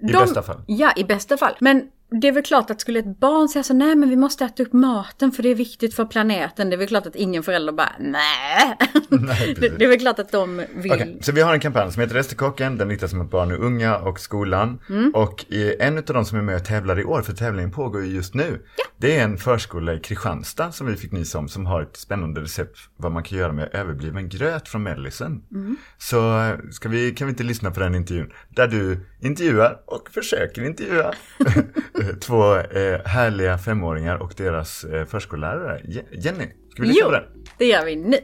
i 0.02 0.06
de, 0.12 0.14
bästa 0.20 0.42
fall. 0.44 0.62
Ja, 0.68 0.94
i 0.96 1.04
bästa 1.04 1.38
fall. 1.38 1.56
Men 1.60 1.84
det 2.22 2.28
är 2.28 2.32
väl 2.32 2.44
klart 2.44 2.70
att 2.70 2.82
skulle 2.82 3.00
ett 3.00 3.20
barn 3.20 3.50
säga 3.50 3.64
så 3.64 3.74
nej 3.74 3.96
men 3.96 4.10
vi 4.10 4.16
måste 4.16 4.46
äta 4.46 4.64
upp 4.64 4.74
maten 4.74 5.32
för 5.32 5.44
det 5.44 5.50
är 5.50 5.56
viktigt 5.56 5.94
för 5.96 6.06
planeten. 6.06 6.70
Det 6.70 6.76
är 6.76 6.78
väl 6.78 6.88
klart 6.88 7.06
att 7.08 7.16
ingen 7.16 7.44
förälder 7.44 7.74
bara 7.74 7.92
nej. 8.00 8.78
Nej, 9.10 9.56
det, 9.60 9.86
är 9.86 9.88
väl 9.88 10.00
klart 10.00 10.20
att 10.20 10.32
de 10.32 10.64
vill. 10.76 10.92
Okej, 10.92 11.18
så 11.22 11.32
vi 11.32 11.42
har 11.42 11.54
en 11.54 11.60
kampanj 11.60 11.92
som 11.92 12.02
heter 12.02 12.16
Resterkocken. 12.16 12.78
Den 12.78 12.90
riktas 12.90 13.14
mot 13.14 13.32
barn 13.32 13.52
och 13.52 13.66
unga 13.66 13.98
och 13.98 14.20
skolan. 14.20 14.80
Och 15.14 15.46
i- 15.50 15.76
en 15.80 15.98
av 15.98 16.04
de 16.04 16.26
som 16.26 16.38
är 16.38 16.42
med 16.42 16.56
och 16.56 16.66
tävlar 16.66 17.00
i 17.00 17.04
år, 17.04 17.22
för 17.22 17.34
tävlingen 17.34 17.72
pågår 17.72 18.04
ju 18.06 18.12
just 18.16 18.34
nu. 18.34 18.66
Det 18.98 19.18
är 19.18 19.24
en 19.24 19.38
förskola 19.38 19.94
i 19.94 20.00
Kristianstad 20.00 20.72
som 20.72 20.88
vi 20.88 20.96
fick 20.96 21.12
nys 21.12 21.36
om, 21.36 21.48
som 21.50 21.66
har 21.66 21.82
ett 21.82 21.98
spännande 21.98 22.42
recept 22.42 22.78
vad 22.98 23.12
man 23.12 23.24
kan 23.24 23.38
göra 23.38 23.52
med 23.54 23.70
överbliven 23.74 24.30
gröt 24.30 24.68
från 24.68 24.84
mellisen. 24.84 25.42
Så 25.98 26.40
eh, 26.40 26.56
ska 26.72 26.90
vi, 26.90 27.12
kan 27.12 27.28
vi 27.28 27.32
inte 27.32 27.44
lyssna 27.44 27.72
på 27.72 27.80
den 27.80 27.96
intervjun? 27.96 28.32
Där 28.50 28.68
du 28.68 29.00
intervjuar 29.22 29.80
och 29.86 30.10
försöker 30.10 30.64
intervjua 30.64 31.14
två 32.22 32.56
eh, 32.56 33.02
härliga 33.06 33.58
femåringar 33.58 34.16
och 34.16 34.34
deras 34.38 34.84
eh, 34.84 35.06
förskollärare. 35.06 35.82
Je- 35.84 36.06
Jenny, 36.12 36.46
ska 36.72 36.82
vi 36.82 36.88
lyssna 36.88 37.02
Jo, 37.02 37.06
på 37.06 37.12
den? 37.12 37.24
det 37.58 37.66
gör 37.66 37.86
vi 37.86 37.96
nu. 37.96 38.18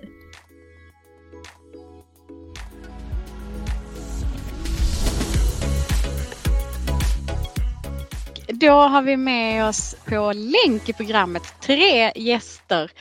Då 8.61 8.71
har 8.71 9.01
vi 9.01 9.17
med 9.17 9.69
oss 9.69 9.95
på 10.09 10.33
länk 10.33 10.89
i 10.89 10.93
programmet 10.93 11.43
tre 11.61 12.11
gäster. 12.15 12.91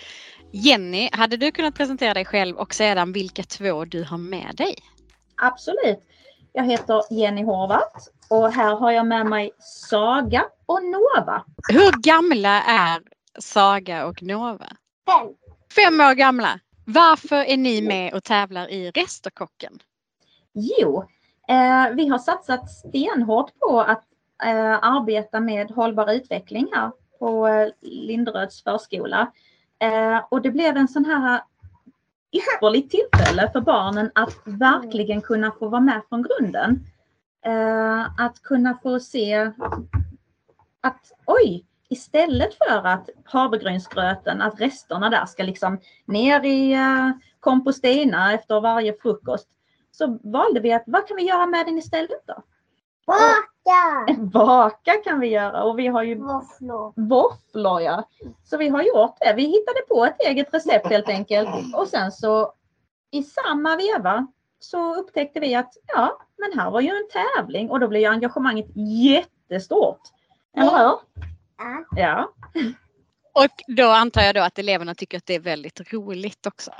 Jenny, 0.52 1.08
hade 1.12 1.36
du 1.36 1.50
kunnat 1.50 1.74
presentera 1.74 2.14
dig 2.14 2.24
själv 2.24 2.56
och 2.56 2.74
sedan 2.74 3.12
vilka 3.12 3.42
två 3.42 3.84
du 3.84 4.04
har 4.04 4.18
med 4.18 4.54
dig? 4.56 4.74
Absolut. 5.42 6.00
Jag 6.52 6.64
heter 6.64 7.02
Jenny 7.10 7.44
Horvath 7.44 8.08
och 8.30 8.52
här 8.52 8.76
har 8.76 8.90
jag 8.90 9.06
med 9.06 9.26
mig 9.26 9.50
Saga 9.58 10.44
och 10.66 10.80
Nova. 10.84 11.44
Hur 11.68 12.02
gamla 12.02 12.62
är 12.62 13.02
Saga 13.38 14.06
och 14.06 14.22
Nova? 14.22 14.66
Fem. 15.06 15.28
Fem 15.74 16.00
år 16.00 16.14
gamla. 16.14 16.60
Varför 16.86 17.44
är 17.44 17.56
ni 17.56 17.82
med 17.82 18.14
och 18.14 18.24
tävlar 18.24 18.70
i 18.70 18.90
Resterkocken? 18.90 19.78
Jo, 20.54 21.04
eh, 21.48 21.94
vi 21.94 22.08
har 22.08 22.18
satsat 22.18 22.70
stenhårt 22.70 23.58
på 23.58 23.80
att 23.80 24.04
Eh, 24.42 24.78
arbeta 24.82 25.40
med 25.40 25.70
hållbar 25.70 26.12
utveckling 26.12 26.68
här 26.72 26.92
på 27.18 27.48
eh, 27.48 27.68
Linderöds 27.80 28.62
förskola. 28.62 29.32
Eh, 29.78 30.20
och 30.28 30.42
det 30.42 30.50
blev 30.50 30.76
en 30.76 30.88
sån 30.88 31.04
här 31.04 31.40
ypperligt 32.32 32.90
tillfälle 32.90 33.50
för 33.52 33.60
barnen 33.60 34.10
att 34.14 34.36
verkligen 34.44 35.20
kunna 35.20 35.52
få 35.52 35.68
vara 35.68 35.80
med 35.80 36.02
från 36.08 36.22
grunden. 36.22 36.84
Att 38.18 38.42
kunna 38.42 38.78
få 38.82 39.00
se 39.00 39.52
att 40.80 41.12
oj, 41.26 41.66
istället 41.88 42.54
för 42.54 42.86
att 42.86 43.08
havregrynsgröten, 43.24 44.42
att 44.42 44.60
resterna 44.60 45.10
där 45.10 45.26
ska 45.26 45.42
liksom 45.42 45.78
ner 46.04 46.44
i 46.44 46.76
kompostina 47.40 48.32
efter 48.32 48.60
varje 48.60 48.96
frukost, 49.02 49.48
så 49.90 50.18
valde 50.22 50.60
vi 50.60 50.72
att 50.72 50.84
vad 50.86 51.08
kan 51.08 51.16
vi 51.16 51.22
göra 51.22 51.46
med 51.46 51.66
den 51.66 51.78
istället 51.78 52.26
då? 52.26 52.42
Baka! 53.06 54.14
Baka 54.18 54.92
kan 55.04 55.20
vi 55.20 55.26
göra 55.26 55.62
och 55.64 55.78
vi 55.78 55.86
har 55.86 56.02
ju 56.02 56.14
Våfflor. 56.14 56.92
våfflor 57.08 57.80
ja. 57.80 58.08
Så 58.44 58.56
vi 58.56 58.68
har 58.68 58.82
gjort 58.82 59.16
det. 59.20 59.32
Vi 59.36 59.42
hittade 59.42 59.80
på 59.88 60.04
ett 60.04 60.20
eget 60.20 60.54
recept 60.54 60.86
helt 60.86 61.08
enkelt 61.08 61.74
och 61.74 61.88
sen 61.88 62.12
så 62.12 62.52
i 63.10 63.22
samma 63.22 63.76
veva 63.76 64.26
så 64.58 64.94
upptäckte 64.94 65.40
vi 65.40 65.54
att 65.54 65.72
ja, 65.86 66.18
men 66.38 66.58
här 66.60 66.70
var 66.70 66.80
ju 66.80 66.88
en 66.88 67.08
tävling 67.12 67.70
och 67.70 67.80
då 67.80 67.88
blev 67.88 68.02
ju 68.02 68.08
engagemanget 68.08 68.66
jättestort. 68.76 70.00
Eller 70.56 70.70
hur? 70.70 70.98
Ja. 71.58 71.84
Ja, 71.96 72.32
Och 73.34 73.74
då 73.76 73.88
antar 73.88 74.22
jag 74.22 74.34
då 74.34 74.40
att 74.40 74.58
eleverna 74.58 74.94
tycker 74.94 75.18
att 75.18 75.26
det 75.26 75.34
är 75.34 75.40
väldigt 75.40 75.92
roligt 75.92 76.46
också. 76.46 76.70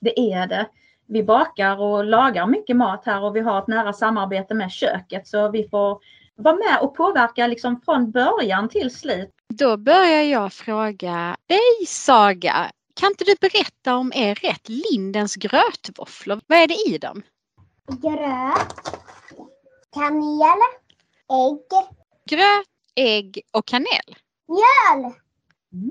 det 0.00 0.20
är 0.32 0.46
det. 0.46 0.66
Vi 1.08 1.22
bakar 1.22 1.80
och 1.80 2.04
lagar 2.04 2.46
mycket 2.46 2.76
mat 2.76 3.02
här 3.06 3.22
och 3.22 3.36
vi 3.36 3.40
har 3.40 3.58
ett 3.58 3.66
nära 3.68 3.92
samarbete 3.92 4.54
med 4.54 4.70
köket 4.70 5.26
så 5.26 5.50
vi 5.50 5.68
får 5.68 6.00
vara 6.36 6.56
med 6.56 6.78
och 6.82 6.94
påverka 6.96 7.46
liksom 7.46 7.80
från 7.84 8.10
början 8.10 8.68
till 8.68 8.90
slut. 8.90 9.30
Då 9.48 9.76
börjar 9.76 10.22
jag 10.22 10.52
fråga 10.52 11.36
dig 11.46 11.86
Saga. 11.86 12.70
Kan 13.00 13.08
inte 13.10 13.24
du 13.24 13.34
berätta 13.40 13.96
om 13.96 14.12
er 14.14 14.34
rätt 14.34 14.68
Lindens 14.68 15.36
grötvåfflor? 15.36 16.40
Vad 16.46 16.58
är 16.58 16.66
det 16.66 16.88
i 16.94 16.98
dem? 16.98 17.22
Gröt. 17.88 18.98
Kanel. 19.94 20.58
Ägg. 21.32 21.88
Gröt, 22.30 22.66
ägg 22.94 23.40
och 23.52 23.66
kanel. 23.66 24.16
Mjöl. 24.48 25.12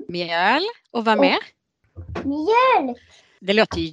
Mjöl 0.08 0.62
och 0.90 1.04
vad 1.04 1.14
Och- 1.14 1.20
mer? 1.20 1.38
Mjölk. 2.24 2.98
Det 3.40 3.52
låter 3.52 3.78
ju 3.78 3.86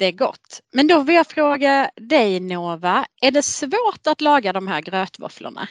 jättegott. 0.00 0.60
Men 0.72 0.86
då 0.86 1.02
vill 1.02 1.14
jag 1.14 1.26
fråga 1.26 1.90
dig 1.96 2.40
Nova. 2.40 3.06
Är 3.20 3.30
det 3.30 3.42
svårt 3.42 4.06
att 4.06 4.20
laga 4.20 4.52
de 4.52 4.66
här 4.68 4.80
grötvåfflorna? 4.80 5.68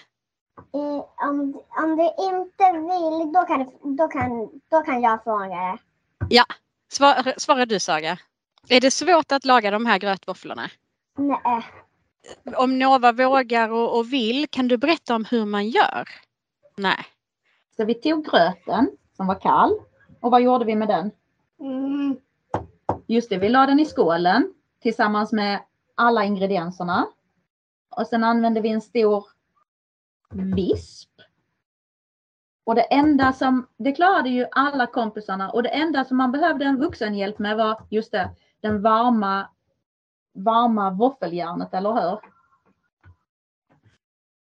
Eh, 0.57 1.29
om, 1.29 1.61
om 1.83 1.97
du 1.97 2.03
inte 2.25 2.71
vill, 2.71 3.33
då 3.33 3.43
kan, 3.43 3.95
då, 3.97 4.07
kan, 4.07 4.49
då 4.71 4.81
kan 4.81 5.01
jag 5.01 5.23
fråga 5.23 5.77
det. 6.29 6.45
Svar, 6.91 7.33
svarar 7.37 7.65
du 7.65 7.79
Saga? 7.79 8.17
Är 8.69 8.81
det 8.81 8.91
svårt 8.91 9.31
att 9.31 9.45
laga 9.45 9.71
de 9.71 9.85
här 9.85 9.97
grötvåfflorna? 9.97 10.69
Nej. 11.17 11.63
Om 12.55 12.79
Nova 12.79 13.11
vågar 13.11 13.69
och, 13.69 13.97
och 13.97 14.13
vill, 14.13 14.47
kan 14.49 14.67
du 14.67 14.77
berätta 14.77 15.15
om 15.15 15.25
hur 15.25 15.45
man 15.45 15.69
gör? 15.69 16.09
Nej. 16.77 17.05
Så 17.77 17.85
vi 17.85 17.93
tog 17.93 18.25
gröten 18.25 18.91
som 19.17 19.27
var 19.27 19.39
kall 19.39 19.71
och 20.21 20.31
vad 20.31 20.41
gjorde 20.41 20.65
vi 20.65 20.75
med 20.75 20.87
den? 20.87 21.11
Mm. 21.59 22.17
Just 23.07 23.29
det, 23.29 23.37
vi 23.37 23.49
la 23.49 23.65
den 23.65 23.79
i 23.79 23.85
skålen 23.85 24.53
tillsammans 24.81 25.31
med 25.31 25.59
alla 25.95 26.23
ingredienserna. 26.23 27.07
Och 27.95 28.07
sen 28.07 28.23
använde 28.23 28.61
vi 28.61 28.69
en 28.69 28.81
stor 28.81 29.25
visp. 30.55 31.09
Och 32.65 32.75
det 32.75 32.81
enda 32.81 33.33
som, 33.33 33.67
det 33.77 33.91
klarade 33.91 34.29
ju 34.29 34.45
alla 34.51 34.87
kompisarna 34.87 35.49
och 35.49 35.63
det 35.63 35.69
enda 35.69 36.05
som 36.05 36.17
man 36.17 36.31
behövde 36.31 36.65
en 36.65 36.79
vuxenhjälp 36.79 37.39
med 37.39 37.57
var 37.57 37.81
just 37.89 38.11
det, 38.11 38.29
den 38.61 38.81
varma, 38.81 39.49
varma 40.33 40.91
våffeljärnet, 40.91 41.73
eller 41.73 41.93
hur? 41.93 42.19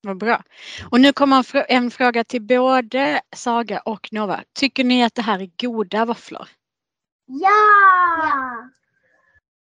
Vad 0.02 0.18
bra. 0.18 0.44
Och 0.92 1.02
nu 1.02 1.14
kommer 1.14 1.56
en, 1.56 1.66
en 1.68 1.92
fråga 1.92 2.24
till 2.24 2.42
både 2.42 3.22
Saga 3.36 3.80
och 3.80 4.10
Nova. 4.12 4.44
Tycker 4.54 4.84
ni 4.84 5.04
att 5.04 5.16
det 5.16 5.22
här 5.22 5.40
är 5.40 5.50
goda 5.62 6.06
våfflor? 6.06 6.48
Ja! 7.26 8.70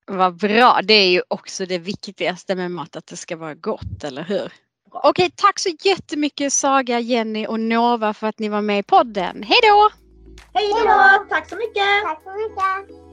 Vad 0.07 0.37
bra. 0.37 0.79
Det 0.83 0.93
är 0.93 1.09
ju 1.09 1.21
också 1.27 1.65
det 1.65 1.77
viktigaste 1.77 2.55
med 2.55 2.71
mat, 2.71 2.95
att 2.95 3.07
det 3.07 3.17
ska 3.17 3.37
vara 3.37 3.55
gott, 3.55 4.03
eller 4.03 4.23
hur? 4.23 4.53
Okej, 4.91 5.31
tack 5.35 5.59
så 5.59 5.69
jättemycket 5.83 6.53
Saga, 6.53 6.99
Jenny 6.99 7.47
och 7.47 7.59
Nova 7.59 8.13
för 8.13 8.27
att 8.27 8.39
ni 8.39 8.49
var 8.49 8.61
med 8.61 8.79
i 8.79 8.83
podden. 8.83 9.43
Hej 9.43 9.57
då! 9.63 9.89
Hej 10.53 10.69
då! 10.69 11.25
Tack 11.29 11.49
så 11.49 11.55
mycket! 11.55 12.03
Tack 12.03 12.23
så 12.23 12.31
mycket. 12.31 13.11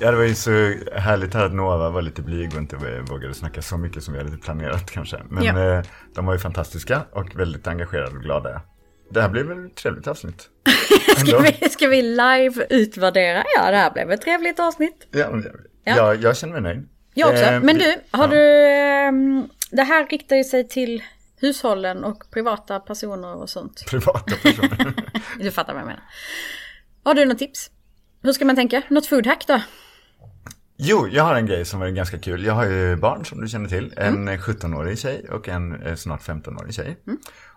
Ja, 0.00 0.10
det 0.10 0.16
var 0.16 0.24
ju 0.24 0.34
så 0.34 0.50
härligt 0.96 1.34
här 1.34 1.44
att 1.46 1.52
Nova 1.54 1.90
var 1.90 2.02
lite 2.02 2.22
blyg 2.22 2.52
och 2.54 2.58
inte 2.60 2.76
vågade 3.10 3.34
snacka 3.34 3.62
så 3.62 3.76
mycket 3.78 4.02
som 4.04 4.14
vi 4.14 4.20
hade 4.22 4.36
planerat 4.36 4.90
kanske. 4.90 5.20
Men 5.28 5.44
Ja. 5.44 5.74
eh, 5.78 5.82
de 6.14 6.26
var 6.26 6.32
ju 6.32 6.38
fantastiska 6.38 7.02
och 7.12 7.36
väldigt 7.40 7.66
engagerade 7.66 8.16
och 8.16 8.22
glada. 8.22 8.62
Det 9.10 9.22
här 9.22 9.28
blev 9.28 9.46
väl 9.46 9.66
ett 9.66 9.74
trevligt 9.76 10.06
avsnitt? 10.06 10.48
Ska 11.16 11.38
vi, 11.38 11.68
ska 11.68 11.88
vi 11.88 12.02
live 12.02 12.66
utvärdera? 12.70 13.44
Ja, 13.56 13.70
det 13.70 13.76
här 13.76 13.90
blev 13.90 14.10
ett 14.12 14.20
trevligt 14.22 14.60
avsnitt. 14.60 15.06
Ja, 15.10 15.18
Ja. 15.84 15.96
ja. 15.96 16.14
jag 16.14 16.36
känner 16.36 16.52
mig 16.60 16.62
nöjd. 16.62 16.88
Jag 17.14 17.30
också. 17.30 17.42
Eh, 17.44 17.60
Men 17.60 17.78
du, 17.78 17.94
har 18.10 18.24
ja. 18.24 18.30
du... 18.30 18.66
ehm, 18.68 19.48
Det 19.70 19.82
här 19.82 20.06
riktar 20.06 20.36
ju 20.36 20.44
sig 20.44 20.68
till 20.68 21.02
hushållen 21.40 22.04
och 22.04 22.24
privata 22.30 22.80
personer 22.80 23.34
och 23.36 23.50
sånt. 23.50 23.84
Privata 23.90 24.36
personer. 24.42 24.92
Du 25.38 25.50
fattar 25.50 25.72
vad 25.72 25.82
jag 25.82 25.86
menar. 25.86 26.02
Har 27.04 27.14
du 27.14 27.24
något 27.24 27.38
tips? 27.38 27.70
Hur 28.22 28.32
ska 28.32 28.44
man 28.44 28.56
tänka? 28.56 28.82
Något 28.88 29.06
foodhack 29.06 29.46
då? 29.46 29.60
Jo, 30.82 31.08
jag 31.10 31.24
har 31.24 31.34
en 31.34 31.46
grej 31.46 31.64
som 31.64 31.82
är 31.82 31.90
ganska 31.90 32.18
kul. 32.18 32.44
Jag 32.44 32.54
har 32.54 32.64
ju 32.66 32.96
barn 32.96 33.24
som 33.24 33.40
du 33.40 33.48
känner 33.48 33.68
till. 33.68 33.94
En 33.96 34.14
Mm. 34.14 34.28
eh, 34.28 34.40
17-årig 34.40 34.98
tjej 34.98 35.26
och 35.30 35.48
en 35.48 35.82
eh, 35.82 35.94
snart 35.94 36.22
15-årig 36.22 36.74
tjej. 36.74 36.96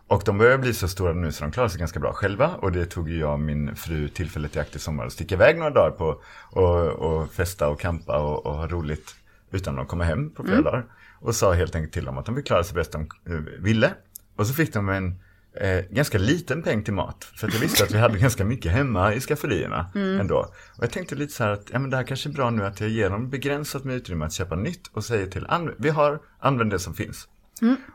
Och 0.07 0.21
de 0.25 0.37
börjar 0.37 0.57
bli 0.57 0.73
så 0.73 0.87
stora 0.87 1.13
nu 1.13 1.31
så 1.31 1.43
de 1.43 1.51
klarar 1.51 1.67
sig 1.67 1.79
ganska 1.79 1.99
bra 1.99 2.13
själva. 2.13 2.47
Och 2.47 2.71
det 2.71 2.85
tog 2.85 3.09
ju 3.09 3.19
jag 3.19 3.33
och 3.33 3.39
min 3.39 3.75
fru 3.75 4.07
tillfället 4.09 4.55
i 4.55 4.59
akt 4.59 4.75
i 4.75 4.79
sommar 4.79 5.05
att 5.05 5.13
sticka 5.13 5.35
iväg 5.35 5.57
några 5.57 5.69
dagar 5.71 5.91
på 5.91 6.21
och, 6.51 6.87
och 6.87 7.31
festa 7.31 7.67
och 7.67 7.79
campa 7.79 8.17
och, 8.19 8.45
och 8.45 8.53
ha 8.53 8.67
roligt 8.67 9.15
utan 9.51 9.79
att 9.79 9.87
komma 9.87 10.03
hem 10.03 10.29
på 10.29 10.43
flera 10.43 10.61
dagar. 10.61 10.85
Och 11.19 11.35
sa 11.35 11.53
helt 11.53 11.75
enkelt 11.75 11.93
till 11.93 12.05
dem 12.05 12.17
att 12.17 12.25
de 12.25 12.35
fick 12.35 12.47
klara 12.47 12.63
sig 12.63 12.75
bäst 12.75 12.91
de 12.91 13.01
eh, 13.01 13.33
ville. 13.59 13.93
Och 14.35 14.47
så 14.47 14.53
fick 14.53 14.73
de 14.73 14.89
en 14.89 15.15
eh, 15.55 15.85
ganska 15.89 16.17
liten 16.17 16.63
peng 16.63 16.83
till 16.83 16.93
mat. 16.93 17.23
För 17.35 17.47
att 17.47 17.53
jag 17.53 17.61
visste 17.61 17.83
att 17.83 17.91
vi 17.91 17.97
hade 17.97 18.17
ganska 18.19 18.45
mycket 18.45 18.71
hemma 18.71 19.13
i 19.13 19.19
skafferierna 19.19 19.91
ändå. 19.95 20.37
Och 20.77 20.83
jag 20.83 20.91
tänkte 20.91 21.15
lite 21.15 21.33
så 21.33 21.43
här 21.43 21.51
att 21.51 21.69
ja, 21.71 21.79
men 21.79 21.89
det 21.89 21.97
här 21.97 22.03
kanske 22.03 22.29
är 22.29 22.33
bra 22.33 22.49
nu 22.49 22.65
att 22.65 22.81
jag 22.81 22.89
ger 22.89 23.09
dem 23.09 23.29
begränsat 23.29 23.83
med 23.83 23.95
utrymme 23.95 24.25
att 24.25 24.33
köpa 24.33 24.55
nytt 24.55 24.87
och 24.93 25.05
säger 25.05 25.27
till 25.27 25.47
vi 25.77 25.89
har, 25.89 26.19
använd 26.39 26.71
det 26.71 26.79
som 26.79 26.93
finns. 26.93 27.27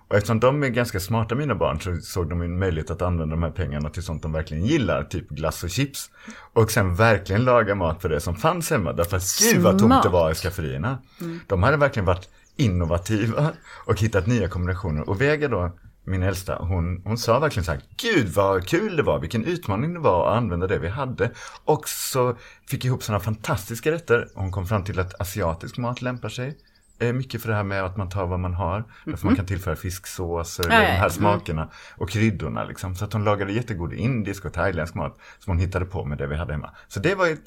Och 0.08 0.16
eftersom 0.16 0.40
de 0.40 0.62
är 0.62 0.68
ganska 0.68 1.00
smarta 1.00 1.34
mina 1.34 1.54
barn 1.54 1.80
så 1.80 1.96
såg 1.96 2.30
de 2.30 2.42
en 2.42 2.58
möjlighet 2.58 2.90
att 2.90 3.02
använda 3.02 3.36
de 3.36 3.42
här 3.42 3.50
pengarna 3.50 3.90
till 3.90 4.02
sånt 4.02 4.22
de 4.22 4.32
verkligen 4.32 4.64
gillar, 4.64 5.04
typ 5.04 5.28
glass 5.28 5.64
och 5.64 5.70
chips. 5.70 6.10
Och 6.52 6.70
sen 6.70 6.94
verkligen 6.94 7.44
laga 7.44 7.74
mat 7.74 8.02
för 8.02 8.08
det 8.08 8.20
som 8.20 8.36
fanns 8.36 8.70
hemma, 8.70 8.92
därför 8.92 9.16
att 9.16 9.38
gud 9.40 9.62
vad 9.62 9.78
tomt 9.78 10.02
det 10.02 10.08
var 10.08 10.30
i 10.30 10.34
skafferierna. 10.34 10.98
De 11.46 11.62
hade 11.62 11.76
verkligen 11.76 12.06
varit 12.06 12.28
innovativa 12.56 13.52
och 13.86 14.00
hittat 14.00 14.26
nya 14.26 14.48
kombinationer. 14.48 15.08
Och 15.08 15.20
Vega 15.20 15.48
då, 15.48 15.72
min 16.08 16.22
äldsta, 16.22 16.56
hon, 16.56 17.02
hon 17.04 17.18
sa 17.18 17.38
verkligen 17.38 17.64
så 17.64 17.72
här, 17.72 17.80
gud 17.96 18.28
vad 18.28 18.66
kul 18.66 18.96
det 18.96 19.02
var, 19.02 19.18
vilken 19.20 19.44
utmaning 19.44 19.94
det 19.94 20.00
var 20.00 20.30
att 20.30 20.36
använda 20.36 20.66
det 20.66 20.78
vi 20.78 20.88
hade. 20.88 21.30
Och 21.64 21.88
så 21.88 22.36
fick 22.68 22.84
ihop 22.84 23.02
sådana 23.02 23.20
fantastiska 23.20 23.90
rätter. 23.92 24.28
Hon 24.34 24.52
kom 24.52 24.66
fram 24.66 24.84
till 24.84 24.98
att 25.00 25.20
asiatisk 25.20 25.76
mat 25.78 26.02
lämpar 26.02 26.28
sig. 26.28 26.58
eh, 27.00 27.12
Mycket 27.12 27.42
för 27.42 27.48
det 27.48 27.54
här 27.54 27.62
med 27.64 27.84
att 27.84 27.96
man 27.96 28.08
tar 28.08 28.26
vad 28.26 28.40
man 28.40 28.54
har. 28.54 28.84
Därför 29.04 29.26
man 29.26 29.36
kan 29.36 29.46
tillföra 29.46 29.76
fisksås 29.76 30.58
och 30.58 30.64
Ja, 30.64 30.72
ja, 30.74 30.80
de 30.80 30.86
här 30.86 30.96
Mm. 30.98 31.10
smakerna 31.10 31.68
och 31.96 32.10
kryddorna 32.10 32.64
liksom. 32.64 32.94
Så 32.96 33.04
att 33.04 33.12
hon 33.12 33.24
lagade 33.24 33.52
jättegod 33.52 33.92
indisk 33.92 34.44
och 34.44 34.52
thailändsk 34.52 34.94
mat 34.94 35.18
som 35.38 35.50
hon 35.50 35.58
hittade 35.58 35.84
på 35.84 36.04
med 36.04 36.18
det 36.18 36.26
vi 36.26 36.36
hade 36.36 36.52
hemma. 36.52 36.70
Så 36.88 37.00
det 37.00 37.14
var 37.14 37.26
ett, 37.26 37.40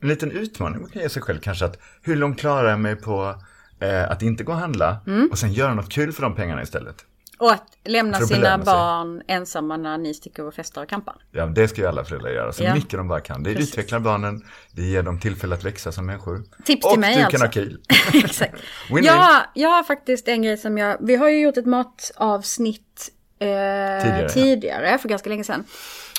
en 0.00 0.08
liten 0.08 0.30
utmaning 0.30 0.80
man 0.80 0.90
kan 0.90 1.02
ge 1.02 1.08
sig 1.08 1.22
själv 1.22 1.38
kanske 1.40 1.64
att 1.64 1.78
hur 2.02 2.16
långt 2.16 2.38
klarar 2.40 2.70
jag 2.70 2.80
mig 2.80 2.96
på 2.96 3.34
eh, 3.80 4.10
att 4.10 4.22
inte 4.22 4.44
gå 4.44 4.52
och 4.52 4.58
handla 4.58 4.96
Mm. 5.06 5.28
och 5.32 5.38
sen 5.38 5.52
göra 5.52 5.74
något 5.74 5.88
kul 5.92 6.12
för 6.12 6.22
de 6.22 6.34
pengarna 6.34 6.62
istället. 6.62 7.04
Och 7.38 7.52
att 7.52 7.78
lämna 7.84 8.20
sina 8.20 8.58
barn 8.58 9.22
ensamma 9.26 9.76
när 9.76 9.98
ni 9.98 10.14
sticker 10.14 10.46
och 10.46 10.54
festar 10.54 10.82
och 10.82 10.88
campar. 10.88 11.16
Ja, 11.30 11.46
det 11.46 11.68
ska 11.68 11.80
ju 11.80 11.86
alla 11.86 12.04
föräldrar 12.04 12.30
göra 12.30 12.52
så 12.52 12.64
Ja. 12.64 12.74
mycket 12.74 12.90
de 12.90 13.08
bara 13.08 13.20
kan. 13.20 13.42
Det 13.42 13.54
Precis. 13.54 13.68
utvecklar 13.72 14.00
barnen, 14.00 14.44
det 14.72 14.82
ger 14.82 15.02
dem 15.02 15.20
tillfälle 15.20 15.54
att 15.54 15.64
växa 15.64 15.92
som 15.92 16.06
människor. 16.06 16.42
Tips 16.64 16.84
och 16.84 16.90
till 16.90 17.00
mig 17.00 17.16
du 17.16 17.22
alltså. 17.22 17.38
kan 17.38 17.46
ha 17.46 17.52
kul. 17.52 17.80
Exakt. 18.24 18.54
Win-win. 18.90 19.40
Jag, 19.54 19.68
har 19.68 19.82
faktiskt 19.82 20.28
en 20.28 20.42
grej 20.42 20.56
som 20.56 20.78
jag, 20.78 20.96
vi 21.00 21.16
har 21.16 21.28
ju 21.28 21.40
gjort 21.40 21.56
ett 21.56 21.66
matavsnitt 21.66 23.10
eh, 23.38 24.26
tidigare, 24.26 24.90
ja. 24.90 24.98
för 24.98 25.08
ganska 25.08 25.30
länge 25.30 25.44
sedan. 25.44 25.64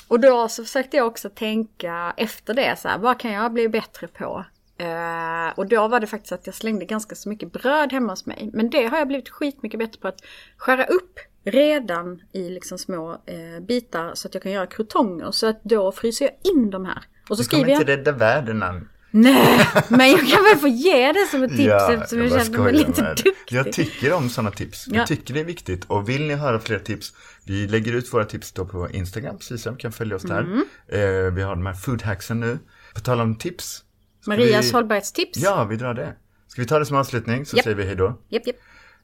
Och 0.08 0.20
då 0.20 0.48
så 0.48 0.64
försökte 0.64 0.96
jag 0.96 1.06
också 1.06 1.30
tänka 1.30 2.14
efter 2.16 2.54
det 2.54 2.78
så 2.78 2.88
här, 2.88 2.98
vad 2.98 3.20
kan 3.20 3.32
jag 3.32 3.52
bli 3.52 3.68
bättre 3.68 4.06
på 4.06 4.44
Eh, 4.78 5.58
och 5.58 5.66
då 5.66 5.88
var 5.88 6.00
det 6.00 6.06
faktiskt 6.06 6.32
att 6.32 6.46
jag 6.46 6.54
slängde 6.54 6.84
ganska 6.84 7.14
så 7.14 7.28
mycket 7.28 7.52
bröd 7.52 7.92
hemma 7.92 8.12
hos 8.12 8.26
mig. 8.26 8.50
Men 8.52 8.70
det 8.70 8.86
har 8.86 8.98
jag 8.98 9.08
blivit 9.08 9.28
skitmycket 9.28 9.78
bättre 9.78 10.00
på 10.00 10.08
att 10.08 10.20
skära 10.56 10.84
upp 10.84 11.18
redan 11.44 12.22
i 12.32 12.50
liksom 12.50 12.78
små 12.78 13.12
eh, 13.12 13.64
bitar 13.66 14.14
så 14.14 14.28
att 14.28 14.34
jag 14.34 14.42
kan 14.42 14.52
göra 14.52 14.66
krutonger. 14.66 15.30
Så 15.30 15.46
att 15.46 15.64
då 15.64 15.92
fryser 15.92 16.24
jag 16.24 16.54
in 16.54 16.70
de 16.70 16.84
här. 16.84 17.02
Och 17.28 17.36
så 17.36 17.42
Du 17.42 17.48
kommer 17.48 17.62
skriver 17.64 17.70
jag... 17.70 17.82
inte 17.82 17.92
rädda 17.92 18.12
världen 18.12 18.62
Ann. 18.62 18.88
Nej, 19.10 19.66
men 19.88 20.10
jag 20.10 20.28
kan 20.28 20.44
väl 20.44 20.56
få 20.60 20.68
ge 20.68 21.12
det 21.12 21.26
som 21.30 21.42
ett 21.42 21.56
tips 21.56 21.88
eftersom 21.90 22.18
jag, 22.18 22.30
bara 22.30 22.44
känner 22.44 22.58
mig 22.58 22.72
lite 22.72 23.02
med 23.02 23.16
duktig. 23.16 23.56
Jag 23.56 23.72
tycker 23.72 24.12
om 24.12 24.28
sådana 24.28 24.50
tips. 24.50 24.84
Ja. 24.88 24.96
Jag 24.96 25.06
tycker 25.06 25.34
det 25.34 25.40
är 25.40 25.44
viktigt. 25.44 25.84
Och 25.84 26.08
vill 26.08 26.26
ni 26.26 26.34
höra 26.34 26.60
fler 26.60 26.78
tips, 26.78 27.12
vi 27.44 27.66
lägger 27.66 27.92
ut 27.92 28.14
våra 28.14 28.24
tips 28.24 28.52
då 28.52 28.64
på 28.64 28.90
Instagram, 28.90 29.38
precis 29.38 29.62
som 29.62 29.76
kan 29.76 29.92
följa 29.92 30.16
oss 30.16 30.22
där. 30.22 30.40
Mm. 30.40 30.64
Eh, 30.88 31.32
vi 31.32 31.42
har 31.42 31.56
de 31.56 31.66
här 31.66 31.74
foodhacksen 31.74 32.40
nu. 32.40 32.58
På 32.94 33.00
tal 33.00 33.20
om 33.20 33.38
tips. 33.38 33.84
Ska 34.20 34.30
Marias 34.30 34.66
vi... 34.68 34.72
hållbarhetstips. 34.72 35.38
Ja, 35.38 35.64
vi 35.64 35.76
drar 35.76 35.94
det. 35.94 36.14
Ska 36.46 36.62
vi 36.62 36.68
ta 36.68 36.78
det 36.78 36.86
som 36.86 36.96
avslutning 36.96 37.46
så 37.46 37.56
Japp. 37.56 37.64
säger 37.64 37.76
vi 37.76 37.84
hej 37.84 37.96
då. 37.96 38.18
Japp, 38.28 38.46
japp. 38.46 38.56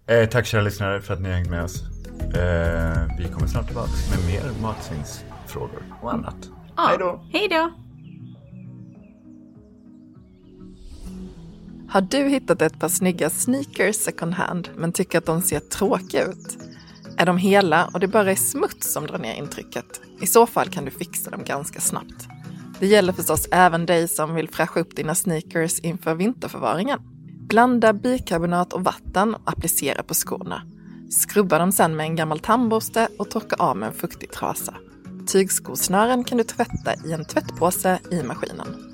Eh, 0.07 0.29
tack 0.29 0.47
kära 0.47 0.62
lyssnare 0.62 1.01
för 1.01 1.15
att 1.15 1.21
ni 1.21 1.29
har 1.29 1.37
hängt 1.37 1.51
med 1.51 1.65
oss. 1.65 1.83
Eh, 2.21 3.17
vi 3.19 3.29
kommer 3.33 3.47
snart 3.47 3.67
tillbaka 3.67 3.91
med 4.11 4.27
mer 4.27 4.62
matsvinnsfrågor 4.62 5.83
och 6.03 6.12
annat. 6.12 6.37
Ja. 6.77 6.87
Hej 6.89 6.99
då! 6.99 7.27
Hej 7.33 7.49
då! 7.49 7.73
Har 11.89 12.01
du 12.01 12.29
hittat 12.29 12.62
ett 12.62 12.81
par 12.81 12.89
snygga 12.89 13.31
sneakers 13.31 13.97
second 13.97 14.35
hand 14.35 14.69
men 14.77 14.93
tycker 14.93 15.19
att 15.19 15.27
de 15.27 15.43
ser 15.43 15.61
tråkiga 15.61 16.25
ut? 16.25 16.59
Är 17.17 17.27
de 17.27 17.37
hela 17.37 17.87
och 17.87 18.01
det 18.01 18.09
bara 18.09 18.31
är 18.31 18.37
smuts 18.37 18.93
som 18.93 19.07
drar 19.07 19.19
ner 19.19 19.35
intrycket? 19.35 20.01
I 20.21 20.27
så 20.27 20.47
fall 20.47 20.69
kan 20.69 20.85
du 20.85 20.91
fixa 20.91 21.31
dem 21.31 21.45
ganska 21.45 21.81
snabbt. 21.81 22.29
Det 22.85 22.89
gäller 22.89 23.12
förstås 23.12 23.49
även 23.51 23.87
dig 23.87 24.09
som 24.09 24.35
vill 24.35 24.49
fräscha 24.49 24.80
upp 24.80 24.97
dina 24.97 25.14
sneakers 25.14 25.80
inför 25.80 26.14
vinterförvaringen. 26.14 26.99
Blanda 27.49 27.93
bikarbonat 27.93 28.72
och 28.72 28.85
vatten 28.85 29.35
och 29.35 29.41
applicera 29.45 30.03
på 30.03 30.14
skorna. 30.14 30.62
Skrubba 31.11 31.59
dem 31.59 31.72
sen 31.72 31.97
med 31.97 32.07
en 32.07 32.16
gammal 32.16 32.41
tandborste 32.41 33.09
och 33.18 33.30
torka 33.30 33.57
av 33.59 33.76
med 33.76 33.87
en 33.87 33.95
fuktig 33.95 34.32
trasa. 34.32 34.74
Tygskosnören 35.26 36.24
kan 36.24 36.39
du 36.39 36.45
tvätta 36.45 36.95
i 37.05 37.12
en 37.12 37.24
tvättpåse 37.24 37.99
i 38.11 38.22
maskinen. 38.22 38.93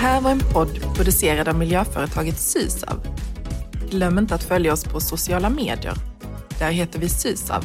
Här 0.00 0.20
var 0.20 0.30
en 0.30 0.40
podd 0.40 0.94
producerad 0.94 1.48
av 1.48 1.54
miljöföretaget 1.54 2.38
Sysav. 2.38 3.06
Glöm 3.90 4.18
inte 4.18 4.34
att 4.34 4.42
följa 4.42 4.72
oss 4.72 4.84
på 4.84 5.00
sociala 5.00 5.50
medier. 5.50 5.94
Där 6.58 6.70
heter 6.70 6.98
vi 6.98 7.08
Sysav. 7.08 7.64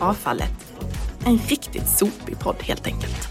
Avfallet. 0.00 0.52
En 1.24 1.38
riktigt 1.38 1.88
sopig 1.88 2.38
podd 2.38 2.56
helt 2.60 2.86
enkelt. 2.86 3.28